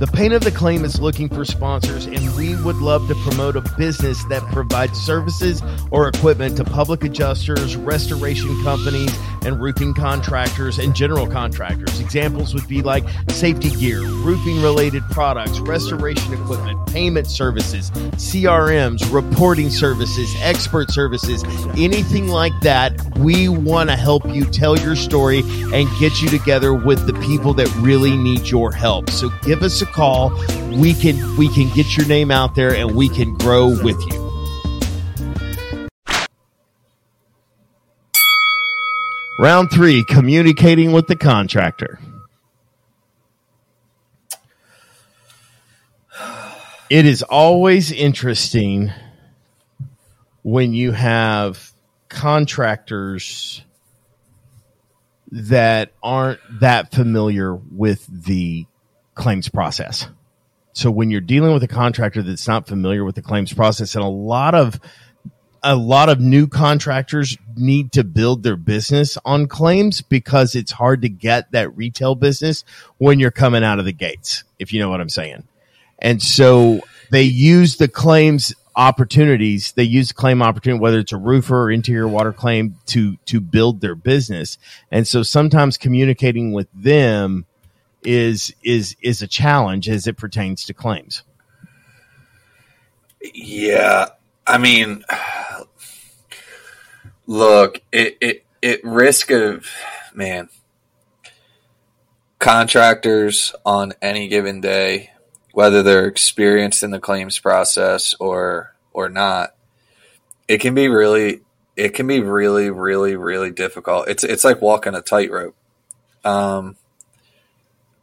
the 0.00 0.06
Pain 0.06 0.32
of 0.32 0.42
the 0.42 0.50
Claim 0.50 0.82
is 0.86 0.98
looking 0.98 1.28
for 1.28 1.44
sponsors, 1.44 2.06
and 2.06 2.34
we 2.34 2.56
would 2.62 2.76
love 2.76 3.06
to 3.08 3.14
promote 3.16 3.54
a 3.54 3.60
business 3.76 4.24
that 4.24 4.42
provides 4.50 4.98
services 4.98 5.62
or 5.90 6.08
equipment 6.08 6.56
to 6.56 6.64
public 6.64 7.04
adjusters, 7.04 7.76
restoration 7.76 8.48
companies, 8.64 9.14
and 9.44 9.60
roofing 9.60 9.92
contractors 9.92 10.78
and 10.78 10.94
general 10.94 11.26
contractors. 11.26 12.00
Examples 12.00 12.54
would 12.54 12.66
be 12.66 12.80
like 12.80 13.04
safety 13.28 13.68
gear, 13.70 14.00
roofing 14.00 14.62
related 14.62 15.02
products, 15.10 15.60
restoration 15.60 16.32
equipment, 16.32 16.78
payment 16.86 17.26
services, 17.26 17.90
CRMs, 18.16 19.12
reporting 19.12 19.68
services, 19.68 20.34
expert 20.40 20.90
services, 20.90 21.44
anything 21.76 22.28
like 22.28 22.58
that. 22.62 22.98
We 23.18 23.50
want 23.50 23.90
to 23.90 23.96
help 23.96 24.26
you 24.34 24.46
tell 24.46 24.78
your 24.78 24.96
story 24.96 25.40
and 25.74 25.88
get 25.98 26.22
you 26.22 26.30
together 26.30 26.72
with 26.72 27.06
the 27.06 27.14
people 27.20 27.52
that 27.54 27.74
really 27.76 28.16
need 28.16 28.48
your 28.48 28.72
help. 28.72 29.10
So 29.10 29.28
give 29.42 29.62
us 29.62 29.82
a 29.82 29.89
call. 29.92 30.30
We 30.72 30.94
can 30.94 31.36
we 31.36 31.48
can 31.48 31.68
get 31.74 31.96
your 31.96 32.06
name 32.06 32.30
out 32.30 32.54
there 32.54 32.74
and 32.74 32.94
we 32.94 33.08
can 33.08 33.34
grow 33.34 33.68
with 33.68 34.00
you. 34.10 34.30
Round 39.40 39.70
3, 39.70 40.04
communicating 40.04 40.92
with 40.92 41.06
the 41.06 41.16
contractor. 41.16 41.98
It 46.90 47.06
is 47.06 47.22
always 47.22 47.90
interesting 47.90 48.92
when 50.42 50.74
you 50.74 50.92
have 50.92 51.72
contractors 52.08 53.62
that 55.30 55.92
aren't 56.02 56.40
that 56.60 56.92
familiar 56.92 57.54
with 57.54 58.04
the 58.08 58.66
claims 59.20 59.48
process. 59.48 60.08
So 60.72 60.90
when 60.90 61.10
you're 61.10 61.20
dealing 61.20 61.52
with 61.52 61.62
a 61.62 61.68
contractor 61.68 62.22
that's 62.22 62.48
not 62.48 62.66
familiar 62.66 63.04
with 63.04 63.14
the 63.14 63.22
claims 63.22 63.52
process 63.52 63.94
and 63.94 64.02
a 64.02 64.08
lot 64.08 64.54
of 64.54 64.80
a 65.62 65.76
lot 65.76 66.08
of 66.08 66.20
new 66.20 66.46
contractors 66.46 67.36
need 67.54 67.92
to 67.92 68.02
build 68.02 68.42
their 68.42 68.56
business 68.56 69.18
on 69.26 69.46
claims 69.46 70.00
because 70.00 70.54
it's 70.54 70.72
hard 70.72 71.02
to 71.02 71.08
get 71.10 71.52
that 71.52 71.76
retail 71.76 72.14
business 72.14 72.64
when 72.96 73.20
you're 73.20 73.30
coming 73.30 73.62
out 73.62 73.78
of 73.78 73.84
the 73.84 73.92
gates, 73.92 74.42
if 74.58 74.72
you 74.72 74.80
know 74.80 74.88
what 74.88 75.02
I'm 75.02 75.10
saying. 75.10 75.46
And 75.98 76.22
so 76.22 76.80
they 77.10 77.24
use 77.24 77.76
the 77.76 77.88
claims 77.88 78.54
opportunities. 78.74 79.72
They 79.72 79.84
use 79.84 80.12
claim 80.12 80.40
opportunity, 80.40 80.80
whether 80.80 80.98
it's 80.98 81.12
a 81.12 81.18
roofer 81.18 81.64
or 81.64 81.70
interior 81.70 82.08
water 82.08 82.32
claim 82.32 82.76
to, 82.86 83.18
to 83.26 83.38
build 83.40 83.82
their 83.82 83.94
business. 83.94 84.56
And 84.90 85.06
so 85.06 85.22
sometimes 85.22 85.76
communicating 85.76 86.52
with 86.52 86.68
them 86.72 87.44
is, 88.02 88.54
is, 88.62 88.96
is 89.02 89.22
a 89.22 89.26
challenge 89.26 89.88
as 89.88 90.06
it 90.06 90.16
pertains 90.16 90.64
to 90.66 90.74
claims. 90.74 91.22
Yeah, 93.34 94.06
I 94.46 94.58
mean, 94.58 95.04
look, 97.26 97.82
it 97.92 98.16
it 98.20 98.44
it 98.62 98.82
risk 98.82 99.30
of 99.30 99.66
man 100.14 100.48
contractors 102.38 103.54
on 103.64 103.92
any 104.00 104.26
given 104.26 104.60
day, 104.60 105.10
whether 105.52 105.82
they're 105.82 106.06
experienced 106.06 106.82
in 106.82 106.90
the 106.90 106.98
claims 106.98 107.38
process 107.38 108.14
or 108.18 108.74
or 108.92 109.08
not, 109.08 109.54
it 110.48 110.58
can 110.58 110.74
be 110.74 110.88
really 110.88 111.42
it 111.76 111.90
can 111.90 112.06
be 112.06 112.20
really 112.20 112.70
really 112.70 113.14
really 113.14 113.50
difficult. 113.50 114.08
It's 114.08 114.24
it's 114.24 114.44
like 114.44 114.60
walking 114.60 114.94
a 114.94 115.02
tightrope. 115.02 115.54
Um, 116.24 116.76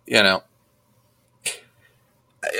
you 0.07 0.23
know, 0.23 0.43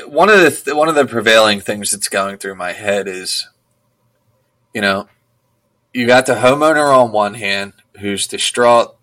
one 0.05 0.29
of 0.29 0.39
the 0.39 0.51
th- 0.51 0.75
one 0.75 0.89
of 0.89 0.95
the 0.95 1.05
prevailing 1.05 1.61
things 1.61 1.91
that's 1.91 2.09
going 2.09 2.37
through 2.37 2.55
my 2.55 2.73
head 2.73 3.07
is, 3.07 3.47
you 4.73 4.81
know, 4.81 5.07
you 5.93 6.05
got 6.05 6.25
the 6.25 6.35
homeowner 6.35 6.95
on 6.95 7.11
one 7.11 7.35
hand 7.35 7.73
who's 7.99 8.27
distraught. 8.27 8.95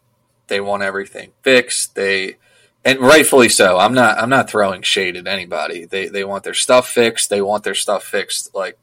They 0.46 0.60
want 0.60 0.82
everything 0.82 1.32
fixed. 1.42 1.94
They 1.94 2.36
and 2.84 3.00
rightfully 3.00 3.48
so. 3.48 3.78
I'm 3.78 3.94
not 3.94 4.18
I'm 4.18 4.28
not 4.28 4.50
throwing 4.50 4.82
shade 4.82 5.16
at 5.16 5.26
anybody. 5.26 5.86
They 5.86 6.08
they 6.08 6.24
want 6.24 6.44
their 6.44 6.54
stuff 6.54 6.88
fixed. 6.88 7.30
They 7.30 7.40
want 7.40 7.64
their 7.64 7.74
stuff 7.74 8.04
fixed 8.04 8.54
like 8.54 8.78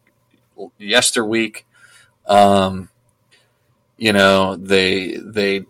yesterweek. 0.80 1.64
Um, 2.26 2.90
you 3.98 4.14
know, 4.14 4.56
they 4.56 5.18
they 5.18 5.66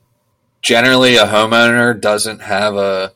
generally 0.61 1.17
a 1.17 1.25
homeowner 1.25 1.99
doesn't 1.99 2.41
have 2.41 2.75
a 2.75 3.11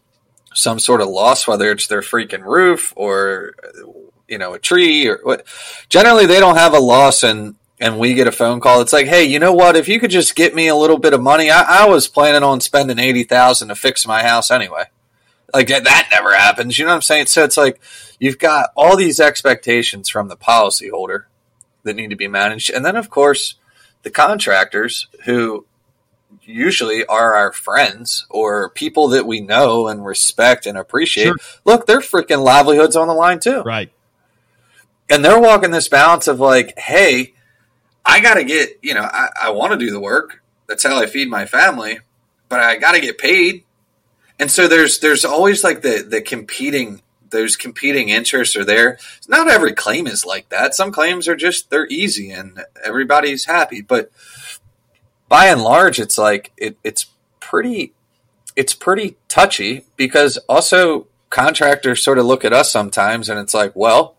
some 0.55 0.79
sort 0.79 1.01
of 1.01 1.07
loss, 1.07 1.47
whether 1.47 1.71
it's 1.71 1.87
their 1.87 2.01
freaking 2.01 2.43
roof 2.43 2.93
or 2.95 3.53
you 4.27 4.37
know 4.37 4.53
a 4.53 4.59
tree 4.59 5.07
or 5.07 5.19
what. 5.23 5.45
Generally, 5.89 6.25
they 6.27 6.39
don't 6.39 6.57
have 6.57 6.73
a 6.73 6.79
loss, 6.79 7.23
and 7.23 7.55
and 7.79 7.99
we 7.99 8.13
get 8.13 8.27
a 8.27 8.31
phone 8.31 8.59
call. 8.59 8.81
It's 8.81 8.93
like, 8.93 9.07
hey, 9.07 9.25
you 9.25 9.39
know 9.39 9.53
what? 9.53 9.75
If 9.75 9.87
you 9.87 9.99
could 9.99 10.11
just 10.11 10.35
get 10.35 10.55
me 10.55 10.67
a 10.67 10.75
little 10.75 10.97
bit 10.97 11.13
of 11.13 11.21
money, 11.21 11.51
I, 11.51 11.83
I 11.83 11.89
was 11.89 12.07
planning 12.07 12.43
on 12.43 12.61
spending 12.61 12.99
eighty 12.99 13.23
thousand 13.23 13.67
to 13.67 13.75
fix 13.75 14.07
my 14.07 14.23
house 14.23 14.49
anyway. 14.49 14.85
Like 15.53 15.67
that, 15.67 16.07
never 16.11 16.35
happens. 16.35 16.77
You 16.77 16.85
know 16.85 16.91
what 16.91 16.95
I'm 16.95 17.01
saying? 17.01 17.27
So 17.27 17.43
it's 17.43 17.57
like 17.57 17.79
you've 18.19 18.39
got 18.39 18.71
all 18.75 18.97
these 18.97 19.19
expectations 19.19 20.09
from 20.09 20.27
the 20.27 20.37
policyholder 20.37 21.25
that 21.83 21.95
need 21.95 22.09
to 22.09 22.15
be 22.15 22.27
managed, 22.27 22.71
and 22.71 22.85
then 22.85 22.95
of 22.95 23.09
course 23.09 23.55
the 24.03 24.11
contractors 24.11 25.07
who 25.25 25.65
usually 26.45 27.05
are 27.05 27.33
our 27.33 27.51
friends 27.51 28.25
or 28.29 28.69
people 28.69 29.09
that 29.09 29.25
we 29.25 29.39
know 29.39 29.87
and 29.87 30.05
respect 30.05 30.65
and 30.65 30.77
appreciate. 30.77 31.25
Sure. 31.25 31.35
Look, 31.63 31.87
their 31.87 31.99
freaking 31.99 32.43
livelihoods 32.43 32.95
on 32.95 33.07
the 33.07 33.13
line 33.13 33.39
too. 33.39 33.61
Right. 33.61 33.91
And 35.09 35.23
they're 35.23 35.39
walking 35.39 35.71
this 35.71 35.87
balance 35.87 36.27
of 36.27 36.39
like, 36.39 36.77
hey, 36.77 37.33
I 38.05 38.21
got 38.21 38.35
to 38.35 38.43
get, 38.43 38.79
you 38.81 38.93
know, 38.93 39.03
I, 39.03 39.29
I 39.43 39.49
want 39.51 39.73
to 39.73 39.79
do 39.79 39.91
the 39.91 39.99
work. 39.99 40.43
That's 40.67 40.83
how 40.83 40.97
I 40.97 41.05
feed 41.05 41.29
my 41.29 41.45
family, 41.45 41.99
but 42.49 42.59
I 42.59 42.77
got 42.77 42.93
to 42.93 43.01
get 43.01 43.17
paid. 43.17 43.63
And 44.39 44.51
so 44.51 44.67
there's 44.67 44.99
there's 44.99 45.23
always 45.23 45.63
like 45.63 45.81
the 45.81 46.05
the 46.07 46.21
competing 46.21 47.01
those 47.29 47.55
competing 47.55 48.09
interests 48.09 48.55
are 48.55 48.65
there. 48.65 48.97
Not 49.27 49.49
every 49.49 49.73
claim 49.73 50.07
is 50.07 50.25
like 50.25 50.49
that. 50.49 50.75
Some 50.75 50.91
claims 50.91 51.27
are 51.27 51.35
just 51.35 51.69
they're 51.69 51.87
easy 51.87 52.31
and 52.31 52.63
everybody's 52.83 53.45
happy, 53.45 53.81
but 53.81 54.11
by 55.27 55.47
and 55.47 55.61
large, 55.61 55.99
it's 55.99 56.17
like 56.17 56.51
it, 56.57 56.77
it's 56.83 57.07
pretty 57.39 57.93
it's 58.55 58.73
pretty 58.73 59.17
touchy 59.27 59.85
because 59.97 60.37
also 60.49 61.07
contractors 61.29 62.01
sort 62.01 62.17
of 62.17 62.25
look 62.25 62.45
at 62.45 62.53
us 62.53 62.71
sometimes 62.71 63.27
and 63.27 63.39
it's 63.39 63.53
like, 63.53 63.75
well, 63.75 64.15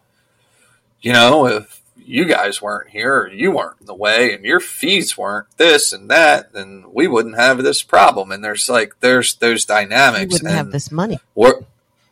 you 1.01 1.13
know, 1.13 1.47
if 1.47 1.83
you 1.97 2.25
guys 2.25 2.61
weren't 2.61 2.91
here 2.91 3.23
or 3.23 3.29
you 3.29 3.51
weren't 3.51 3.81
in 3.81 3.87
the 3.87 3.95
way 3.95 4.33
and 4.33 4.45
your 4.45 4.61
fees 4.61 5.17
weren't 5.17 5.47
this 5.57 5.93
and 5.93 6.11
that, 6.11 6.53
then 6.53 6.85
we 6.93 7.07
wouldn't 7.07 7.37
have 7.37 7.63
this 7.63 7.83
problem. 7.83 8.31
And 8.31 8.45
there's 8.45 8.69
like 8.69 8.95
there's 9.01 9.35
those 9.37 9.65
dynamics 9.65 10.35
wouldn't 10.35 10.49
and 10.49 10.57
have 10.57 10.71
this 10.71 10.91
money. 10.93 11.19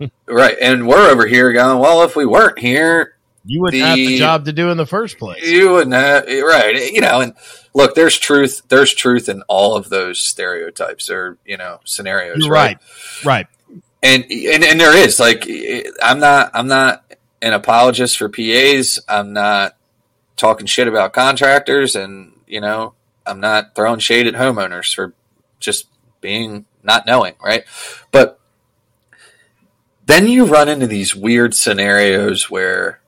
right 0.27 0.57
and 0.61 0.89
we're 0.89 1.11
over 1.11 1.27
here 1.27 1.53
going, 1.53 1.79
well, 1.79 2.03
if 2.03 2.17
we 2.17 2.27
weren't 2.27 2.59
here, 2.59 3.14
You 3.47 3.61
wouldn't 3.61 3.83
have 3.83 3.97
the 3.97 4.07
The- 4.07 4.19
job 4.19 4.45
to 4.47 4.53
do 4.53 4.71
in 4.71 4.77
the 4.79 4.87
first 4.87 5.19
place. 5.19 5.45
you 5.45 5.71
wouldn't 5.73 5.95
have 5.95 6.25
right 6.27 6.93
you 6.93 7.01
know 7.01 7.21
and 7.21 7.35
look 7.75 7.95
there's 7.95 8.19
truth 8.19 8.63
there's 8.69 8.95
truth 8.95 9.29
in 9.29 9.43
all 9.49 9.77
of 9.77 9.89
those 9.91 10.19
stereotypes 10.21 11.11
or 11.11 11.37
you 11.45 11.57
know 11.57 11.81
scenarios 11.85 12.39
You're 12.41 12.51
right. 12.51 12.79
Right. 13.25 13.47
and 14.03 14.25
and 14.31 14.65
and 14.65 14.81
there 14.81 14.97
is 14.97 15.21
like 15.21 15.47
i'm 16.03 16.21
not 16.21 16.51
i'm 16.55 16.69
not 16.69 17.05
an 17.43 17.53
apologist 17.53 18.17
for 18.17 18.29
PAs 18.31 18.99
i'm 19.09 19.33
not 19.35 19.77
talking 20.37 20.67
shit 20.67 20.89
about 20.89 21.13
contractors 21.13 21.95
and 21.95 22.33
you 22.47 22.61
know 22.63 22.95
i'm 23.27 23.41
not 23.41 23.75
throwing 23.75 23.99
shade 24.01 24.27
at 24.27 24.35
homeowners 24.35 24.95
for 24.95 25.13
just 25.61 25.87
being 26.23 26.65
not 26.83 27.07
knowing 27.07 27.35
right 27.45 27.65
but 28.11 28.41
then 30.07 30.27
you 30.29 30.45
run 30.47 30.69
into 30.69 30.87
these 30.87 31.15
weird 31.15 31.55
scenarios 31.55 32.51
where 32.51 33.01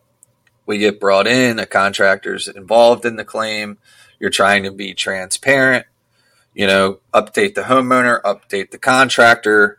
we 0.67 0.79
get 0.79 1.01
brought 1.01 1.27
in, 1.27 1.59
a 1.59 1.67
contractor's 1.67 2.49
involved 2.49 3.05
in 3.05 3.17
the 3.17 3.25
claim, 3.25 3.79
you're 4.19 4.31
trying 4.31 4.65
to 4.65 4.71
be 4.73 4.95
transparent, 4.95 5.87
you 6.55 6.67
know, 6.67 6.99
update 7.15 7.55
the 7.55 7.63
homeowner, 7.63 8.21
update 8.23 8.71
the 8.71 8.79
contractor, 8.79 9.79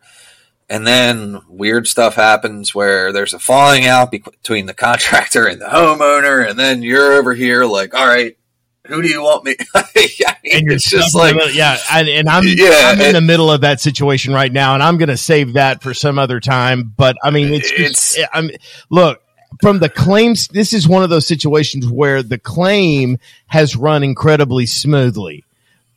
and 0.70 0.86
then 0.86 1.42
weird 1.48 1.88
stuff 1.88 2.16
happens 2.16 2.74
where 2.76 3.12
there's 3.14 3.34
a 3.34 3.40
falling 3.40 3.86
out 3.86 4.12
be- 4.12 4.20
between 4.20 4.66
the 4.66 4.74
contractor 4.74 5.46
and 5.46 5.62
the 5.62 5.66
homeowner, 5.66 6.48
and 6.50 6.58
then 6.60 6.82
you're 6.84 7.14
over 7.14 7.34
here 7.34 7.66
like, 7.66 7.94
all 7.94 8.08
right, 8.08 8.38
who 8.86 9.02
do 9.02 9.08
you 9.10 9.22
want 9.22 9.44
me? 9.44 9.56
I 9.76 9.84
mean, 9.96 10.08
and 10.54 10.62
you're 10.64 10.76
it's 10.76 10.90
just 10.90 11.14
like, 11.16 11.36
middle- 11.36 11.52
yeah, 11.52 11.78
and, 11.92 12.08
and 12.08 12.30
I'm 12.30 12.44
Yeah, 12.46 12.92
I'm 12.92 13.00
in 13.02 13.08
and- 13.08 13.16
the 13.16 13.22
middle 13.22 13.52
of 13.52 13.62
that 13.62 13.82
situation 13.82 14.34
right 14.34 14.52
now, 14.52 14.74
and 14.76 14.84
I'm 14.84 14.98
going 14.98 15.10
to 15.10 15.18
save 15.18 15.54
that 15.54 15.82
for 15.84 15.94
some 15.94 16.18
other 16.20 16.40
time. 16.40 16.94
But 16.96 17.18
I 17.24 17.32
mean, 17.32 17.54
it's, 17.54 17.70
just, 17.72 18.18
I'm 18.34 18.50
look 18.90 19.22
from 19.62 19.80
the 19.80 19.90
claims. 19.90 20.48
This 20.48 20.74
is 20.74 20.88
one 20.88 21.04
of 21.04 21.10
those 21.10 21.28
situations 21.28 21.90
where 21.90 22.24
the 22.24 22.38
claim 22.38 23.18
has 23.48 23.76
run 23.76 24.04
incredibly 24.04 24.66
smoothly. 24.66 25.44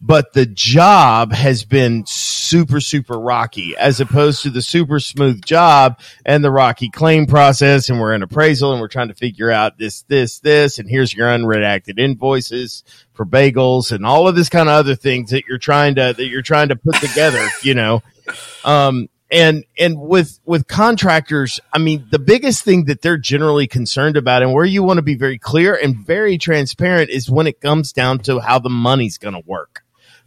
But 0.03 0.33
the 0.33 0.47
job 0.47 1.31
has 1.33 1.63
been 1.65 2.07
super, 2.07 2.81
super 2.81 3.21
rocky 3.21 3.77
as 3.77 4.01
opposed 4.01 4.43
to 4.43 4.51
the 4.51 4.63
super 4.63 4.99
smooth 4.99 5.45
job 5.45 6.01
and 6.25 6.43
the 6.43 6.51
rocky 6.51 6.89
claim 6.89 7.27
process. 7.27 7.91
And 7.91 8.01
we're 8.01 8.15
in 8.15 8.23
appraisal 8.23 8.73
and 8.73 8.81
we're 8.81 8.89
trying 8.89 9.09
to 9.09 9.15
figure 9.15 9.51
out 9.51 9.77
this, 9.77 10.01
this, 10.03 10.39
this, 10.39 10.79
and 10.79 10.89
here's 10.89 11.13
your 11.13 11.29
unredacted 11.29 11.99
invoices 11.99 12.83
for 13.13 13.27
bagels 13.27 13.93
and 13.93 14.07
all 14.07 14.27
of 14.27 14.37
this 14.37 14.49
kind 14.49 14.71
of 14.71 14.75
other 14.75 14.95
things 14.95 15.33
that 15.33 15.45
you're 15.47 15.59
trying 15.59 15.97
to 15.97 16.15
that 16.17 16.27
you're 16.27 16.41
trying 16.41 16.69
to 16.69 16.77
put 16.77 16.95
together, 16.95 17.47
you 17.63 17.75
know. 17.75 18.03
Um 18.65 19.11
and 19.31 19.65
and 19.79 20.01
with 20.01 20.41
with 20.45 20.67
contractors, 20.67 21.61
I 21.73 21.79
mean, 21.79 22.07
the 22.11 22.19
biggest 22.19 22.65
thing 22.65 22.87
that 22.87 23.03
they're 23.03 23.19
generally 23.19 23.67
concerned 23.67 24.17
about 24.17 24.43
and 24.43 24.53
where 24.53 24.65
you 24.65 24.83
want 24.83 24.99
to 24.99 25.03
be 25.03 25.15
very 25.15 25.39
clear 25.39 25.75
and 25.75 25.97
very 25.97 26.39
transparent 26.39 27.11
is 27.11 27.31
when 27.31 27.47
it 27.47 27.61
comes 27.61 27.93
down 27.93 28.19
to 28.21 28.41
how 28.41 28.59
the 28.59 28.71
money's 28.71 29.19
going 29.19 29.35
to 29.35 29.43
work. 29.47 29.83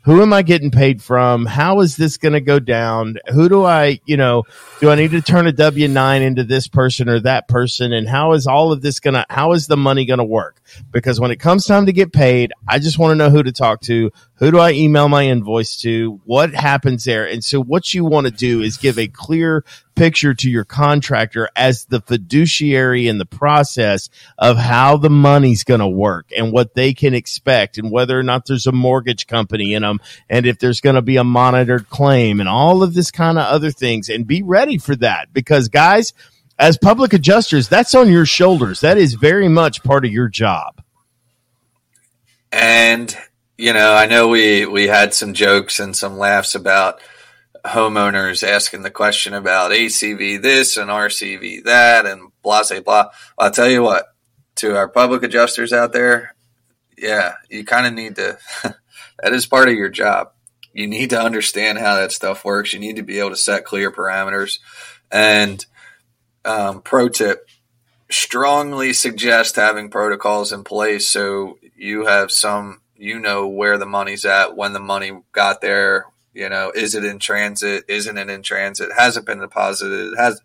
Who 0.05 0.21
am 0.21 0.33
I 0.33 0.41
getting 0.41 0.69
paid 0.69 1.01
from? 1.01 1.45
How 1.45 1.79
is 1.79 1.95
this 1.95 2.17
going 2.17 2.33
to 2.33 2.41
go 2.41 2.59
down? 2.59 3.15
Who 3.31 3.47
do 3.47 3.63
I, 3.63 4.01
you 4.05 4.17
know, 4.17 4.43
do 4.81 4.89
I 4.89 4.95
need 4.95 5.11
to 5.11 5.21
turn 5.21 5.47
a 5.47 5.53
W 5.53 5.87
9 5.87 6.21
into 6.21 6.43
this 6.43 6.67
person 6.67 7.07
or 7.07 7.21
that 7.21 7.47
person? 7.47 7.93
And 7.93 8.07
how 8.07 8.33
is 8.33 8.45
all 8.45 8.73
of 8.73 8.81
this 8.81 8.99
going 8.99 9.13
to, 9.13 9.25
how 9.29 9.53
is 9.53 9.67
the 9.67 9.77
money 9.77 10.05
going 10.05 10.17
to 10.17 10.25
work? 10.25 10.61
Because 10.91 11.21
when 11.21 11.31
it 11.31 11.39
comes 11.39 11.65
time 11.65 11.85
to 11.85 11.93
get 11.93 12.11
paid, 12.11 12.51
I 12.67 12.79
just 12.79 12.99
want 12.99 13.11
to 13.11 13.15
know 13.15 13.29
who 13.29 13.43
to 13.43 13.53
talk 13.53 13.79
to. 13.81 14.11
Who 14.35 14.51
do 14.51 14.59
I 14.59 14.71
email 14.71 15.07
my 15.07 15.25
invoice 15.25 15.77
to? 15.81 16.19
What 16.25 16.53
happens 16.53 17.05
there? 17.05 17.25
And 17.25 17.41
so 17.41 17.61
what 17.63 17.93
you 17.93 18.03
want 18.03 18.27
to 18.27 18.31
do 18.31 18.61
is 18.61 18.75
give 18.75 18.99
a 18.99 19.07
clear 19.07 19.63
picture 19.95 20.33
to 20.33 20.49
your 20.49 20.65
contractor 20.65 21.47
as 21.55 21.85
the 21.85 22.01
fiduciary 22.01 23.07
in 23.07 23.19
the 23.19 23.25
process 23.25 24.09
of 24.37 24.57
how 24.57 24.97
the 24.97 25.09
money's 25.09 25.63
going 25.63 25.79
to 25.79 25.87
work 25.87 26.25
and 26.35 26.51
what 26.51 26.73
they 26.73 26.93
can 26.93 27.13
expect 27.13 27.77
and 27.77 27.91
whether 27.91 28.17
or 28.19 28.23
not 28.23 28.45
there's 28.45 28.67
a 28.67 28.71
mortgage 28.71 29.27
company 29.27 29.73
in 29.73 29.83
them 29.97 30.07
and 30.29 30.45
if 30.45 30.59
there's 30.59 30.81
going 30.81 30.95
to 30.95 31.01
be 31.01 31.17
a 31.17 31.23
monitored 31.23 31.89
claim 31.89 32.39
and 32.39 32.49
all 32.49 32.83
of 32.83 32.93
this 32.93 33.11
kind 33.11 33.37
of 33.39 33.45
other 33.45 33.71
things 33.71 34.09
and 34.09 34.27
be 34.27 34.43
ready 34.43 34.77
for 34.77 34.95
that 34.95 35.33
because 35.33 35.69
guys 35.69 36.13
as 36.59 36.77
public 36.77 37.13
adjusters 37.13 37.69
that's 37.69 37.95
on 37.95 38.11
your 38.11 38.25
shoulders 38.25 38.81
that 38.81 38.97
is 38.97 39.15
very 39.15 39.47
much 39.49 39.83
part 39.83 40.05
of 40.05 40.11
your 40.11 40.27
job 40.29 40.81
And 42.51 43.15
you 43.57 43.73
know, 43.73 43.93
I 43.93 44.05
know 44.07 44.27
we 44.29 44.65
we 44.65 44.87
had 44.87 45.13
some 45.13 45.33
jokes 45.33 45.79
and 45.79 45.95
some 45.95 46.17
laughs 46.17 46.55
about 46.55 47.01
homeowners 47.65 48.47
asking 48.47 48.83
the 48.83 48.91
question 48.91 49.33
about 49.33 49.71
ACV 49.71 50.41
this 50.41 50.77
and 50.77 50.89
RCV 50.89 51.63
that 51.65 52.05
and 52.05 52.31
blah 52.43 52.63
say 52.63 52.79
blah. 52.79 53.09
I'll 53.37 53.51
tell 53.51 53.69
you 53.69 53.83
what, 53.83 54.13
to 54.55 54.75
our 54.75 54.87
public 54.89 55.23
adjusters 55.23 55.73
out 55.73 55.93
there, 55.93 56.35
yeah, 56.97 57.35
you 57.49 57.65
kind 57.65 57.87
of 57.87 57.93
need 57.93 58.15
to. 58.17 58.37
that 59.23 59.33
is 59.33 59.45
part 59.45 59.69
of 59.69 59.75
your 59.75 59.89
job. 59.89 60.31
You 60.73 60.87
need 60.87 61.11
to 61.11 61.21
understand 61.21 61.77
how 61.77 61.95
that 61.95 62.11
stuff 62.11 62.43
works. 62.43 62.73
You 62.73 62.79
need 62.79 62.97
to 62.97 63.03
be 63.03 63.19
able 63.19 63.29
to 63.29 63.35
set 63.35 63.65
clear 63.65 63.91
parameters. 63.91 64.59
And 65.11 65.65
um, 66.43 66.81
pro 66.81 67.09
tip: 67.09 67.47
strongly 68.13 68.93
suggest 68.93 69.55
having 69.55 69.89
protocols 69.89 70.51
in 70.51 70.63
place 70.63 71.07
so 71.07 71.57
you 71.75 72.05
have 72.05 72.31
some 72.31 72.79
you 72.95 73.19
know 73.19 73.47
where 73.47 73.77
the 73.77 73.87
money's 73.87 74.23
at 74.23 74.55
when 74.55 74.73
the 74.73 74.79
money 74.79 75.11
got 75.31 75.61
there 75.61 76.05
you 76.31 76.47
know 76.47 76.71
is 76.75 76.93
it 76.93 77.03
in 77.03 77.17
transit 77.17 77.83
isn't 77.87 78.17
it 78.19 78.29
in 78.29 78.43
transit 78.43 78.91
hasn't 78.95 79.25
been 79.25 79.39
deposited 79.39 80.13
it 80.13 80.17
has 80.17 80.39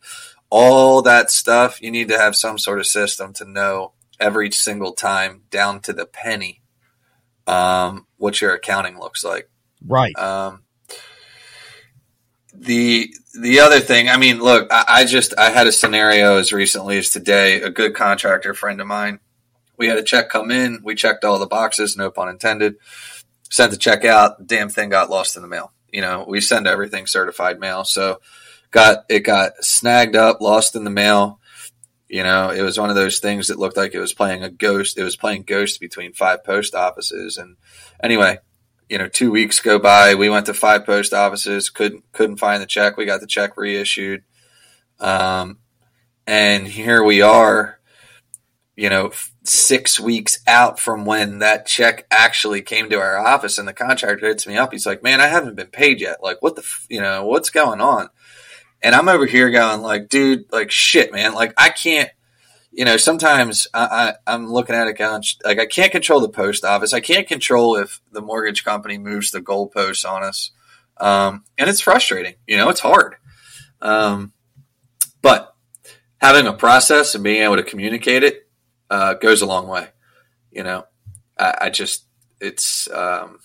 all 0.48 1.02
that 1.02 1.30
stuff 1.30 1.82
you 1.82 1.90
need 1.90 2.08
to 2.08 2.16
have 2.16 2.34
some 2.34 2.58
sort 2.58 2.78
of 2.78 2.86
system 2.86 3.34
to 3.34 3.44
know 3.44 3.92
every 4.18 4.50
single 4.50 4.92
time 4.92 5.42
down 5.50 5.78
to 5.78 5.92
the 5.92 6.06
penny 6.06 6.62
um, 7.48 8.06
what 8.16 8.40
your 8.40 8.54
accounting 8.54 8.98
looks 8.98 9.24
like 9.24 9.48
right 9.86 10.16
um, 10.18 10.62
the 12.60 13.12
the 13.40 13.60
other 13.60 13.80
thing, 13.80 14.08
I 14.08 14.16
mean, 14.16 14.40
look, 14.40 14.68
I, 14.70 14.84
I 14.88 15.04
just 15.04 15.32
I 15.38 15.50
had 15.50 15.66
a 15.66 15.72
scenario 15.72 16.38
as 16.38 16.52
recently 16.52 16.98
as 16.98 17.10
today. 17.10 17.62
A 17.62 17.70
good 17.70 17.94
contractor 17.94 18.52
friend 18.52 18.80
of 18.80 18.86
mine, 18.86 19.20
we 19.76 19.86
had 19.86 19.98
a 19.98 20.02
check 20.02 20.28
come 20.28 20.50
in. 20.50 20.80
We 20.82 20.94
checked 20.94 21.24
all 21.24 21.38
the 21.38 21.46
boxes, 21.46 21.96
no 21.96 22.10
pun 22.10 22.28
intended. 22.28 22.76
Sent 23.50 23.70
the 23.70 23.76
check 23.76 24.04
out. 24.04 24.46
Damn 24.46 24.68
thing 24.68 24.90
got 24.90 25.10
lost 25.10 25.36
in 25.36 25.42
the 25.42 25.48
mail. 25.48 25.72
You 25.92 26.02
know, 26.02 26.24
we 26.28 26.40
send 26.40 26.66
everything 26.66 27.06
certified 27.06 27.60
mail, 27.60 27.84
so 27.84 28.20
got 28.70 29.04
it 29.08 29.20
got 29.20 29.52
snagged 29.64 30.16
up, 30.16 30.40
lost 30.40 30.74
in 30.74 30.84
the 30.84 30.90
mail. 30.90 31.40
You 32.08 32.22
know, 32.22 32.50
it 32.50 32.62
was 32.62 32.78
one 32.78 32.88
of 32.88 32.96
those 32.96 33.18
things 33.18 33.48
that 33.48 33.58
looked 33.58 33.76
like 33.76 33.94
it 33.94 34.00
was 34.00 34.14
playing 34.14 34.42
a 34.42 34.50
ghost. 34.50 34.96
It 34.96 35.02
was 35.04 35.16
playing 35.16 35.42
ghost 35.42 35.78
between 35.78 36.14
five 36.14 36.42
post 36.42 36.74
offices. 36.74 37.36
And 37.36 37.56
anyway, 38.02 38.38
you 38.88 38.96
know, 38.96 39.08
two 39.08 39.30
weeks 39.30 39.60
go 39.60 39.78
by. 39.78 40.14
We 40.14 40.30
went 40.30 40.46
to 40.46 40.54
five 40.54 40.86
post 40.86 41.12
offices, 41.12 41.68
couldn't 41.68 42.10
couldn't 42.12 42.38
find 42.38 42.62
the 42.62 42.66
check. 42.66 42.96
We 42.96 43.04
got 43.04 43.20
the 43.20 43.26
check 43.26 43.56
reissued, 43.56 44.22
um, 44.98 45.58
and 46.26 46.66
here 46.66 47.02
we 47.02 47.20
are. 47.22 47.78
You 48.74 48.88
know, 48.88 49.10
six 49.42 49.98
weeks 49.98 50.38
out 50.46 50.78
from 50.78 51.04
when 51.04 51.40
that 51.40 51.66
check 51.66 52.06
actually 52.12 52.62
came 52.62 52.88
to 52.90 53.00
our 53.00 53.18
office, 53.18 53.58
and 53.58 53.66
the 53.66 53.72
contractor 53.72 54.28
hits 54.28 54.46
me 54.46 54.56
up. 54.56 54.72
He's 54.72 54.86
like, 54.86 55.02
"Man, 55.02 55.20
I 55.20 55.26
haven't 55.26 55.56
been 55.56 55.66
paid 55.66 56.00
yet. 56.00 56.22
Like, 56.22 56.40
what 56.40 56.54
the, 56.54 56.62
f- 56.62 56.86
you 56.88 57.00
know, 57.00 57.26
what's 57.26 57.50
going 57.50 57.80
on?" 57.80 58.08
And 58.82 58.94
I'm 58.94 59.08
over 59.08 59.26
here 59.26 59.50
going, 59.50 59.82
"Like, 59.82 60.08
dude, 60.08 60.52
like, 60.52 60.70
shit, 60.70 61.12
man. 61.12 61.34
Like, 61.34 61.52
I 61.56 61.70
can't." 61.70 62.10
you 62.78 62.84
know, 62.84 62.96
sometimes 62.96 63.66
I, 63.74 64.14
I, 64.26 64.32
I'm 64.32 64.46
looking 64.46 64.76
at 64.76 64.86
it 64.86 64.96
going, 64.96 65.24
like 65.44 65.58
I 65.58 65.66
can't 65.66 65.90
control 65.90 66.20
the 66.20 66.28
post 66.28 66.64
office. 66.64 66.92
I 66.92 67.00
can't 67.00 67.26
control 67.26 67.76
if 67.76 68.00
the 68.12 68.20
mortgage 68.20 68.64
company 68.64 68.98
moves 68.98 69.32
the 69.32 69.40
goalposts 69.40 70.08
on 70.08 70.22
us. 70.22 70.52
Um, 70.98 71.44
and 71.56 71.68
it's 71.68 71.80
frustrating. 71.80 72.34
You 72.46 72.56
know, 72.56 72.68
it's 72.68 72.80
hard. 72.80 73.16
Um, 73.80 74.32
but 75.22 75.56
having 76.18 76.46
a 76.46 76.52
process 76.52 77.14
and 77.14 77.24
being 77.24 77.42
able 77.42 77.56
to 77.56 77.62
communicate 77.62 78.22
it 78.22 78.48
uh, 78.90 79.14
goes 79.14 79.42
a 79.42 79.46
long 79.46 79.66
way. 79.66 79.88
You 80.50 80.62
know, 80.62 80.86
I, 81.38 81.54
I 81.62 81.70
just, 81.70 82.04
it's, 82.40 82.88
um, 82.92 83.38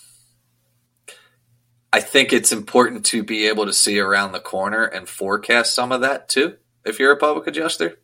I 1.93 2.01
think 2.01 2.33
it's 2.33 2.51
important 2.51 3.05
to 3.07 3.23
be 3.23 3.47
able 3.47 3.67
to 3.67 3.73
see 3.73 3.99
around 3.99 4.33
the 4.33 4.41
corner 4.41 4.83
and 4.83 5.07
forecast 5.07 5.73
some 5.73 5.93
of 5.93 6.01
that 6.01 6.27
too, 6.27 6.57
if 6.83 6.99
you're 6.99 7.13
a 7.13 7.17
public 7.17 7.47
adjuster 7.47 7.99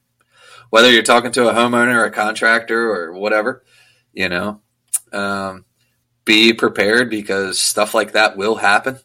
whether 0.70 0.92
you're 0.92 1.04
talking 1.04 1.32
to 1.32 1.50
a 1.50 1.54
homeowner 1.54 1.96
or 1.96 2.06
a 2.06 2.12
contractor 2.12 2.92
or 2.92 3.14
whatever, 3.14 3.64
you 4.14 4.30
know, 4.30 4.62
um, 5.12 5.66
be 6.26 6.54
prepared 6.54 7.10
because 7.10 7.60
stuff 7.60 7.94
like 7.94 8.12
that 8.14 8.38
will 8.38 8.56
happen. 8.56 9.00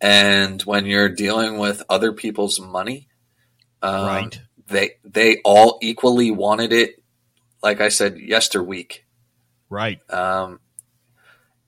And 0.00 0.60
when 0.62 0.86
you're 0.86 1.08
dealing 1.08 1.58
with 1.58 1.82
other 1.88 2.12
people's 2.12 2.60
money, 2.60 3.08
um, 3.82 4.06
Right. 4.06 4.40
they 4.68 4.92
they 5.04 5.40
all 5.44 5.78
equally 5.82 6.30
wanted 6.30 6.72
it. 6.72 7.02
Like 7.62 7.80
I 7.80 7.88
said, 7.88 8.16
yesterweek. 8.16 9.00
right 9.68 10.00
Um, 10.10 10.60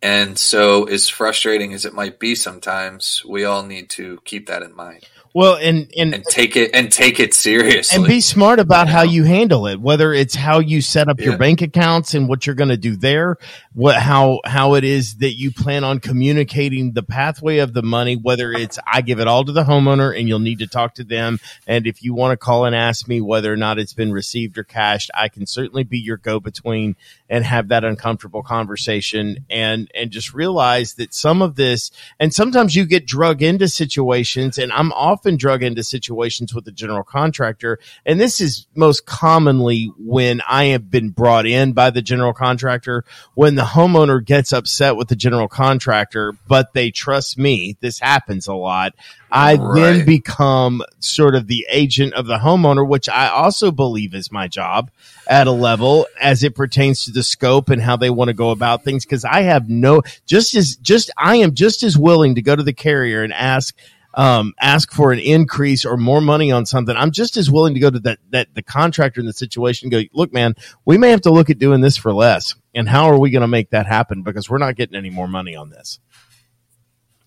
and 0.04 0.38
so, 0.38 0.84
as 0.84 1.08
frustrating 1.08 1.72
as 1.72 1.86
it 1.86 1.94
might 1.94 2.18
be 2.18 2.34
sometimes, 2.34 3.22
we 3.26 3.46
all 3.46 3.62
need 3.62 3.88
to 3.90 4.18
keep 4.26 4.48
that 4.48 4.62
in 4.62 4.76
mind. 4.76 5.02
Well 5.32 5.56
and 5.56 5.90
and 5.96 6.14
and 6.14 6.24
take 6.26 6.56
it 6.56 6.72
and 6.74 6.92
take 6.92 7.18
it 7.18 7.32
seriously. 7.32 7.96
and 7.96 8.06
be 8.06 8.20
smart 8.20 8.60
about 8.60 8.86
how 8.86 9.02
you 9.02 9.24
handle 9.24 9.66
it 9.66 9.80
whether 9.80 10.12
it's 10.12 10.36
how 10.36 10.60
you 10.60 10.80
set 10.80 11.08
up 11.08 11.18
your 11.18 11.36
bank 11.36 11.60
accounts 11.60 12.14
and 12.14 12.28
what 12.28 12.46
you're 12.46 12.54
going 12.54 12.68
to 12.68 12.76
do 12.76 12.94
there 12.94 13.36
what 13.74 13.96
how 13.96 14.40
how 14.44 14.74
it 14.74 14.84
is 14.84 15.16
that 15.16 15.34
you 15.34 15.50
plan 15.50 15.84
on 15.84 15.98
communicating 15.98 16.92
the 16.92 17.02
pathway 17.02 17.58
of 17.58 17.72
the 17.72 17.82
money 17.82 18.14
whether 18.16 18.52
it's 18.52 18.78
i 18.86 19.00
give 19.00 19.20
it 19.20 19.26
all 19.26 19.44
to 19.44 19.52
the 19.52 19.64
homeowner 19.64 20.16
and 20.18 20.28
you'll 20.28 20.38
need 20.38 20.58
to 20.58 20.66
talk 20.66 20.94
to 20.94 21.04
them 21.04 21.38
and 21.66 21.86
if 21.86 22.02
you 22.02 22.14
want 22.14 22.32
to 22.32 22.36
call 22.36 22.64
and 22.64 22.74
ask 22.74 23.08
me 23.08 23.20
whether 23.20 23.52
or 23.52 23.56
not 23.56 23.78
it's 23.78 23.92
been 23.92 24.12
received 24.12 24.56
or 24.58 24.64
cashed 24.64 25.10
i 25.14 25.28
can 25.28 25.46
certainly 25.46 25.84
be 25.84 25.98
your 25.98 26.16
go 26.16 26.40
between 26.40 26.96
and 27.28 27.44
have 27.44 27.68
that 27.68 27.84
uncomfortable 27.84 28.42
conversation 28.42 29.44
and 29.50 29.90
and 29.94 30.10
just 30.10 30.34
realize 30.34 30.94
that 30.94 31.12
some 31.12 31.42
of 31.42 31.56
this 31.56 31.90
and 32.20 32.32
sometimes 32.32 32.76
you 32.76 32.86
get 32.86 33.06
drug 33.06 33.42
into 33.42 33.68
situations 33.68 34.58
and 34.58 34.72
i'm 34.72 34.92
often 34.92 35.36
drug 35.36 35.62
into 35.62 35.82
situations 35.82 36.54
with 36.54 36.64
the 36.64 36.72
general 36.72 37.04
contractor. 37.04 37.78
And 38.04 38.20
this 38.20 38.40
is 38.40 38.66
most 38.74 39.06
commonly 39.06 39.92
when 39.98 40.40
I 40.48 40.64
have 40.66 40.90
been 40.90 41.10
brought 41.10 41.46
in 41.46 41.72
by 41.72 41.90
the 41.90 42.02
general 42.02 42.32
contractor, 42.32 43.04
when 43.34 43.54
the 43.54 43.63
homeowner 43.64 44.24
gets 44.24 44.52
upset 44.52 44.96
with 44.96 45.08
the 45.08 45.16
general 45.16 45.48
contractor, 45.48 46.32
but 46.46 46.72
they 46.72 46.90
trust 46.90 47.38
me. 47.38 47.76
This 47.80 47.98
happens 47.98 48.46
a 48.46 48.54
lot. 48.54 48.94
I 49.30 49.54
Right. 49.56 49.74
then 49.74 50.06
become 50.06 50.82
sort 51.00 51.34
of 51.34 51.48
the 51.48 51.66
agent 51.70 52.14
of 52.14 52.26
the 52.26 52.38
homeowner, 52.38 52.86
which 52.86 53.08
I 53.08 53.28
also 53.28 53.70
believe 53.72 54.14
is 54.14 54.30
my 54.30 54.46
job 54.48 54.90
at 55.26 55.46
a 55.46 55.52
level 55.52 56.06
as 56.20 56.42
it 56.42 56.54
pertains 56.54 57.04
to 57.04 57.10
the 57.10 57.22
scope 57.22 57.70
and 57.70 57.82
how 57.82 57.96
they 57.96 58.10
want 58.10 58.28
to 58.28 58.34
go 58.34 58.50
about 58.50 58.84
things. 58.84 59.04
Cause 59.04 59.24
I 59.24 59.42
have 59.42 59.68
no, 59.68 60.02
just 60.26 60.54
as, 60.54 60.76
just, 60.76 61.10
I 61.16 61.36
am 61.36 61.54
just 61.54 61.82
as 61.82 61.98
willing 61.98 62.36
to 62.36 62.42
go 62.42 62.54
to 62.54 62.62
the 62.62 62.72
carrier 62.72 63.22
and 63.22 63.32
ask, 63.32 63.74
um, 64.14 64.54
ask 64.60 64.92
for 64.92 65.12
an 65.12 65.18
increase 65.18 65.84
or 65.84 65.96
more 65.96 66.20
money 66.20 66.52
on 66.52 66.66
something. 66.66 66.96
I'm 66.96 67.10
just 67.10 67.36
as 67.36 67.50
willing 67.50 67.74
to 67.74 67.80
go 67.80 67.90
to 67.90 67.98
that, 68.00 68.18
that 68.30 68.54
the 68.54 68.62
contractor 68.62 69.20
in 69.20 69.26
the 69.26 69.32
situation 69.32 69.88
go, 69.88 70.02
look, 70.12 70.32
man, 70.32 70.54
we 70.84 70.98
may 70.98 71.10
have 71.10 71.22
to 71.22 71.32
look 71.32 71.50
at 71.50 71.58
doing 71.58 71.80
this 71.80 71.96
for 71.96 72.12
less. 72.12 72.54
And 72.74 72.88
how 72.88 73.10
are 73.10 73.18
we 73.18 73.30
going 73.30 73.42
to 73.42 73.48
make 73.48 73.70
that 73.70 73.86
happen? 73.86 74.22
Because 74.22 74.48
we're 74.48 74.58
not 74.58 74.76
getting 74.76 74.96
any 74.96 75.10
more 75.10 75.28
money 75.28 75.56
on 75.56 75.70
this. 75.70 75.98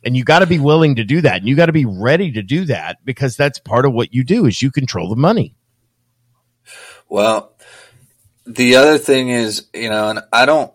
And 0.03 0.15
you 0.15 0.23
got 0.23 0.39
to 0.39 0.47
be 0.47 0.59
willing 0.59 0.95
to 0.95 1.03
do 1.03 1.21
that. 1.21 1.37
And 1.37 1.47
you 1.47 1.55
got 1.55 1.65
to 1.65 1.73
be 1.73 1.85
ready 1.85 2.31
to 2.33 2.41
do 2.41 2.65
that 2.65 3.03
because 3.03 3.35
that's 3.35 3.59
part 3.59 3.85
of 3.85 3.93
what 3.93 4.13
you 4.13 4.23
do 4.23 4.45
is 4.45 4.61
you 4.61 4.71
control 4.71 5.09
the 5.09 5.15
money. 5.17 5.55
Well, 7.09 7.53
the 8.45 8.77
other 8.77 8.97
thing 8.97 9.29
is, 9.29 9.67
you 9.73 9.89
know, 9.89 10.09
and 10.09 10.19
I 10.31 10.45
don't, 10.45 10.71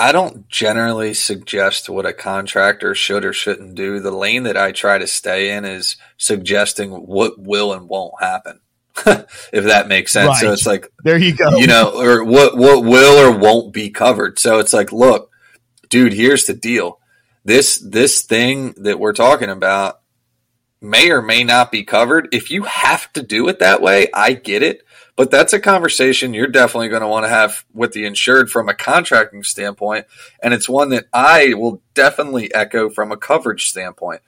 I 0.00 0.12
don't 0.12 0.48
generally 0.48 1.12
suggest 1.12 1.90
what 1.90 2.06
a 2.06 2.14
contractor 2.14 2.94
should 2.94 3.22
or 3.22 3.34
shouldn't 3.34 3.74
do. 3.74 4.00
The 4.00 4.10
lane 4.10 4.44
that 4.44 4.56
I 4.56 4.72
try 4.72 4.96
to 4.96 5.06
stay 5.06 5.50
in 5.50 5.66
is 5.66 5.96
suggesting 6.16 6.90
what 6.90 7.38
will 7.38 7.74
and 7.74 7.86
won't 7.86 8.14
happen, 8.18 8.60
if 8.96 9.64
that 9.64 9.88
makes 9.88 10.12
sense. 10.12 10.40
So 10.40 10.54
it's 10.54 10.64
like, 10.64 10.90
There 11.04 11.18
you 11.18 11.36
go. 11.36 11.58
you 11.58 11.66
know, 11.66 12.00
or 12.00 12.24
what 12.24 12.56
what 12.56 12.82
will 12.82 13.18
or 13.18 13.38
won't 13.38 13.74
be 13.74 13.90
covered. 13.90 14.38
So 14.38 14.58
it's 14.58 14.72
like, 14.72 14.90
look, 14.90 15.30
dude, 15.90 16.14
here's 16.14 16.46
the 16.46 16.54
deal. 16.54 16.98
This 17.44 17.76
this 17.76 18.22
thing 18.22 18.72
that 18.78 18.98
we're 18.98 19.12
talking 19.12 19.50
about 19.50 20.00
may 20.80 21.10
or 21.10 21.20
may 21.20 21.44
not 21.44 21.70
be 21.70 21.84
covered. 21.84 22.28
If 22.32 22.50
you 22.50 22.62
have 22.62 23.12
to 23.12 23.22
do 23.22 23.48
it 23.48 23.58
that 23.58 23.82
way, 23.82 24.08
I 24.14 24.32
get 24.32 24.62
it. 24.62 24.80
But 25.20 25.30
that's 25.30 25.52
a 25.52 25.60
conversation 25.60 26.32
you're 26.32 26.46
definitely 26.46 26.88
going 26.88 27.02
to 27.02 27.06
want 27.06 27.26
to 27.26 27.28
have 27.28 27.66
with 27.74 27.92
the 27.92 28.06
insured 28.06 28.50
from 28.50 28.70
a 28.70 28.74
contracting 28.74 29.42
standpoint. 29.42 30.06
And 30.42 30.54
it's 30.54 30.66
one 30.66 30.88
that 30.88 31.08
I 31.12 31.52
will 31.52 31.82
definitely 31.92 32.54
echo 32.54 32.88
from 32.88 33.12
a 33.12 33.18
coverage 33.18 33.68
standpoint. 33.68 34.22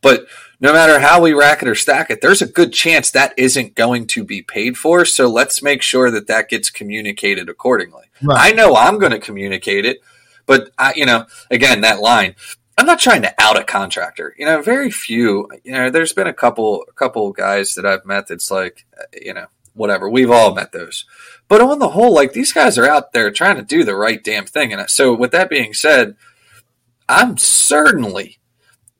But 0.00 0.24
no 0.58 0.72
matter 0.72 0.98
how 0.98 1.20
we 1.20 1.34
rack 1.34 1.60
it 1.60 1.68
or 1.68 1.74
stack 1.74 2.08
it, 2.08 2.22
there's 2.22 2.40
a 2.40 2.46
good 2.46 2.72
chance 2.72 3.10
that 3.10 3.34
isn't 3.36 3.74
going 3.74 4.06
to 4.06 4.24
be 4.24 4.40
paid 4.40 4.78
for. 4.78 5.04
So 5.04 5.28
let's 5.28 5.62
make 5.62 5.82
sure 5.82 6.10
that 6.10 6.28
that 6.28 6.48
gets 6.48 6.70
communicated 6.70 7.50
accordingly. 7.50 8.04
Right. 8.22 8.50
I 8.50 8.52
know 8.52 8.74
I'm 8.76 8.98
going 8.98 9.12
to 9.12 9.20
communicate 9.20 9.84
it, 9.84 9.98
but 10.46 10.70
I, 10.78 10.94
you 10.96 11.04
know, 11.04 11.26
again, 11.50 11.82
that 11.82 12.00
line, 12.00 12.34
I'm 12.78 12.86
not 12.86 12.98
trying 12.98 13.20
to 13.20 13.34
out 13.38 13.60
a 13.60 13.62
contractor. 13.62 14.34
You 14.38 14.46
know, 14.46 14.62
very 14.62 14.90
few. 14.90 15.50
You 15.64 15.72
know, 15.72 15.90
there's 15.90 16.14
been 16.14 16.28
a 16.28 16.32
couple, 16.32 16.86
a 16.88 16.92
couple 16.92 17.30
guys 17.32 17.74
that 17.74 17.84
I've 17.84 18.06
met 18.06 18.28
that's 18.28 18.50
like, 18.50 18.86
you 19.12 19.34
know, 19.34 19.44
whatever. 19.74 20.08
We've 20.08 20.30
all 20.30 20.54
met 20.54 20.72
those. 20.72 21.04
But 21.48 21.60
on 21.60 21.78
the 21.78 21.90
whole, 21.90 22.14
like 22.14 22.32
these 22.32 22.52
guys 22.52 22.78
are 22.78 22.88
out 22.88 23.12
there 23.12 23.30
trying 23.30 23.56
to 23.56 23.62
do 23.62 23.84
the 23.84 23.96
right 23.96 24.22
damn 24.22 24.46
thing. 24.46 24.72
And 24.72 24.88
so, 24.88 25.14
with 25.14 25.32
that 25.32 25.50
being 25.50 25.74
said, 25.74 26.16
I'm 27.08 27.36
certainly 27.36 28.38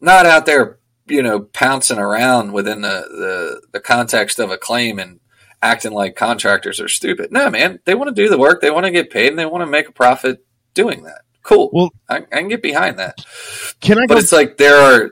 not 0.00 0.26
out 0.26 0.46
there, 0.46 0.78
you 1.06 1.22
know, 1.22 1.40
pouncing 1.40 1.98
around 1.98 2.52
within 2.52 2.80
the, 2.80 2.88
the, 3.10 3.62
the 3.72 3.80
context 3.80 4.38
of 4.38 4.50
a 4.50 4.58
claim 4.58 4.98
and 4.98 5.20
acting 5.62 5.92
like 5.92 6.16
contractors 6.16 6.80
are 6.80 6.88
stupid. 6.88 7.30
No, 7.30 7.50
man, 7.50 7.80
they 7.84 7.94
want 7.94 8.08
to 8.08 8.22
do 8.22 8.28
the 8.28 8.38
work, 8.38 8.60
they 8.60 8.70
want 8.70 8.86
to 8.86 8.90
get 8.92 9.10
paid, 9.10 9.28
and 9.28 9.38
they 9.38 9.46
want 9.46 9.62
to 9.62 9.66
make 9.70 9.88
a 9.88 9.92
profit 9.92 10.44
doing 10.74 11.02
that. 11.04 11.22
Cool. 11.42 11.70
Well- 11.72 11.92
I, 12.08 12.16
I 12.16 12.20
can 12.20 12.48
get 12.48 12.62
behind 12.62 12.98
that. 12.98 13.16
Can 13.80 13.98
I 13.98 14.06
But 14.06 14.14
go? 14.14 14.20
it's 14.20 14.32
like 14.32 14.56
there 14.56 14.76
are 14.76 15.10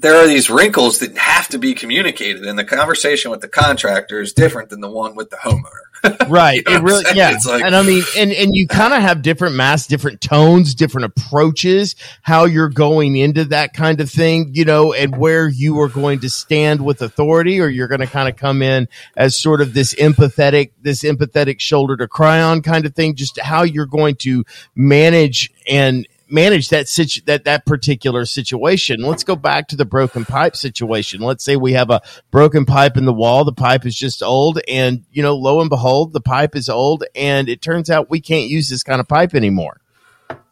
there 0.00 0.16
are 0.16 0.26
these 0.26 0.48
wrinkles 0.48 0.98
that 1.00 1.16
have 1.18 1.48
to 1.48 1.58
be 1.58 1.74
communicated, 1.74 2.44
and 2.44 2.58
the 2.58 2.64
conversation 2.64 3.30
with 3.30 3.40
the 3.40 3.48
contractor 3.48 4.20
is 4.20 4.32
different 4.32 4.70
than 4.70 4.80
the 4.80 4.90
one 4.90 5.14
with 5.14 5.30
the 5.30 5.36
homeowner. 5.36 5.90
right. 6.28 6.62
You 6.66 6.72
know 6.72 6.76
it 6.76 6.82
really, 6.82 7.04
yeah. 7.14 7.36
Like- 7.44 7.62
and 7.62 7.76
I 7.76 7.82
mean, 7.82 8.02
and, 8.16 8.32
and 8.32 8.54
you 8.54 8.66
kind 8.66 8.94
of 8.94 9.02
have 9.02 9.20
different 9.20 9.54
mass, 9.56 9.86
different 9.86 10.20
tones, 10.20 10.74
different 10.74 11.04
approaches, 11.06 11.94
how 12.22 12.44
you're 12.44 12.70
going 12.70 13.16
into 13.16 13.44
that 13.46 13.74
kind 13.74 14.00
of 14.00 14.10
thing, 14.10 14.50
you 14.54 14.64
know, 14.64 14.94
and 14.94 15.16
where 15.16 15.48
you 15.48 15.78
are 15.80 15.88
going 15.88 16.20
to 16.20 16.30
stand 16.30 16.82
with 16.82 17.02
authority, 17.02 17.60
or 17.60 17.68
you're 17.68 17.88
going 17.88 18.00
to 18.00 18.06
kind 18.06 18.28
of 18.28 18.36
come 18.36 18.62
in 18.62 18.88
as 19.16 19.36
sort 19.36 19.60
of 19.60 19.74
this 19.74 19.94
empathetic, 19.94 20.72
this 20.80 21.02
empathetic 21.02 21.60
shoulder 21.60 21.96
to 21.98 22.08
cry 22.08 22.40
on 22.40 22.62
kind 22.62 22.86
of 22.86 22.94
thing, 22.94 23.14
just 23.14 23.38
how 23.38 23.62
you're 23.62 23.86
going 23.86 24.14
to 24.16 24.44
manage 24.74 25.50
and, 25.68 26.06
manage 26.30 26.68
that 26.70 26.88
situ- 26.88 27.22
that 27.26 27.44
that 27.44 27.66
particular 27.66 28.24
situation. 28.24 29.02
Let's 29.02 29.24
go 29.24 29.36
back 29.36 29.68
to 29.68 29.76
the 29.76 29.84
broken 29.84 30.24
pipe 30.24 30.56
situation. 30.56 31.20
Let's 31.20 31.44
say 31.44 31.56
we 31.56 31.72
have 31.72 31.90
a 31.90 32.02
broken 32.30 32.64
pipe 32.64 32.96
in 32.96 33.04
the 33.04 33.12
wall. 33.12 33.44
The 33.44 33.52
pipe 33.52 33.86
is 33.86 33.96
just 33.96 34.22
old, 34.22 34.60
and 34.68 35.04
you 35.10 35.22
know, 35.22 35.36
lo 35.36 35.60
and 35.60 35.70
behold, 35.70 36.12
the 36.12 36.20
pipe 36.20 36.56
is 36.56 36.68
old, 36.68 37.04
and 37.14 37.48
it 37.48 37.62
turns 37.62 37.90
out 37.90 38.10
we 38.10 38.20
can't 38.20 38.48
use 38.48 38.68
this 38.68 38.82
kind 38.82 39.00
of 39.00 39.08
pipe 39.08 39.34
anymore. 39.34 39.80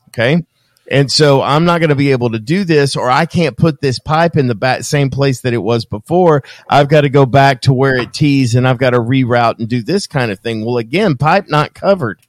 Okay. 0.09 0.45
And 0.91 1.13
so 1.13 1.43
I'm 1.43 1.67
not 1.67 1.81
going 1.81 1.91
to 1.91 1.97
be 1.97 2.13
able 2.13 2.31
to 2.31 2.39
do 2.39 2.65
this, 2.65 2.97
or 2.97 3.11
I 3.11 3.27
can't 3.27 3.57
put 3.57 3.81
this 3.81 3.99
pipe 3.99 4.37
in 4.37 4.47
the 4.47 4.55
back, 4.55 4.85
same 4.85 5.11
place 5.11 5.43
that 5.43 5.53
it 5.53 5.59
was 5.59 5.85
before. 5.85 6.43
I've 6.69 6.89
got 6.89 7.03
to 7.03 7.11
go 7.11 7.27
back 7.27 7.63
to 7.63 7.75
where 7.75 7.97
it 7.97 8.15
tees 8.15 8.55
and 8.55 8.67
I've 8.67 8.79
got 8.79 8.91
to 8.91 8.99
reroute 8.99 9.59
and 9.59 9.69
do 9.69 9.83
this 9.83 10.07
kind 10.07 10.31
of 10.31 10.39
thing. 10.39 10.65
Well, 10.65 10.79
again, 10.79 11.17
pipe 11.17 11.49
not 11.49 11.75
covered 11.75 12.21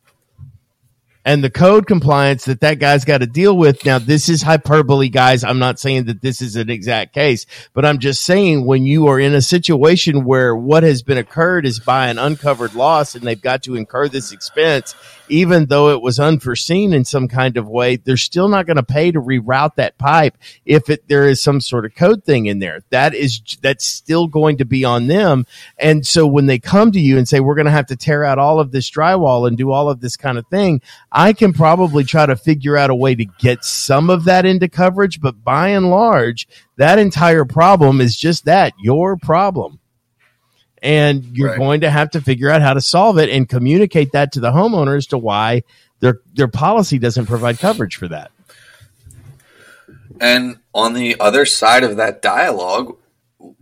and 1.30 1.44
the 1.44 1.50
code 1.52 1.86
compliance 1.86 2.46
that 2.46 2.62
that 2.62 2.80
guy's 2.80 3.06
got 3.06 3.20
to 3.20 3.28
deal 3.28 3.56
with. 3.56 3.86
Now, 3.86 4.00
this 4.00 4.30
is 4.30 4.42
hyperbole, 4.42 5.10
guys. 5.10 5.44
I'm 5.44 5.60
not 5.60 5.80
saying 5.80 6.06
that 6.06 6.24
this 6.24 6.42
is 6.42 6.56
an 6.56 6.72
exact 6.72 7.14
case, 7.14 7.46
but 7.76 7.86
I'm 7.86 8.00
just 8.00 8.24
saying 8.24 8.66
when 8.66 8.88
you 8.88 9.06
are 9.10 9.20
in 9.20 9.36
a 9.36 9.42
situation 9.44 10.26
where 10.26 10.56
what 10.56 10.82
has 10.82 11.04
been 11.04 11.20
occurred 11.20 11.68
is 11.68 11.80
by 11.80 12.08
an 12.08 12.18
uncovered 12.18 12.74
loss 12.74 13.14
and 13.14 13.28
they've 13.28 13.40
got 13.40 13.62
to 13.64 13.76
incur 13.76 14.08
this 14.08 14.32
expense, 14.32 14.96
even 15.28 15.68
though 15.68 15.90
it 15.90 16.02
was 16.02 16.20
unforeseen 16.20 16.94
in 16.94 17.06
some 17.06 17.28
kind 17.28 17.58
of 17.58 17.70
way, 17.70 17.98
they're 17.98 18.18
still 18.18 18.48
not 18.48 18.66
going 18.66 18.78
to 18.78 18.84
pay 18.84 19.12
to 19.12 19.22
reroute 19.22 19.76
that 19.76 20.00
pipe 20.00 20.36
if 20.66 20.90
it, 20.90 21.08
there 21.10 21.28
is 21.28 21.40
some 21.40 21.62
sort 21.62 21.86
of 21.86 21.94
code 21.94 22.24
thing 22.24 22.48
in 22.48 22.58
there. 22.58 22.82
That 22.90 23.14
is, 23.14 23.40
that's 23.62 23.86
still 23.86 24.26
going 24.26 24.58
to 24.58 24.66
be 24.66 24.84
on 24.84 25.06
them. 25.06 25.46
And 25.78 26.08
so 26.08 26.26
when 26.26 26.48
they 26.48 26.58
come 26.58 26.92
to 26.92 27.00
you 27.00 27.20
and 27.20 27.28
say, 27.28 27.40
we're 27.40 27.54
going 27.54 27.66
to 27.66 27.72
have 27.72 27.86
to 27.88 27.96
tear 27.96 28.24
out 28.24 28.40
all 28.40 28.60
of 28.60 28.72
this 28.72 28.90
drywall 28.90 29.48
and 29.48 29.56
do 29.56 29.72
all 29.72 29.92
of 29.92 30.02
this 30.02 30.18
kind 30.18 30.40
of 30.40 30.48
thing, 30.48 30.82
I 31.20 31.34
can 31.34 31.52
probably 31.52 32.06
try 32.06 32.26
to 32.26 32.38
figure 32.38 32.78
out 32.78 32.90
a 32.90 32.96
way 32.96 33.14
to 33.14 33.26
get 33.26 33.66
some 33.66 34.10
of 34.10 34.24
that 34.24 34.46
into 34.46 34.70
coverage, 34.70 35.20
but 35.20 35.44
by 35.44 35.68
and 35.70 35.90
large, 35.90 36.48
that 36.78 36.98
entire 36.98 37.44
problem 37.44 38.00
is 38.00 38.16
just 38.16 38.46
that 38.46 38.72
your 38.82 39.18
problem. 39.18 39.80
And 40.82 41.26
you're 41.34 41.50
Right. 41.50 41.58
going 41.58 41.82
to 41.82 41.90
have 41.90 42.12
to 42.12 42.22
figure 42.22 42.50
out 42.50 42.62
how 42.62 42.74
to 42.74 42.80
solve 42.80 43.18
it 43.18 43.30
and 43.30 43.50
communicate 43.50 44.14
that 44.14 44.32
to 44.32 44.40
the 44.40 44.52
homeowner 44.52 44.96
as 44.96 45.08
to 45.08 45.18
why 45.18 45.64
their 46.00 46.22
their 46.36 46.48
policy 46.48 46.98
doesn't 46.98 47.26
provide 47.26 47.60
coverage 47.60 47.98
for 47.98 48.08
that. 48.08 48.32
And 50.22 50.60
on 50.74 50.94
the 50.94 51.20
other 51.20 51.46
side 51.46 51.84
of 51.84 51.98
that 51.98 52.22
dialogue, 52.22 52.96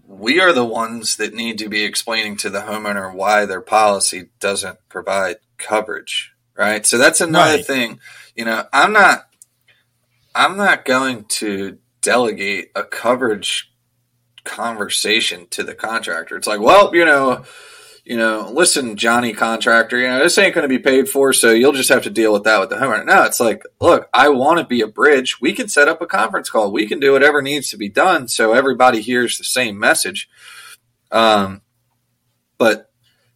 we 0.06 0.40
are 0.40 0.54
the 0.54 0.64
ones 0.66 1.16
that 1.16 1.34
need 1.34 1.58
to 1.58 1.70
be 1.70 1.84
explaining 1.86 2.38
to 2.38 2.52
the 2.52 2.62
homeowner 2.62 3.12
why 3.12 3.48
their 3.48 3.62
policy 3.62 4.30
doesn't 4.40 4.78
provide 4.90 5.38
coverage, 5.58 6.34
right? 6.58 6.86
So 6.86 6.98
that's 6.98 7.22
another 7.22 7.58
Right. 7.58 7.66
thing. 7.66 8.00
You 8.36 8.46
know, 8.46 8.66
I'm 8.74 8.94
not 8.94 9.26
I'm 10.36 10.56
not 10.58 10.86
going 10.86 11.26
to 11.26 11.80
delegate 12.02 12.70
a 12.76 12.84
coverage 12.84 13.72
conversation 14.44 15.48
to 15.50 15.64
the 15.64 15.74
contractor. 15.74 16.38
It's 16.38 16.48
like, 16.48 16.60
well, 16.60 16.96
you 16.96 17.06
know, 17.06 17.44
you 18.06 18.16
know, 18.16 18.50
listen, 18.54 18.96
Johnny 18.96 19.34
contractor, 19.34 19.98
you 19.98 20.08
know, 20.08 20.20
this 20.20 20.38
ain't 20.38 20.54
going 20.56 20.64
to 20.64 20.70
be 20.70 20.80
paid 20.80 21.10
for, 21.10 21.34
so 21.34 21.52
you'll 21.52 21.74
just 21.74 21.90
have 21.90 22.04
to 22.04 22.10
deal 22.10 22.32
with 22.32 22.44
that 22.44 22.60
with 22.60 22.70
the 22.70 22.76
homeowner. 22.76 23.06
No, 23.06 23.24
it's 23.24 23.40
like, 23.40 23.64
look, 23.82 24.08
I 24.14 24.30
want 24.30 24.60
to 24.60 24.66
be 24.66 24.82
a 24.82 24.88
bridge. 24.88 25.42
We 25.42 25.54
can 25.54 25.68
set 25.68 25.88
up 25.90 26.02
a 26.02 26.06
conference 26.06 26.50
call. 26.50 26.72
We 26.72 26.88
can 26.88 27.00
do 27.00 27.12
whatever 27.12 27.42
needs 27.42 27.70
to 27.72 27.78
be 27.78 27.90
done 27.90 28.28
so 28.30 28.54
everybody 28.54 29.02
hears 29.02 29.38
the 29.38 29.44
same 29.44 29.78
message. 29.78 30.30
Um, 31.12 31.62
but 32.58 32.92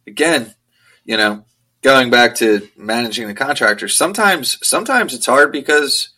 again, 0.06 0.54
you 1.04 1.16
know, 1.18 1.44
going 1.82 2.10
back 2.10 2.36
to 2.36 2.68
managing 2.76 3.26
the 3.26 3.34
contractors, 3.34 3.96
sometimes, 3.96 4.58
sometimes 4.66 5.14
it's 5.14 5.26
hard 5.26 5.52
because 5.52 6.10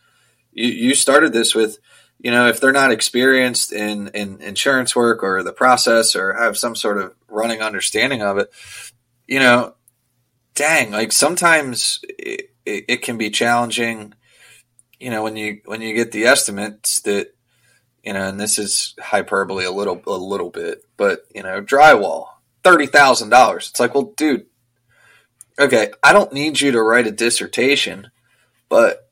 you, 0.53 0.69
you 0.69 0.95
started 0.95 1.33
this 1.33 1.55
with, 1.55 1.79
you 2.19 2.31
know, 2.31 2.49
if 2.49 2.61
they're 2.61 2.73
not 2.73 2.93
experienced 2.93 3.73
in, 3.73 4.09
in 4.09 4.41
insurance 4.41 4.95
work 4.95 5.23
or 5.23 5.43
the 5.43 5.53
process 5.53 6.15
or 6.15 6.35
have 6.35 6.57
some 6.57 6.77
sort 6.77 6.99
of 6.99 7.15
running 7.29 7.61
understanding 7.61 8.23
of 8.23 8.39
it, 8.39 8.51
you 9.27 9.39
know, 9.39 9.75
dang, 10.55 10.91
like 10.93 11.13
sometimes 11.13 12.01
it, 12.19 12.51
it, 12.65 12.85
it 12.89 13.03
can 13.03 13.19
be 13.19 13.31
challenging, 13.31 14.15
you 15.01 15.11
know, 15.11 15.23
when 15.23 15.37
you, 15.37 15.61
when 15.65 15.81
you 15.81 15.95
get 15.95 16.13
the 16.13 16.25
estimates 16.25 17.01
that, 17.01 17.35
you 18.05 18.13
know, 18.13 18.29
and 18.29 18.39
this 18.39 18.59
is 18.59 18.95
hyperbole 19.01 19.65
a 19.65 19.71
little 19.71 20.03
a 20.07 20.13
little 20.13 20.51
bit, 20.51 20.85
but 20.99 21.21
you 21.35 21.43
know, 21.43 21.63
drywall 21.63 22.27
thirty 22.63 22.87
thousand 22.87 23.31
dollars. 23.31 23.71
It's 23.71 23.81
like, 23.81 23.95
well, 23.95 24.13
dude, 24.15 24.45
okay, 25.59 25.91
I 26.03 26.13
don't 26.13 26.33
need 26.33 26.61
you 26.61 26.73
to 26.73 26.83
write 26.83 27.07
a 27.07 27.13
dissertation, 27.13 28.11
but 28.69 29.11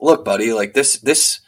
look, 0.00 0.24
buddy, 0.24 0.52
like 0.52 0.74
this 0.74 0.98
this 0.98 1.40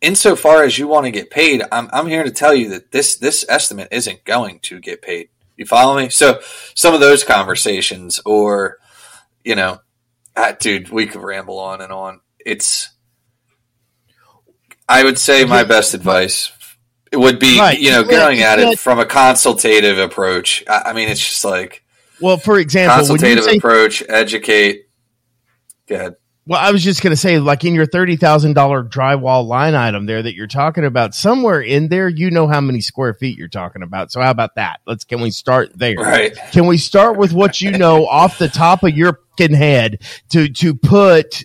insofar 0.00 0.62
as 0.62 0.78
you 0.78 0.86
want 0.88 1.06
to 1.06 1.10
get 1.10 1.30
paid, 1.30 1.62
I'm 1.72 1.88
I'm 1.92 2.06
here 2.06 2.24
to 2.24 2.30
tell 2.30 2.54
you 2.54 2.68
that 2.70 2.92
this 2.92 3.16
this 3.16 3.44
estimate 3.48 3.88
isn't 3.90 4.24
going 4.24 4.60
to 4.60 4.80
get 4.80 5.02
paid. 5.02 5.28
You 5.56 5.64
follow 5.66 5.96
me? 5.96 6.10
So 6.10 6.40
some 6.74 6.94
of 6.94 7.00
those 7.00 7.24
conversations, 7.24 8.20
or 8.26 8.78
you 9.44 9.54
know, 9.54 9.80
ah, 10.36 10.54
dude, 10.58 10.90
we 10.90 11.06
could 11.06 11.22
ramble 11.22 11.58
on 11.58 11.80
and 11.80 11.92
on. 11.92 12.20
It's 12.44 12.90
I 14.88 15.02
would 15.02 15.18
say 15.18 15.44
my 15.44 15.64
best 15.64 15.94
advice 15.94 16.52
would 17.12 17.38
be, 17.38 17.58
Right. 17.58 17.78
you 17.78 17.90
know, 17.90 18.04
going 18.04 18.40
at 18.40 18.58
it 18.58 18.78
from 18.78 18.98
a 18.98 19.06
consultative 19.06 19.98
approach. 19.98 20.62
I, 20.68 20.82
I 20.86 20.92
mean, 20.92 21.08
it's 21.08 21.26
just 21.26 21.44
like 21.44 21.82
Well, 22.20 22.38
for 22.38 22.58
example, 22.58 22.96
when 22.96 23.04
you 23.04 23.08
consultative 23.10 23.44
say 23.44 23.56
approach, 23.56 24.02
educate. 24.08 24.88
Go 25.86 25.94
ahead. 25.96 26.16
Well, 26.48 26.60
I 26.60 26.70
was 26.70 26.84
just 26.84 27.02
going 27.02 27.10
to 27.10 27.16
say, 27.16 27.40
like 27.40 27.64
in 27.64 27.74
your 27.74 27.86
thirty 27.86 28.14
thousand 28.14 28.52
dollar 28.52 28.84
drywall 28.84 29.46
line 29.46 29.74
item 29.74 30.06
there 30.06 30.22
that 30.22 30.34
you're 30.34 30.46
talking 30.46 30.84
about, 30.84 31.12
somewhere 31.12 31.60
in 31.60 31.88
there, 31.88 32.08
you 32.08 32.30
know 32.30 32.46
how 32.46 32.60
many 32.60 32.80
square 32.80 33.14
feet 33.14 33.36
you're 33.36 33.48
talking 33.48 33.82
about. 33.82 34.12
So 34.12 34.20
how 34.20 34.30
about 34.30 34.54
that? 34.54 34.80
Let's 34.86 35.04
can 35.04 35.20
we 35.20 35.32
start 35.32 35.76
there? 35.76 35.96
Right. 35.96 36.36
Can 36.52 36.66
we 36.66 36.76
start 36.78 37.16
with 37.16 37.32
what 37.32 37.60
you 37.60 37.72
know 37.72 38.06
off 38.08 38.38
the 38.38 38.48
top 38.48 38.84
of 38.84 38.96
your 38.96 39.20
fucking 39.36 39.56
head 39.56 40.02
to 40.30 40.48
to 40.48 40.74
put 40.76 41.44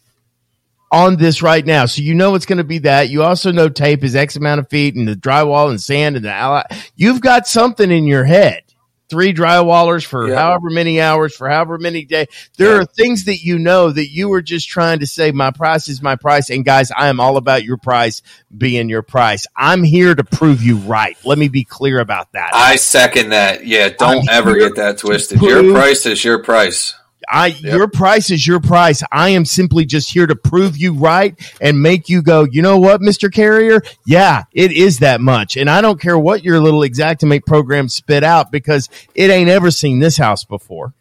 on 0.92 1.16
this 1.16 1.42
right 1.42 1.66
now? 1.66 1.88
So 1.88 2.04
you 2.04 2.14
know 2.14 2.36
it's 2.36 2.46
going 2.46 2.60
to 2.60 2.64
be 2.64 2.80
that. 2.80 3.10
You 3.10 3.24
also 3.24 3.52
know 3.52 3.70
tape 3.70 4.04
is 4.04 4.16
X 4.16 4.36
amount 4.36 4.60
of 4.60 4.70
feet, 4.70 4.96
and 4.96 5.08
the 5.08 5.16
drywall 5.16 5.72
and 5.72 5.82
sand 5.82 6.16
and 6.16 6.24
the 6.24 6.32
ally. 6.32 6.62
You've 6.96 7.22
got 7.22 7.48
something 7.48 7.90
in 7.90 8.06
your 8.06 8.26
head. 8.26 8.62
Three 9.12 9.34
drywallers 9.34 10.06
for 10.06 10.30
Yeah. 10.30 10.36
however 10.40 10.70
many 10.70 11.02
hours 11.02 11.36
for 11.36 11.50
however 11.50 11.78
many 11.78 12.06
days. 12.06 12.28
There 12.58 12.72
Yeah. 12.76 12.78
are 12.80 12.86
things 12.86 13.26
that 13.26 13.44
you 13.44 13.60
know 13.60 13.92
that 13.92 14.10
you 14.10 14.30
were 14.30 14.42
just 14.42 14.70
trying 14.70 15.00
to 15.00 15.06
say, 15.06 15.32
my 15.32 15.52
price 15.52 15.90
is 15.90 16.02
my 16.02 16.16
price. 16.16 16.50
And 16.50 16.64
guys, 16.64 16.92
I 16.96 17.10
am 17.10 17.20
all 17.20 17.36
about 17.36 17.66
your 17.66 17.76
price 17.76 18.22
being 18.58 18.88
your 18.88 19.02
price. 19.02 19.46
I'm 19.54 19.84
here 19.84 20.16
to 20.16 20.24
prove 20.24 20.64
you 20.64 20.78
right. 20.78 21.18
Let 21.26 21.38
me 21.38 21.50
be 21.50 21.66
clear 21.66 22.00
about 22.00 22.32
that. 22.32 22.52
I 22.54 22.78
second 22.78 23.32
that. 23.32 23.68
Yeah, 23.68 23.90
don't 23.90 24.20
I'm 24.20 24.30
ever 24.30 24.56
get 24.58 24.78
that 24.78 24.98
twisted. 25.00 25.42
Your 25.42 25.74
price 25.74 26.06
is 26.06 26.24
your 26.24 26.40
price. 26.40 26.96
I 27.30 27.48
your 27.48 27.88
price 27.88 28.32
is 28.32 28.46
your 28.46 28.60
price. 28.60 29.04
I 29.12 29.30
am 29.30 29.46
simply 29.46 29.86
just 29.86 30.12
here 30.12 30.28
to 30.28 30.36
prove 30.36 30.78
you 30.78 30.94
right 30.94 31.36
and 31.60 31.82
make 31.82 32.10
you 32.10 32.22
go, 32.22 32.44
you 32.44 32.62
know 32.62 32.78
what, 32.78 33.02
Mr. 33.02 33.32
Carrier? 33.32 33.82
Yeah, 34.06 34.44
it 34.54 34.72
is 34.72 35.00
that 35.00 35.22
much. 35.22 35.58
And 35.58 35.70
I 35.70 35.82
don't 35.82 36.00
care 36.00 36.18
what 36.18 36.44
your 36.44 36.60
little 36.60 36.82
Xactimate 36.82 37.46
program 37.46 37.90
spit 37.90 38.24
out 38.24 38.52
because 38.52 38.90
it 39.16 39.30
ain't 39.30 39.50
ever 39.50 39.72
seen 39.72 40.00
this 40.00 40.18
house 40.18 40.44
before. 40.44 40.94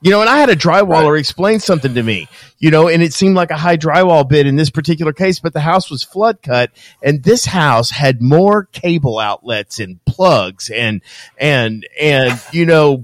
You 0.00 0.12
know, 0.12 0.20
and 0.20 0.30
I 0.30 0.38
had 0.38 0.48
a 0.48 0.54
drywaller 0.54 1.10
Right. 1.14 1.18
explain 1.18 1.58
something 1.58 1.94
to 1.94 2.02
me, 2.04 2.28
you 2.60 2.70
know, 2.70 2.86
and 2.88 3.02
it 3.02 3.12
seemed 3.12 3.34
like 3.34 3.50
a 3.50 3.56
high 3.56 3.76
drywall 3.76 4.28
bid 4.28 4.46
in 4.46 4.54
this 4.54 4.70
particular 4.70 5.12
case, 5.12 5.40
but 5.40 5.52
the 5.52 5.60
house 5.60 5.90
was 5.90 6.04
flood 6.04 6.40
cut 6.40 6.70
and 7.02 7.24
this 7.24 7.46
house 7.46 7.90
had 7.90 8.22
more 8.22 8.66
cable 8.66 9.18
outlets 9.18 9.80
and 9.80 9.98
plugs 10.04 10.70
and, 10.70 11.02
and, 11.36 11.84
and, 12.00 12.40
you 12.52 12.64
know, 12.64 13.02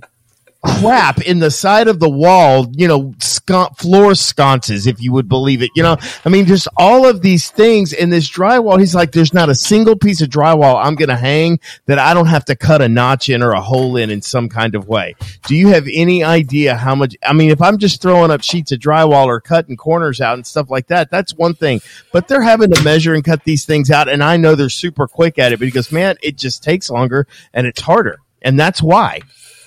crap 0.64 1.20
in 1.20 1.38
the 1.38 1.50
side 1.50 1.88
of 1.88 2.00
the 2.00 2.08
wall, 2.08 2.66
you 2.72 2.88
know, 2.88 3.14
scon- 3.18 3.72
floor 3.74 4.14
sconces, 4.14 4.86
if 4.86 5.00
you 5.00 5.12
would 5.12 5.28
believe 5.28 5.62
it. 5.62 5.70
You 5.74 5.82
know, 5.82 5.96
I 6.24 6.28
mean, 6.28 6.46
just 6.46 6.68
all 6.76 7.06
of 7.06 7.22
these 7.22 7.50
things 7.50 7.92
in 7.92 8.10
this 8.10 8.28
drywall. 8.28 8.78
He's 8.78 8.94
like, 8.94 9.12
there's 9.12 9.34
not 9.34 9.48
a 9.48 9.54
single 9.54 9.96
piece 9.96 10.22
of 10.22 10.28
drywall 10.28 10.82
I'm 10.82 10.94
going 10.94 11.08
to 11.08 11.16
hang 11.16 11.60
that 11.86 11.98
I 11.98 12.14
don't 12.14 12.26
have 12.26 12.44
to 12.46 12.56
cut 12.56 12.82
a 12.82 12.88
notch 12.88 13.28
in 13.28 13.42
or 13.42 13.52
a 13.52 13.60
hole 13.60 13.96
in 13.96 14.10
in 14.10 14.22
some 14.22 14.48
kind 14.48 14.74
of 14.74 14.88
way. 14.88 15.14
Do 15.46 15.54
you 15.54 15.68
have 15.68 15.86
any 15.92 16.24
idea 16.24 16.76
how 16.76 16.94
much? 16.94 17.16
I 17.22 17.32
mean, 17.32 17.50
if 17.50 17.60
I'm 17.60 17.78
just 17.78 18.00
throwing 18.00 18.30
up 18.30 18.42
sheets 18.42 18.72
of 18.72 18.78
drywall 18.78 19.26
or 19.26 19.40
cutting 19.40 19.76
corners 19.76 20.20
out 20.20 20.34
and 20.34 20.46
stuff 20.46 20.70
like 20.70 20.88
that, 20.88 21.10
that's 21.10 21.34
one 21.34 21.54
thing. 21.54 21.80
But 22.12 22.28
they're 22.28 22.42
having 22.42 22.70
to 22.70 22.82
measure 22.82 23.14
and 23.14 23.24
cut 23.24 23.44
these 23.44 23.64
things 23.64 23.90
out. 23.90 24.08
And 24.08 24.22
I 24.22 24.36
know 24.36 24.54
they're 24.54 24.70
super 24.70 25.06
quick 25.06 25.38
at 25.38 25.52
it 25.52 25.60
because, 25.60 25.92
man, 25.92 26.16
it 26.22 26.36
just 26.36 26.62
takes 26.62 26.90
longer 26.90 27.26
and 27.52 27.66
it's 27.66 27.80
harder. 27.80 28.20
And 28.42 28.58
that's 28.58 28.82
why 28.82 29.20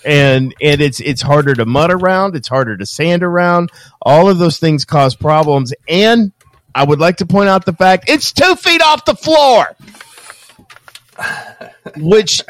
and 0.08 0.56
and 0.62 0.82
it's 0.82 1.00
it's 1.02 1.22
harder 1.22 1.54
to 1.54 1.66
mud 1.66 1.92
around 1.92 2.36
it's 2.36 2.48
harder 2.48 2.78
to 2.78 2.86
sand 2.86 3.24
around. 3.24 3.72
All 4.02 4.30
of 4.30 4.40
those 4.40 4.58
things 4.58 4.86
cause 4.86 5.16
problems 5.16 5.74
and 5.88 6.32
i 6.74 6.84
would 6.84 7.00
like 7.00 7.18
to 7.18 7.26
point 7.26 7.50
out 7.50 7.66
the 7.66 7.74
fact 7.74 8.10
it's 8.10 8.32
two 8.32 8.56
feet 8.56 8.82
off 8.82 9.04
the 9.06 9.16
floor 9.16 9.76
which 11.98 12.42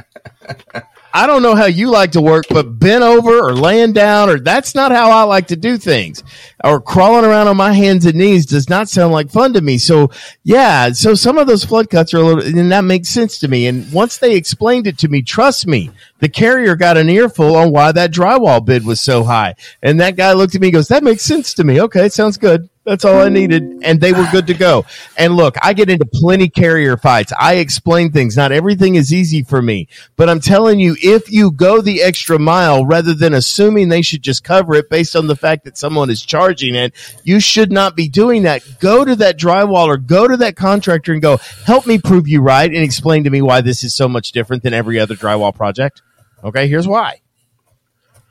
i 1.18 1.28
don't 1.28 1.42
know 1.42 1.56
how 1.56 1.66
you 1.66 1.90
like 1.90 2.12
to 2.12 2.22
work 2.22 2.46
but 2.50 2.80
bent 2.80 3.04
over 3.04 3.40
or 3.40 3.56
laying 3.56 3.94
down 3.94 4.30
or 4.30 4.40
that's 4.40 4.76
not 4.76 4.92
how 4.92 5.10
i 5.10 5.24
like 5.24 5.48
to 5.48 5.56
do 5.56 5.78
things 5.78 6.24
or 6.64 6.80
crawling 6.80 7.26
around 7.26 7.48
on 7.48 7.58
my 7.58 7.74
hands 7.74 8.06
and 8.06 8.18
knees 8.18 8.46
does 8.46 8.70
not 8.70 8.88
sound 8.88 9.12
like 9.12 9.30
fun 9.30 9.54
to 9.54 9.62
me 9.62 9.78
so 9.78 10.10
yeah 10.44 10.92
so 10.92 11.14
some 11.14 11.38
of 11.38 11.48
those 11.48 11.66
flood 11.66 11.90
cuts 11.90 12.14
are 12.14 12.18
a 12.18 12.24
little 12.24 12.60
and 12.60 12.72
that 12.72 12.82
makes 12.82 13.10
sense 13.10 13.40
to 13.40 13.48
me 13.48 13.68
and 13.68 13.92
once 13.92 14.18
they 14.18 14.36
explained 14.36 14.88
it 14.88 14.98
to 14.98 15.08
me 15.08 15.22
trust 15.22 15.66
me 15.68 15.92
the 16.20 16.30
carrier 16.30 16.76
got 16.76 16.98
an 16.98 17.10
earful 17.10 17.56
on 17.56 17.72
why 17.72 17.92
that 17.92 18.12
drywall 18.12 18.64
bid 18.64 18.86
was 18.86 19.00
so 19.00 19.24
high. 19.24 19.56
And 19.82 20.00
that 20.00 20.16
guy 20.16 20.34
looked 20.34 20.56
at 20.56 20.62
me 20.62 20.68
and 20.68 20.74
goes, 20.74 20.88
That 20.88 21.04
makes 21.04 21.24
sense 21.24 21.54
to 21.56 21.64
me. 21.64 21.82
Okay, 21.82 22.10
sounds 22.10 22.38
good. 22.38 22.70
That's 22.88 23.04
all 23.04 23.20
I 23.20 23.28
needed. 23.28 23.82
And 23.84 24.00
they 24.00 24.14
were 24.14 24.26
good 24.32 24.48
to 24.48 24.54
go. 24.54 24.86
And 25.18 25.36
look, 25.36 25.58
I 25.62 25.74
get 25.74 25.90
into 25.90 26.06
plenty 26.06 26.48
carrier 26.48 26.96
fights. 26.96 27.34
I 27.38 27.56
explain 27.56 28.14
things. 28.14 28.38
Not 28.38 28.54
everything 28.54 28.96
is 28.96 29.12
easy 29.14 29.44
for 29.44 29.62
me. 29.62 29.90
But 30.16 30.30
I'm 30.30 30.40
telling 30.40 30.80
you, 30.80 30.96
if 31.04 31.30
you 31.30 31.52
go 31.52 31.82
the 31.82 32.02
extra 32.02 32.40
mile 32.40 32.86
rather 32.86 33.14
than 33.14 33.34
assuming 33.34 33.90
they 33.90 34.02
should 34.02 34.22
just 34.22 34.46
cover 34.46 34.74
it 34.76 34.90
based 34.90 35.18
on 35.18 35.28
the 35.28 35.36
fact 35.36 35.66
that 35.66 35.78
someone 35.78 36.10
is 36.10 36.22
charging 36.22 36.76
it, 36.76 36.94
you 37.26 37.42
should 37.42 37.74
not 37.74 37.98
be 37.98 38.08
doing 38.08 38.44
that. 38.44 38.64
Go 38.80 39.04
to 39.04 39.18
that 39.18 39.38
drywaller, 39.38 40.04
go 40.04 40.26
to 40.26 40.38
that 40.38 40.56
contractor 40.56 41.12
and 41.12 41.22
go, 41.22 41.38
help 41.66 41.86
me 41.86 41.98
prove 41.98 42.26
you 42.26 42.42
right 42.42 42.72
and 42.74 42.82
explain 42.82 43.26
to 43.26 43.30
me 43.30 43.42
why 43.42 43.60
this 43.60 43.84
is 43.84 43.94
so 43.94 44.08
much 44.08 44.32
different 44.32 44.64
than 44.64 44.74
every 44.74 44.98
other 44.98 45.16
drywall 45.16 45.54
project. 45.54 46.02
Okay, 46.42 46.70
here's 46.70 46.88
why. 46.88 47.20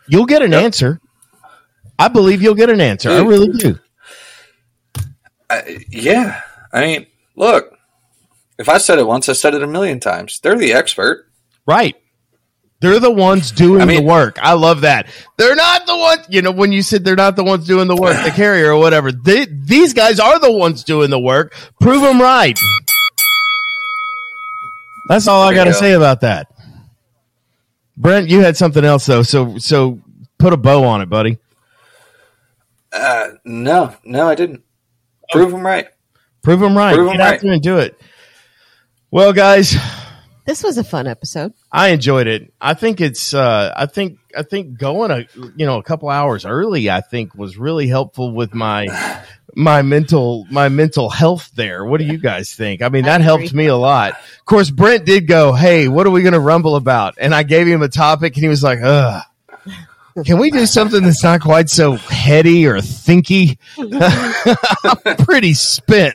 You'll 0.09 0.25
get 0.25 0.41
an 0.41 0.53
Yep. 0.53 0.63
answer. 0.65 1.01
I 1.99 2.09
believe 2.09 2.41
you'll 2.41 2.55
get 2.55 2.71
an 2.71 2.81
answer. 2.81 3.11
I 3.11 3.21
really 3.21 3.49
do. 3.49 3.79
I, 5.49 5.79
yeah, 5.91 6.41
I 6.73 6.81
mean, 6.81 7.07
look, 7.37 7.73
if 8.59 8.69
I 8.69 8.79
said 8.79 8.99
it 8.99 9.07
once, 9.07 9.29
I 9.29 9.33
said 9.33 9.55
it 9.55 9.63
a 9.63 9.67
million 9.67 10.01
times. 10.01 10.41
They're 10.41 10.57
the 10.57 10.73
expert. 10.73 11.31
Right. 11.67 11.95
They're 12.81 13.01
the 13.01 13.11
ones 13.11 13.53
doing 13.53 13.81
I 13.81 13.85
mean- 13.87 14.01
the 14.03 14.07
work. 14.07 14.39
I 14.41 14.53
love 14.53 14.83
that. 14.83 15.07
They're 15.39 15.55
not 15.57 15.87
the 15.87 15.97
ones, 15.97 16.27
you 16.29 16.43
know, 16.43 16.51
when 16.53 16.73
you 16.73 16.83
said 16.83 17.05
they're 17.05 17.17
not 17.17 17.35
the 17.37 17.45
ones 17.45 17.67
doing 17.67 17.89
the 17.89 17.97
work, 17.97 18.23
the 18.25 18.31
carrier 18.35 18.73
or 18.73 18.79
whatever. 18.79 19.13
They, 19.13 19.47
these 19.47 19.95
guys 19.95 20.21
are 20.21 20.39
the 20.39 20.53
ones 20.53 20.85
doing 20.85 21.09
the 21.11 21.19
work. 21.19 21.55
Prove 21.81 22.03
them 22.03 22.21
right. 22.21 22.59
That's 25.09 25.27
all 25.29 25.43
I 25.43 25.55
got 25.55 25.65
to 25.65 25.71
go. 25.71 25.79
say 25.79 25.93
about 25.93 26.21
that. 26.23 26.49
Brent, 27.97 28.29
you 28.29 28.41
had 28.41 28.57
something 28.57 28.85
else 28.85 29.07
though. 29.07 29.23
So, 29.23 29.57
so 29.59 30.01
put 30.39 30.53
a 30.53 30.57
bow 30.57 30.85
on 30.85 31.01
it, 31.01 31.09
buddy. 31.09 31.39
Uh, 32.93 33.29
no, 33.45 33.95
no, 34.05 34.29
I 34.29 34.35
didn't. 34.35 34.63
Prove 35.31 35.51
them 35.51 35.65
right. 35.65 35.89
Prove 36.43 36.61
them 36.61 36.77
right. 36.77 36.95
Prove 36.95 37.09
'em 37.09 37.17
Get 37.17 37.21
out 37.21 37.31
right. 37.33 37.41
there 37.41 37.53
and 37.53 37.63
do 37.63 37.79
it. 37.79 38.01
Well, 39.11 39.33
guys, 39.33 39.75
This 40.45 40.63
was 40.63 40.79
a 40.79 40.85
fun 40.85 41.07
episode. 41.09 41.53
I 41.73 41.89
enjoyed 41.89 42.27
it. 42.29 42.53
I 42.61 42.75
think 42.75 43.01
it's 43.01 43.35
uh 43.35 43.73
I 43.77 43.87
think 43.87 44.19
I 44.37 44.43
think 44.43 44.79
going 44.79 45.11
a 45.11 45.27
you 45.57 45.67
know 45.67 45.79
a 45.79 45.83
couple 45.83 46.09
hours 46.09 46.45
early 46.45 46.89
I 46.91 47.01
think 47.01 47.35
was 47.35 47.57
really 47.59 47.89
helpful 47.89 48.33
with 48.33 48.55
my 48.55 48.87
my 49.57 49.83
mental 49.83 50.47
my 50.51 50.69
mental 50.69 51.09
health 51.11 51.51
there. 51.57 51.85
What 51.85 51.99
do 51.99 52.07
you 52.07 52.19
guys 52.19 52.55
think? 52.55 52.81
I 52.83 52.91
mean 52.91 53.05
I 53.07 53.19
that 53.19 53.23
helped 53.23 53.53
me 53.55 53.67
a 53.67 53.77
lot. 53.77 54.13
Of 54.13 54.45
course 54.45 54.71
Brent 54.71 55.05
did 55.05 55.27
go, 55.27 55.53
"Hey, 55.53 55.89
what 55.89 56.07
are 56.07 56.11
we 56.11 56.23
going 56.23 56.35
to 56.35 56.41
rumble 56.41 56.77
about?" 56.77 57.15
And 57.19 57.35
I 57.35 57.43
gave 57.43 57.67
him 57.67 57.83
a 57.83 57.89
topic 57.89 58.37
and 58.37 58.43
he 58.45 58.49
was 58.49 58.63
like, 58.63 58.79
"Ugh. 58.83 59.23
Can 60.25 60.39
we 60.39 60.51
do 60.51 60.65
something 60.65 61.03
that's 61.03 61.23
not 61.23 61.43
quite 61.43 61.69
so 61.69 61.93
heady 61.93 62.67
or 62.67 62.77
thinky? 62.77 63.59
I'm 63.77 65.17
pretty 65.25 65.53
spent. 65.53 66.15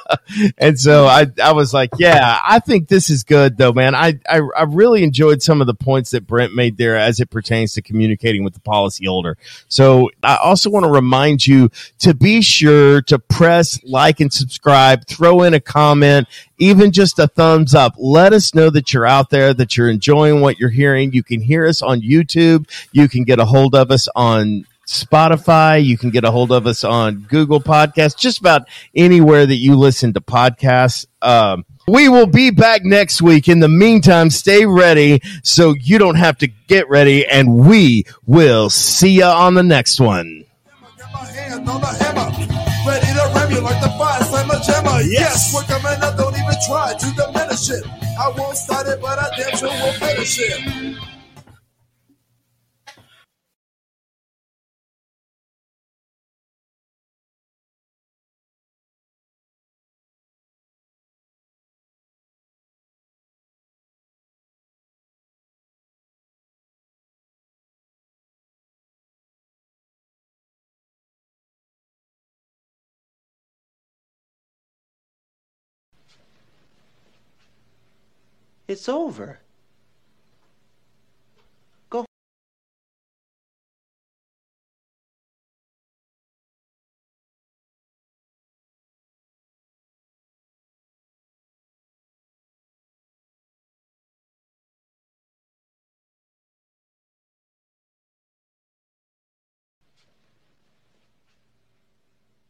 and 0.58 0.78
so 0.78 1.06
I, 1.06 1.26
I 1.42 1.52
was 1.52 1.72
like, 1.72 1.90
yeah, 1.98 2.38
I 2.44 2.58
think 2.58 2.88
this 2.88 3.08
is 3.08 3.24
good 3.24 3.56
though, 3.56 3.72
man. 3.72 3.94
I, 3.94 4.18
I, 4.28 4.40
I 4.56 4.62
really 4.64 5.02
enjoyed 5.02 5.42
some 5.42 5.60
of 5.60 5.66
the 5.66 5.74
points 5.74 6.10
that 6.10 6.26
Brent 6.26 6.54
made 6.54 6.76
there 6.76 6.96
as 6.96 7.20
it 7.20 7.30
pertains 7.30 7.72
to 7.74 7.82
communicating 7.82 8.44
with 8.44 8.52
the 8.52 8.60
policyholder. 8.60 9.36
So 9.68 10.10
I 10.22 10.36
also 10.36 10.68
want 10.68 10.84
to 10.84 10.90
remind 10.90 11.46
you 11.46 11.70
to 12.00 12.12
be 12.14 12.42
sure 12.42 13.00
to 13.02 13.18
press 13.18 13.82
like 13.82 14.20
and 14.20 14.32
subscribe, 14.32 15.06
throw 15.06 15.42
in 15.42 15.54
a 15.54 15.60
comment, 15.60 16.28
even 16.58 16.92
just 16.92 17.18
a 17.18 17.28
thumbs 17.28 17.74
up. 17.74 17.94
Let 17.96 18.32
us 18.32 18.54
know 18.54 18.70
that 18.70 18.92
you're 18.92 19.06
out 19.06 19.30
there, 19.30 19.54
that 19.54 19.76
you're 19.76 19.88
enjoying 19.88 20.40
what 20.40 20.58
you're 20.58 20.70
hearing. 20.70 21.12
You 21.12 21.22
can 21.22 21.40
hear 21.40 21.66
us 21.66 21.82
on 21.82 22.00
YouTube. 22.00 22.68
You 22.92 23.08
can 23.08 23.24
get 23.24 23.38
a 23.38 23.44
hold 23.44 23.74
of 23.74 23.90
us 23.90 24.08
on 24.14 24.64
Spotify. 24.86 25.84
You 25.84 25.98
can 25.98 26.10
get 26.10 26.24
a 26.24 26.30
hold 26.30 26.50
of 26.50 26.66
us 26.66 26.82
on 26.82 27.26
Google 27.28 27.60
Podcasts, 27.60 28.16
just 28.16 28.40
about 28.40 28.68
anywhere 28.94 29.46
that 29.46 29.56
you 29.56 29.76
listen 29.76 30.14
to 30.14 30.20
podcasts. 30.20 31.06
Um, 31.22 31.64
we 31.86 32.08
will 32.08 32.26
be 32.26 32.50
back 32.50 32.84
next 32.84 33.22
week. 33.22 33.48
In 33.48 33.60
the 33.60 33.68
meantime, 33.68 34.30
stay 34.30 34.66
ready 34.66 35.20
so 35.42 35.74
you 35.74 35.98
don't 35.98 36.16
have 36.16 36.38
to 36.38 36.48
get 36.66 36.88
ready, 36.88 37.26
and 37.26 37.66
we 37.66 38.04
will 38.26 38.68
see 38.70 39.10
you 39.10 39.24
on 39.24 39.54
the 39.54 39.62
next 39.62 40.00
one. 40.00 40.44
Got 40.98 42.77
my 42.88 42.98
hand 43.04 43.20
on 43.20 43.32
the 43.32 43.38
hammer, 43.38 43.52
ready 43.52 43.52
to 43.52 43.52
ram 43.52 43.52
you 43.52 43.60
like 43.60 43.80
the 43.82 43.90
fire 44.00 44.22
slammer 44.24 44.58
jammer. 44.64 45.00
Yes, 45.04 45.52
we're 45.54 45.62
coming 45.68 46.00
up, 46.00 46.16
don't 46.16 46.34
even 46.34 46.58
try 46.66 46.94
to 46.96 47.06
diminish 47.12 47.70
it. 47.70 47.84
I 48.18 48.32
won't 48.36 48.56
start 48.56 48.88
it, 48.88 49.00
but 49.00 49.18
I 49.18 49.28
damn 49.36 49.56
sure 49.56 49.68
will 49.68 49.92
finish 49.92 50.38
it. 50.40 51.17
It's 78.68 78.86
over. 78.86 79.40
Go. 81.88 82.04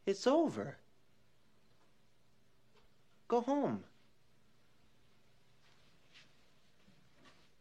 It's 0.05 0.26
over. 0.26 0.78
Go 3.29 3.43
home. 3.43 3.85